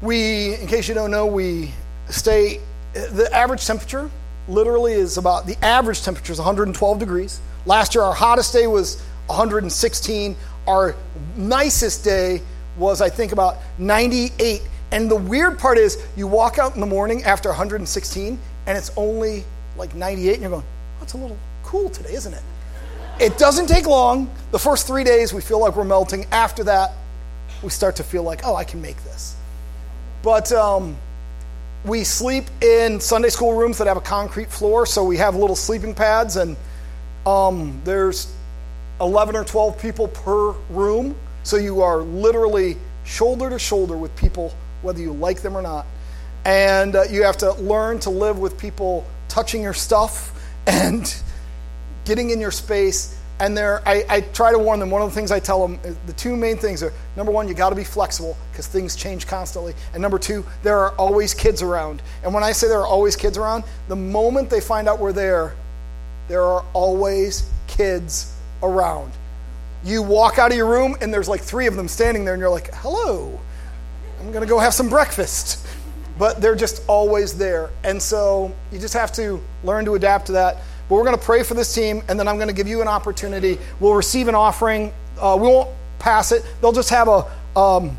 we, 0.00 0.54
in 0.54 0.68
case 0.68 0.86
you 0.86 0.94
don't 0.94 1.10
know, 1.10 1.26
we 1.26 1.72
stay 2.08 2.60
the 2.92 3.28
average 3.32 3.66
temperature 3.66 4.10
literally 4.48 4.92
is 4.92 5.16
about 5.16 5.46
the 5.46 5.56
average 5.64 6.02
temperature 6.02 6.32
is 6.32 6.38
112 6.38 6.98
degrees. 6.98 7.40
Last 7.66 7.94
year, 7.94 8.02
our 8.02 8.14
hottest 8.14 8.52
day 8.52 8.66
was 8.66 9.00
116. 9.26 10.36
Our 10.66 10.94
nicest 11.36 12.04
day 12.04 12.42
was, 12.76 13.00
I 13.00 13.08
think, 13.08 13.32
about 13.32 13.58
98. 13.78 14.62
And 14.92 15.10
the 15.10 15.16
weird 15.16 15.58
part 15.58 15.78
is, 15.78 16.02
you 16.16 16.26
walk 16.26 16.58
out 16.58 16.74
in 16.74 16.80
the 16.80 16.86
morning 16.86 17.22
after 17.22 17.48
116, 17.48 18.38
and 18.66 18.78
it's 18.78 18.90
only 18.96 19.44
like 19.76 19.94
98, 19.94 20.32
and 20.34 20.42
you're 20.42 20.50
going, 20.50 20.64
oh, 20.64 21.02
it's 21.02 21.12
a 21.12 21.16
little 21.16 21.38
cool 21.62 21.88
today, 21.90 22.14
isn't 22.14 22.34
it? 22.34 22.42
It 23.20 23.38
doesn't 23.38 23.66
take 23.66 23.86
long. 23.86 24.30
The 24.50 24.58
first 24.58 24.86
three 24.86 25.04
days, 25.04 25.32
we 25.32 25.42
feel 25.42 25.60
like 25.60 25.76
we're 25.76 25.84
melting. 25.84 26.26
After 26.32 26.64
that, 26.64 26.92
we 27.62 27.68
start 27.68 27.96
to 27.96 28.02
feel 28.02 28.22
like, 28.22 28.40
oh, 28.44 28.56
I 28.56 28.64
can 28.64 28.80
make 28.80 28.96
this. 29.04 29.36
But 30.22 30.50
um, 30.52 30.96
we 31.84 32.04
sleep 32.04 32.44
in 32.62 33.00
Sunday 33.00 33.30
school 33.30 33.54
rooms 33.54 33.78
that 33.78 33.86
have 33.86 33.96
a 33.96 34.02
concrete 34.02 34.50
floor, 34.50 34.86
so 34.86 35.04
we 35.04 35.16
have 35.16 35.34
little 35.34 35.56
sleeping 35.56 35.94
pads, 35.94 36.36
and 36.36 36.56
um, 37.26 37.80
there's 37.84 38.32
11 39.00 39.34
or 39.34 39.44
12 39.44 39.80
people 39.80 40.08
per 40.08 40.50
room. 40.70 41.16
So 41.42 41.56
you 41.56 41.80
are 41.80 41.98
literally 41.98 42.76
shoulder 43.04 43.48
to 43.48 43.58
shoulder 43.58 43.96
with 43.96 44.14
people 44.14 44.54
whether 44.82 45.00
you 45.00 45.12
like 45.12 45.40
them 45.42 45.56
or 45.56 45.62
not. 45.62 45.86
And 46.44 46.96
uh, 46.96 47.04
you 47.10 47.22
have 47.24 47.38
to 47.38 47.52
learn 47.54 47.98
to 48.00 48.10
live 48.10 48.38
with 48.38 48.58
people 48.58 49.06
touching 49.28 49.62
your 49.62 49.74
stuff 49.74 50.38
and 50.66 51.14
getting 52.04 52.30
in 52.30 52.40
your 52.40 52.50
space. 52.50 53.19
And 53.40 53.58
I, 53.58 54.04
I 54.08 54.20
try 54.20 54.52
to 54.52 54.58
warn 54.58 54.80
them. 54.80 54.90
One 54.90 55.00
of 55.00 55.08
the 55.08 55.14
things 55.14 55.32
I 55.32 55.40
tell 55.40 55.66
them, 55.66 55.80
uh, 55.82 55.94
the 56.06 56.12
two 56.12 56.36
main 56.36 56.58
things 56.58 56.82
are 56.82 56.92
number 57.16 57.32
one, 57.32 57.48
you 57.48 57.54
got 57.54 57.70
to 57.70 57.74
be 57.76 57.84
flexible 57.84 58.36
because 58.52 58.66
things 58.66 58.94
change 58.94 59.26
constantly. 59.26 59.74
And 59.94 60.02
number 60.02 60.18
two, 60.18 60.44
there 60.62 60.78
are 60.78 60.90
always 60.96 61.32
kids 61.32 61.62
around. 61.62 62.02
And 62.22 62.34
when 62.34 62.44
I 62.44 62.52
say 62.52 62.68
there 62.68 62.80
are 62.80 62.86
always 62.86 63.16
kids 63.16 63.38
around, 63.38 63.64
the 63.88 63.96
moment 63.96 64.50
they 64.50 64.60
find 64.60 64.88
out 64.88 64.98
we're 64.98 65.14
there, 65.14 65.54
there 66.28 66.42
are 66.42 66.64
always 66.74 67.50
kids 67.66 68.36
around. 68.62 69.10
You 69.84 70.02
walk 70.02 70.38
out 70.38 70.50
of 70.50 70.56
your 70.58 70.68
room 70.68 70.96
and 71.00 71.12
there's 71.12 71.28
like 71.28 71.40
three 71.40 71.66
of 71.66 71.76
them 71.76 71.88
standing 71.88 72.26
there, 72.26 72.34
and 72.34 72.40
you're 72.40 72.50
like, 72.50 72.74
hello, 72.74 73.40
I'm 74.20 74.32
going 74.32 74.42
to 74.42 74.48
go 74.48 74.58
have 74.58 74.74
some 74.74 74.90
breakfast. 74.90 75.66
But 76.18 76.42
they're 76.42 76.54
just 76.54 76.82
always 76.86 77.38
there. 77.38 77.70
And 77.82 78.02
so 78.02 78.54
you 78.70 78.78
just 78.78 78.92
have 78.92 79.10
to 79.12 79.40
learn 79.64 79.86
to 79.86 79.94
adapt 79.94 80.26
to 80.26 80.32
that. 80.32 80.58
But 80.90 80.96
we're 80.96 81.04
going 81.04 81.16
to 81.16 81.24
pray 81.24 81.42
for 81.42 81.54
this 81.54 81.74
team, 81.74 82.02
and 82.08 82.20
then 82.20 82.28
I'm 82.28 82.36
going 82.36 82.48
to 82.48 82.54
give 82.54 82.68
you 82.68 82.82
an 82.82 82.88
opportunity. 82.88 83.58
We'll 83.80 83.94
receive 83.94 84.28
an 84.28 84.34
offering. 84.34 84.92
Uh, 85.18 85.38
we 85.40 85.48
won't 85.48 85.70
pass 85.98 86.32
it, 86.32 86.44
they'll 86.60 86.72
just 86.72 86.90
have 86.90 87.08
a. 87.08 87.24
Um, 87.56 87.96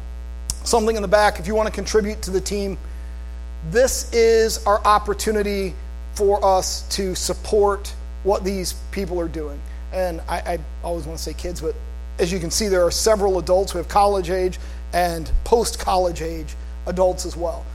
something 0.63 0.95
in 0.95 1.01
the 1.01 1.07
back 1.07 1.39
if 1.39 1.47
you 1.47 1.55
want 1.55 1.67
to 1.67 1.73
contribute 1.73 2.21
to 2.21 2.29
the 2.29 2.39
team. 2.39 2.77
This 3.71 4.13
is 4.13 4.63
our 4.67 4.79
opportunity 4.85 5.73
for 6.13 6.43
us 6.45 6.87
to 6.95 7.15
support 7.15 7.91
what 8.21 8.43
these 8.43 8.73
people 8.91 9.19
are 9.19 9.27
doing 9.27 9.59
and 9.93 10.21
I, 10.27 10.37
I 10.39 10.59
always 10.83 11.05
want 11.05 11.17
to 11.17 11.23
say 11.23 11.33
kids, 11.33 11.61
but 11.61 11.75
as 12.19 12.31
you 12.31 12.39
can 12.39 12.51
see, 12.51 12.67
there 12.67 12.83
are 12.85 12.91
several 12.91 13.39
adults. 13.39 13.73
We 13.73 13.79
have 13.79 13.87
college 13.87 14.29
age 14.29 14.59
and 14.93 15.29
post 15.43 15.79
college 15.79 16.21
age 16.21 16.55
adults 16.85 17.25
as 17.25 17.35
well. 17.35 17.65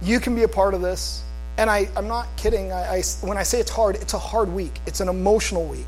You 0.00 0.18
can 0.20 0.34
be 0.34 0.42
a 0.42 0.48
part 0.48 0.74
of 0.74 0.82
this. 0.82 1.22
And 1.58 1.68
I, 1.68 1.88
I'm 1.96 2.08
not 2.08 2.28
kidding. 2.36 2.72
I, 2.72 2.96
I, 2.96 3.02
when 3.20 3.36
I 3.36 3.42
say 3.42 3.60
it's 3.60 3.70
hard, 3.70 3.96
it's 3.96 4.14
a 4.14 4.18
hard 4.18 4.52
week. 4.52 4.72
It's 4.86 5.00
an 5.00 5.08
emotional 5.08 5.66
week, 5.66 5.86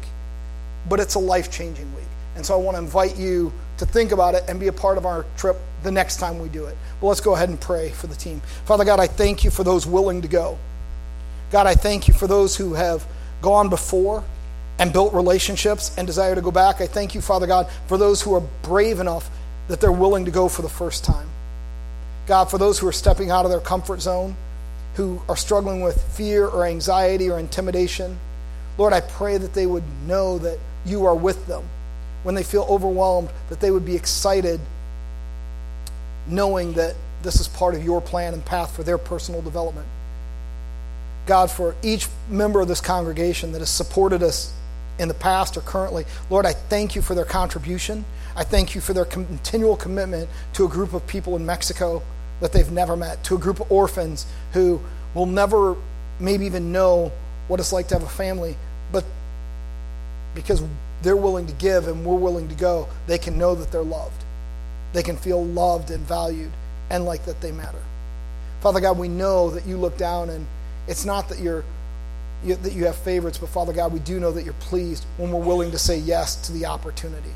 but 0.88 1.00
it's 1.00 1.14
a 1.14 1.18
life 1.18 1.50
changing 1.50 1.92
week. 1.94 2.04
And 2.36 2.44
so 2.44 2.54
I 2.54 2.56
want 2.58 2.76
to 2.76 2.82
invite 2.82 3.16
you 3.16 3.52
to 3.78 3.86
think 3.86 4.12
about 4.12 4.34
it 4.34 4.44
and 4.48 4.60
be 4.60 4.68
a 4.68 4.72
part 4.72 4.98
of 4.98 5.06
our 5.06 5.24
trip 5.36 5.56
the 5.82 5.90
next 5.90 6.18
time 6.18 6.38
we 6.38 6.48
do 6.48 6.66
it. 6.66 6.76
But 7.00 7.08
let's 7.08 7.20
go 7.20 7.34
ahead 7.34 7.48
and 7.48 7.60
pray 7.60 7.90
for 7.90 8.06
the 8.06 8.14
team. 8.14 8.40
Father 8.66 8.84
God, 8.84 9.00
I 9.00 9.06
thank 9.06 9.44
you 9.44 9.50
for 9.50 9.64
those 9.64 9.86
willing 9.86 10.22
to 10.22 10.28
go. 10.28 10.58
God, 11.50 11.66
I 11.66 11.74
thank 11.74 12.08
you 12.08 12.14
for 12.14 12.26
those 12.26 12.56
who 12.56 12.74
have 12.74 13.06
gone 13.40 13.68
before 13.68 14.24
and 14.78 14.92
built 14.92 15.14
relationships 15.14 15.96
and 15.96 16.06
desire 16.06 16.34
to 16.34 16.40
go 16.40 16.50
back. 16.50 16.80
I 16.80 16.86
thank 16.86 17.14
you, 17.14 17.20
Father 17.20 17.46
God, 17.46 17.68
for 17.86 17.96
those 17.96 18.22
who 18.22 18.34
are 18.34 18.42
brave 18.62 19.00
enough 19.00 19.30
that 19.68 19.80
they're 19.80 19.92
willing 19.92 20.24
to 20.24 20.30
go 20.30 20.48
for 20.48 20.62
the 20.62 20.68
first 20.68 21.04
time. 21.04 21.28
God, 22.26 22.46
for 22.50 22.58
those 22.58 22.78
who 22.78 22.88
are 22.88 22.92
stepping 22.92 23.30
out 23.30 23.44
of 23.44 23.50
their 23.50 23.60
comfort 23.60 24.00
zone, 24.00 24.34
who 24.94 25.20
are 25.28 25.36
struggling 25.36 25.80
with 25.80 26.00
fear 26.14 26.46
or 26.46 26.66
anxiety 26.66 27.30
or 27.30 27.38
intimidation, 27.38 28.18
Lord, 28.78 28.92
I 28.92 29.00
pray 29.00 29.36
that 29.38 29.54
they 29.54 29.66
would 29.66 29.84
know 30.06 30.38
that 30.38 30.58
you 30.84 31.06
are 31.06 31.14
with 31.14 31.46
them. 31.46 31.64
When 32.22 32.34
they 32.34 32.42
feel 32.42 32.66
overwhelmed, 32.68 33.28
that 33.48 33.60
they 33.60 33.70
would 33.70 33.84
be 33.84 33.94
excited 33.96 34.60
knowing 36.26 36.72
that 36.74 36.94
this 37.22 37.40
is 37.40 37.48
part 37.48 37.74
of 37.74 37.84
your 37.84 38.00
plan 38.00 38.34
and 38.34 38.44
path 38.44 38.74
for 38.74 38.82
their 38.82 38.98
personal 38.98 39.42
development. 39.42 39.86
God, 41.26 41.50
for 41.50 41.74
each 41.82 42.08
member 42.28 42.60
of 42.60 42.68
this 42.68 42.80
congregation 42.80 43.52
that 43.52 43.60
has 43.60 43.70
supported 43.70 44.22
us 44.22 44.52
in 44.98 45.08
the 45.08 45.14
past 45.14 45.56
or 45.56 45.60
currently. 45.60 46.04
Lord, 46.30 46.46
I 46.46 46.52
thank 46.52 46.94
you 46.94 47.02
for 47.02 47.14
their 47.14 47.24
contribution. 47.24 48.04
I 48.36 48.44
thank 48.44 48.74
you 48.74 48.80
for 48.80 48.92
their 48.92 49.04
continual 49.04 49.76
commitment 49.76 50.28
to 50.54 50.64
a 50.64 50.68
group 50.68 50.92
of 50.92 51.06
people 51.06 51.36
in 51.36 51.46
Mexico 51.46 52.02
that 52.40 52.52
they've 52.52 52.70
never 52.70 52.96
met, 52.96 53.22
to 53.24 53.36
a 53.36 53.38
group 53.38 53.60
of 53.60 53.70
orphans 53.70 54.26
who 54.52 54.80
will 55.14 55.26
never 55.26 55.76
maybe 56.18 56.46
even 56.46 56.72
know 56.72 57.12
what 57.48 57.60
it's 57.60 57.72
like 57.72 57.88
to 57.88 57.94
have 57.94 58.02
a 58.02 58.08
family, 58.08 58.56
but 58.92 59.04
because 60.34 60.62
they're 61.02 61.16
willing 61.16 61.46
to 61.46 61.52
give 61.54 61.86
and 61.86 62.04
we're 62.04 62.16
willing 62.16 62.48
to 62.48 62.54
go, 62.54 62.88
they 63.06 63.18
can 63.18 63.38
know 63.38 63.54
that 63.54 63.70
they're 63.70 63.82
loved. 63.82 64.24
They 64.92 65.02
can 65.02 65.16
feel 65.16 65.44
loved 65.44 65.90
and 65.90 66.04
valued 66.04 66.50
and 66.90 67.04
like 67.04 67.24
that 67.26 67.40
they 67.40 67.52
matter. 67.52 67.82
Father 68.60 68.80
God, 68.80 68.98
we 68.98 69.08
know 69.08 69.50
that 69.50 69.66
you 69.66 69.76
look 69.76 69.96
down 69.96 70.30
and 70.30 70.46
it's 70.88 71.04
not 71.04 71.28
that 71.28 71.38
you're 71.38 71.64
you, 72.44 72.56
that 72.56 72.72
you 72.72 72.84
have 72.84 72.96
favorites, 72.96 73.38
but 73.38 73.48
Father 73.48 73.72
God, 73.72 73.92
we 73.92 74.00
do 74.00 74.20
know 74.20 74.30
that 74.32 74.44
you're 74.44 74.52
pleased 74.54 75.04
when 75.16 75.32
we're 75.32 75.40
willing 75.40 75.70
to 75.70 75.78
say 75.78 75.98
yes 75.98 76.36
to 76.46 76.52
the 76.52 76.66
opportunity. 76.66 77.30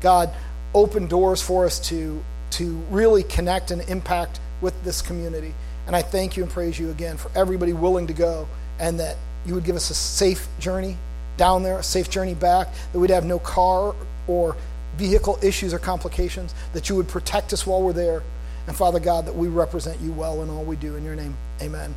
God, 0.00 0.30
open 0.72 1.06
doors 1.06 1.42
for 1.42 1.66
us 1.66 1.80
to, 1.88 2.22
to 2.54 2.76
really 2.90 3.22
connect 3.22 3.70
and 3.70 3.82
impact 3.88 4.40
with 4.60 4.82
this 4.84 5.02
community. 5.02 5.54
And 5.86 5.94
I 5.94 6.02
thank 6.02 6.36
you 6.36 6.42
and 6.42 6.50
praise 6.50 6.78
you 6.78 6.90
again 6.90 7.16
for 7.16 7.30
everybody 7.34 7.72
willing 7.72 8.06
to 8.06 8.12
go 8.12 8.48
and 8.78 9.00
that 9.00 9.16
you 9.44 9.54
would 9.54 9.64
give 9.64 9.76
us 9.76 9.90
a 9.90 9.94
safe 9.94 10.48
journey 10.58 10.96
down 11.36 11.62
there, 11.62 11.78
a 11.78 11.82
safe 11.82 12.08
journey 12.08 12.34
back, 12.34 12.68
that 12.92 12.98
we'd 12.98 13.10
have 13.10 13.24
no 13.24 13.38
car 13.38 13.94
or 14.26 14.56
vehicle 14.96 15.38
issues 15.42 15.74
or 15.74 15.78
complications, 15.78 16.54
that 16.72 16.88
you 16.88 16.94
would 16.96 17.08
protect 17.08 17.52
us 17.52 17.66
while 17.66 17.82
we're 17.82 17.92
there. 17.92 18.22
And 18.66 18.74
Father 18.74 19.00
God, 19.00 19.26
that 19.26 19.34
we 19.34 19.48
represent 19.48 20.00
you 20.00 20.12
well 20.12 20.42
in 20.42 20.48
all 20.48 20.64
we 20.64 20.76
do. 20.76 20.96
In 20.96 21.04
your 21.04 21.16
name, 21.16 21.36
amen. 21.60 21.94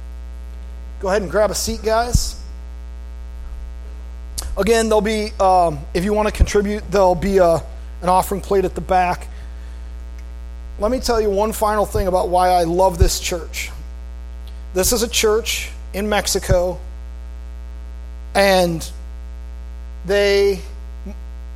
Go 1.00 1.08
ahead 1.10 1.22
and 1.22 1.32
grab 1.32 1.52
a 1.52 1.56
seat, 1.56 1.82
guys. 1.84 2.42
Again, 4.58 4.90
there'll 4.90 5.02
be, 5.02 5.32
um, 5.40 5.80
if 5.94 6.04
you 6.04 6.14
want 6.14 6.28
to 6.28 6.34
contribute, 6.34 6.90
there'll 6.92 7.16
be 7.16 7.38
a, 7.38 7.62
an 8.02 8.10
offering 8.10 8.42
plate 8.42 8.66
at 8.66 8.74
the 8.74 8.82
back. 8.82 9.28
Let 10.80 10.92
me 10.92 11.00
tell 11.00 11.20
you 11.20 11.32
one 11.32 11.54
final 11.54 11.88
thing 11.88 12.06
about 12.06 12.30
why 12.30 12.50
I 12.50 12.64
love 12.66 13.00
this 13.00 13.20
church. 13.20 13.72
This 14.76 14.94
is 14.94 15.02
a 15.02 15.08
church 15.08 15.72
in 15.92 16.08
Mexico, 16.08 16.80
and 18.36 18.88
they, 20.06 20.60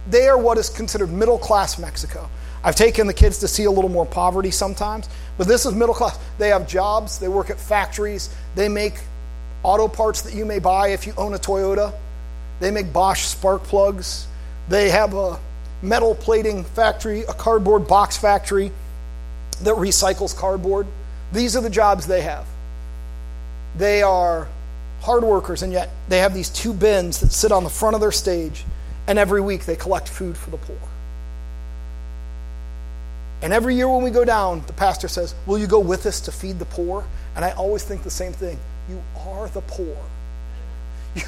they 0.10 0.28
are 0.28 0.40
what 0.40 0.58
is 0.58 0.70
considered 0.70 1.12
middle 1.12 1.38
class 1.38 1.78
Mexico. 1.78 2.28
I've 2.64 2.76
taken 2.76 3.06
the 3.06 3.14
kids 3.14 3.38
to 3.40 3.48
see 3.48 3.66
a 3.66 3.72
little 3.72 3.92
more 3.92 4.08
poverty 4.08 4.50
sometimes, 4.50 5.08
but 5.38 5.48
this 5.48 5.68
is 5.68 5.76
middle 5.76 5.94
class. 5.94 6.18
They 6.40 6.50
have 6.50 6.68
jobs, 6.68 7.20
they 7.20 7.28
work 7.28 7.52
at 7.52 7.60
factories, 7.60 8.34
they 8.56 8.70
make 8.70 8.96
auto 9.62 9.88
parts 9.88 10.24
that 10.24 10.34
you 10.34 10.46
may 10.46 10.58
buy 10.58 10.90
if 10.90 11.06
you 11.06 11.14
own 11.16 11.36
a 11.36 11.40
Toyota. 11.40 11.94
They 12.60 12.72
make 12.72 12.92
Bosch 12.92 13.26
spark 13.26 13.64
plugs. 13.66 14.26
They 14.68 14.90
have 14.90 15.14
a 15.14 15.40
metal 15.84 16.16
plating 16.16 16.64
factory, 16.64 17.22
a 17.22 17.34
cardboard 17.34 17.88
box 17.88 18.18
factory 18.18 18.72
that 19.64 19.76
recycles 19.76 20.36
cardboard. 20.36 20.88
These 21.32 21.56
are 21.56 21.62
the 21.62 21.70
jobs 21.70 22.08
they 22.08 22.22
have. 22.22 22.46
They 23.78 24.02
are 24.02 24.48
hard 25.02 25.24
workers, 25.24 25.64
and 25.64 25.72
yet 25.72 25.90
they 26.10 26.20
have 26.20 26.34
these 26.34 26.50
two 26.50 26.74
bins 26.74 27.20
that 27.22 27.32
sit 27.32 27.52
on 27.52 27.64
the 27.64 27.70
front 27.70 27.96
of 27.96 28.02
their 28.02 28.12
stage, 28.12 28.66
and 29.08 29.18
every 29.18 29.42
week 29.42 29.66
they 29.66 29.76
collect 29.76 30.08
food 30.08 30.38
for 30.38 30.50
the 30.50 30.58
poor. 30.58 30.78
And 33.42 33.54
every 33.54 33.76
year 33.76 33.90
when 33.90 34.04
we 34.04 34.12
go 34.12 34.24
down, 34.24 34.64
the 34.68 34.74
pastor 34.74 35.08
says, 35.08 35.34
Will 35.46 35.58
you 35.58 35.68
go 35.68 35.80
with 35.80 36.06
us 36.06 36.22
to 36.22 36.32
feed 36.32 36.60
the 36.60 36.66
poor? 36.66 37.04
And 37.36 37.44
I 37.44 37.52
always 37.52 37.84
think 37.84 38.04
the 38.04 38.12
same 38.12 38.34
thing. 38.34 38.60
You 38.90 39.02
are 39.18 39.48
the 39.50 39.62
poor. 39.62 39.98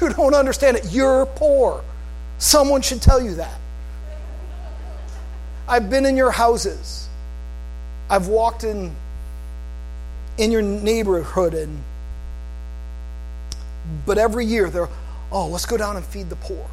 You 0.00 0.08
don't 0.08 0.32
understand 0.32 0.78
it. 0.78 0.92
You're 0.92 1.26
poor. 1.26 1.84
Someone 2.38 2.80
should 2.80 3.02
tell 3.02 3.20
you 3.20 3.34
that. 3.34 3.60
I've 5.68 5.90
been 5.90 6.06
in 6.06 6.16
your 6.16 6.30
houses. 6.30 7.03
I've 8.10 8.28
walked 8.28 8.64
in 8.64 8.94
in 10.36 10.50
your 10.50 10.62
neighborhood 10.62 11.54
and 11.54 11.82
but 14.04 14.18
every 14.18 14.46
year 14.46 14.68
they're 14.68 14.88
oh, 15.32 15.48
let's 15.48 15.66
go 15.66 15.76
down 15.76 15.96
and 15.96 16.04
feed 16.04 16.30
the 16.30 16.36
poor. 16.36 16.64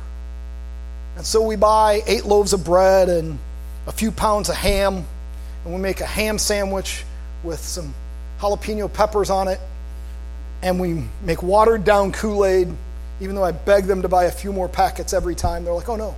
And 1.17 1.25
so 1.25 1.41
we 1.41 1.55
buy 1.55 2.03
8 2.05 2.25
loaves 2.25 2.53
of 2.53 2.63
bread 2.63 3.09
and 3.09 3.39
a 3.87 3.91
few 3.91 4.11
pounds 4.11 4.49
of 4.49 4.55
ham 4.55 5.03
and 5.65 5.73
we 5.73 5.79
make 5.79 5.99
a 5.99 6.05
ham 6.05 6.37
sandwich 6.37 7.03
with 7.43 7.59
some 7.59 7.93
jalapeno 8.39 8.91
peppers 8.91 9.29
on 9.29 9.47
it 9.47 9.59
and 10.61 10.79
we 10.79 11.03
make 11.23 11.41
watered 11.41 11.83
down 11.83 12.11
Kool 12.11 12.45
Aid, 12.45 12.69
even 13.19 13.35
though 13.35 13.43
I 13.43 13.51
beg 13.51 13.85
them 13.85 14.03
to 14.03 14.07
buy 14.07 14.25
a 14.25 14.31
few 14.31 14.53
more 14.53 14.69
packets 14.69 15.11
every 15.11 15.35
time. 15.35 15.63
They're 15.63 15.73
like, 15.73 15.89
oh 15.89 15.95
no, 15.95 16.15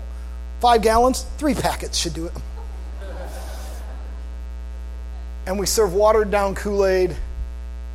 five 0.59 0.81
gallons, 0.81 1.25
three 1.37 1.53
packets 1.53 1.97
should 1.97 2.13
do 2.13 2.25
it. 2.25 2.33
And 5.45 5.59
we 5.59 5.65
serve 5.65 5.93
watered 5.93 6.31
down 6.31 6.55
Kool 6.55 6.85
Aid 6.85 7.15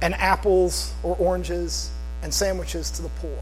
and 0.02 0.14
apples 0.14 0.92
or 1.02 1.16
oranges 1.16 1.90
and 2.22 2.32
sandwiches 2.32 2.90
to 2.92 3.02
the 3.02 3.08
poor. 3.20 3.38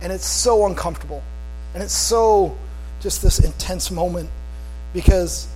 And 0.00 0.12
it's 0.12 0.26
so 0.26 0.66
uncomfortable. 0.66 1.22
And 1.74 1.82
it's 1.82 1.94
so 1.94 2.56
just 3.00 3.22
this 3.22 3.38
intense 3.38 3.90
moment 3.90 4.28
because 4.92 5.48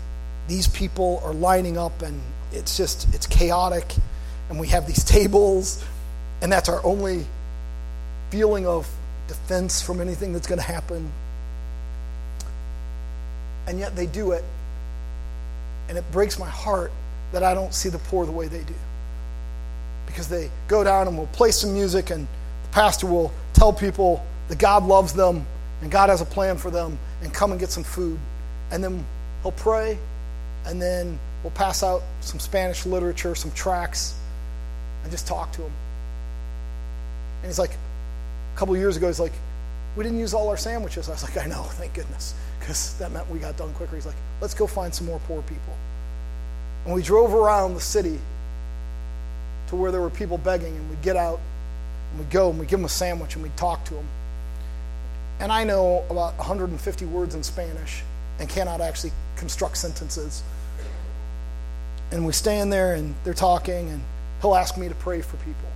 these 0.48 0.68
people 0.68 1.20
are 1.24 1.34
lining 1.34 1.76
up 1.76 2.02
and 2.02 2.20
it's 2.52 2.76
just, 2.76 3.12
it's 3.14 3.26
chaotic 3.26 3.94
and 4.48 4.58
we 4.58 4.68
have 4.68 4.86
these 4.86 5.04
tables, 5.16 5.84
and 6.42 6.52
that's 6.52 6.68
our 6.68 6.84
only 6.84 7.26
feeling 8.30 8.66
of 8.66 8.88
defense 9.28 9.82
from 9.82 10.00
anything 10.00 10.32
that's 10.32 10.46
going 10.46 10.60
to 10.60 10.66
happen. 10.66 11.10
And 13.66 13.78
yet 13.78 13.96
they 13.96 14.06
do 14.06 14.32
it, 14.32 14.44
and 15.88 15.98
it 15.98 16.04
breaks 16.12 16.38
my 16.38 16.48
heart 16.48 16.92
that 17.32 17.42
I 17.42 17.54
don't 17.54 17.74
see 17.74 17.88
the 17.88 17.98
poor 17.98 18.26
the 18.26 18.32
way 18.32 18.48
they 18.48 18.62
do. 18.62 18.74
Because 20.06 20.28
they 20.28 20.50
go 20.68 20.84
down 20.84 21.08
and 21.08 21.16
we'll 21.16 21.26
play 21.28 21.50
some 21.50 21.72
music, 21.72 22.10
and 22.10 22.26
the 22.62 22.68
pastor 22.70 23.06
will 23.06 23.32
tell 23.52 23.72
people 23.72 24.24
that 24.48 24.58
God 24.58 24.84
loves 24.84 25.12
them 25.12 25.46
and 25.82 25.90
God 25.90 26.08
has 26.08 26.20
a 26.20 26.24
plan 26.24 26.56
for 26.56 26.70
them, 26.70 26.98
and 27.22 27.32
come 27.32 27.50
and 27.50 27.60
get 27.60 27.70
some 27.70 27.84
food. 27.84 28.18
And 28.70 28.82
then 28.82 29.04
he'll 29.42 29.52
pray, 29.52 29.98
and 30.64 30.80
then 30.80 31.18
we'll 31.42 31.50
pass 31.52 31.82
out 31.82 32.02
some 32.20 32.40
Spanish 32.40 32.86
literature, 32.86 33.34
some 33.34 33.50
tracts, 33.52 34.14
and 35.02 35.10
just 35.10 35.26
talk 35.26 35.52
to 35.52 35.62
him. 35.62 35.72
And 37.42 37.46
he's 37.46 37.58
like, 37.58 37.72
a 37.72 38.58
couple 38.58 38.76
years 38.76 38.96
ago, 38.96 39.06
he's 39.06 39.20
like, 39.20 39.34
we 39.96 40.04
didn't 40.04 40.18
use 40.18 40.34
all 40.34 40.48
our 40.48 40.56
sandwiches. 40.56 41.08
I 41.08 41.12
was 41.12 41.22
like, 41.24 41.38
I 41.38 41.46
know, 41.46 41.62
thank 41.62 41.94
goodness, 41.94 42.34
because 42.60 42.94
that 42.98 43.10
meant 43.10 43.28
we 43.30 43.38
got 43.38 43.56
done 43.56 43.72
quicker. 43.74 43.96
He's 43.96 44.06
like, 44.06 44.16
let's 44.40 44.54
go 44.54 44.66
find 44.66 44.94
some 44.94 45.06
more 45.06 45.20
poor 45.26 45.42
people. 45.42 45.76
And 46.84 46.94
we 46.94 47.02
drove 47.02 47.34
around 47.34 47.74
the 47.74 47.80
city 47.80 48.20
to 49.68 49.76
where 49.76 49.90
there 49.90 50.00
were 50.00 50.10
people 50.10 50.38
begging, 50.38 50.76
and 50.76 50.90
we'd 50.90 51.02
get 51.02 51.16
out, 51.16 51.40
and 52.10 52.20
we'd 52.20 52.30
go, 52.30 52.50
and 52.50 52.58
we'd 52.58 52.68
give 52.68 52.78
them 52.78 52.84
a 52.84 52.90
sandwich, 52.90 53.34
and 53.34 53.42
we'd 53.42 53.56
talk 53.56 53.84
to 53.86 53.94
them. 53.94 54.06
And 55.40 55.50
I 55.50 55.64
know 55.64 56.04
about 56.08 56.36
150 56.38 57.06
words 57.06 57.34
in 57.34 57.42
Spanish 57.42 58.02
and 58.38 58.48
cannot 58.48 58.80
actually 58.80 59.12
construct 59.36 59.78
sentences. 59.78 60.42
And 62.12 62.24
we 62.26 62.32
stand 62.32 62.72
there, 62.72 62.94
and 62.94 63.14
they're 63.24 63.34
talking, 63.34 63.88
and 63.88 64.02
he'll 64.40 64.54
ask 64.54 64.76
me 64.76 64.88
to 64.88 64.94
pray 64.94 65.22
for 65.22 65.36
people. 65.38 65.68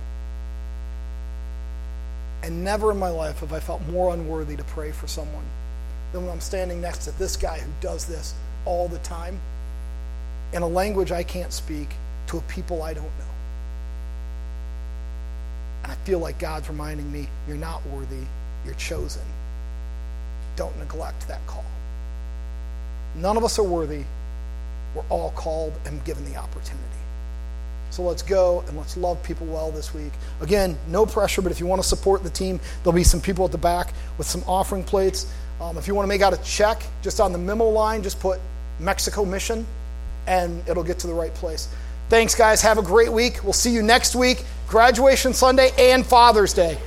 And 2.43 2.63
never 2.63 2.91
in 2.91 2.97
my 2.97 3.09
life 3.09 3.39
have 3.39 3.53
I 3.53 3.59
felt 3.59 3.81
more 3.87 4.13
unworthy 4.13 4.55
to 4.55 4.63
pray 4.63 4.91
for 4.91 5.07
someone 5.07 5.45
than 6.11 6.23
when 6.23 6.31
I'm 6.31 6.41
standing 6.41 6.81
next 6.81 7.05
to 7.05 7.17
this 7.17 7.37
guy 7.37 7.59
who 7.59 7.71
does 7.79 8.05
this 8.05 8.33
all 8.65 8.87
the 8.87 8.99
time 8.99 9.39
in 10.53 10.61
a 10.61 10.67
language 10.67 11.11
I 11.11 11.23
can't 11.23 11.53
speak 11.53 11.89
to 12.27 12.37
a 12.37 12.41
people 12.41 12.83
I 12.83 12.93
don't 12.93 13.03
know. 13.03 13.31
And 15.83 15.91
I 15.91 15.95
feel 15.95 16.19
like 16.19 16.39
God's 16.39 16.69
reminding 16.69 17.11
me, 17.11 17.27
you're 17.47 17.57
not 17.57 17.85
worthy, 17.87 18.25
you're 18.65 18.75
chosen. 18.75 19.23
Don't 20.55 20.77
neglect 20.79 21.27
that 21.27 21.45
call. 21.47 21.65
None 23.15 23.37
of 23.37 23.43
us 23.43 23.57
are 23.59 23.63
worthy. 23.63 24.03
We're 24.95 25.03
all 25.09 25.31
called 25.31 25.73
and 25.85 26.03
given 26.03 26.25
the 26.25 26.37
opportunity. 26.37 27.00
So 27.91 28.03
let's 28.03 28.23
go 28.23 28.63
and 28.67 28.77
let's 28.77 28.97
love 28.97 29.21
people 29.21 29.45
well 29.47 29.71
this 29.71 29.93
week. 29.93 30.13
Again, 30.39 30.77
no 30.87 31.05
pressure, 31.05 31.41
but 31.41 31.51
if 31.51 31.59
you 31.59 31.67
want 31.67 31.81
to 31.81 31.87
support 31.87 32.23
the 32.23 32.29
team, 32.29 32.59
there'll 32.83 32.95
be 32.95 33.03
some 33.03 33.21
people 33.21 33.45
at 33.45 33.51
the 33.51 33.57
back 33.57 33.93
with 34.17 34.27
some 34.27 34.43
offering 34.47 34.83
plates. 34.83 35.31
Um, 35.59 35.77
if 35.77 35.87
you 35.87 35.93
want 35.93 36.05
to 36.05 36.09
make 36.09 36.21
out 36.21 36.33
a 36.33 36.41
check, 36.41 36.83
just 37.01 37.19
on 37.19 37.31
the 37.31 37.37
memo 37.37 37.69
line, 37.69 38.01
just 38.01 38.19
put 38.19 38.39
Mexico 38.79 39.25
Mission 39.25 39.65
and 40.25 40.67
it'll 40.67 40.83
get 40.83 40.99
to 40.99 41.07
the 41.07 41.13
right 41.13 41.33
place. 41.33 41.67
Thanks, 42.09 42.33
guys. 42.33 42.61
Have 42.61 42.77
a 42.77 42.81
great 42.81 43.11
week. 43.11 43.43
We'll 43.43 43.53
see 43.53 43.71
you 43.71 43.83
next 43.83 44.15
week, 44.15 44.43
graduation 44.67 45.33
Sunday 45.33 45.71
and 45.77 46.05
Father's 46.05 46.53
Day. 46.53 46.77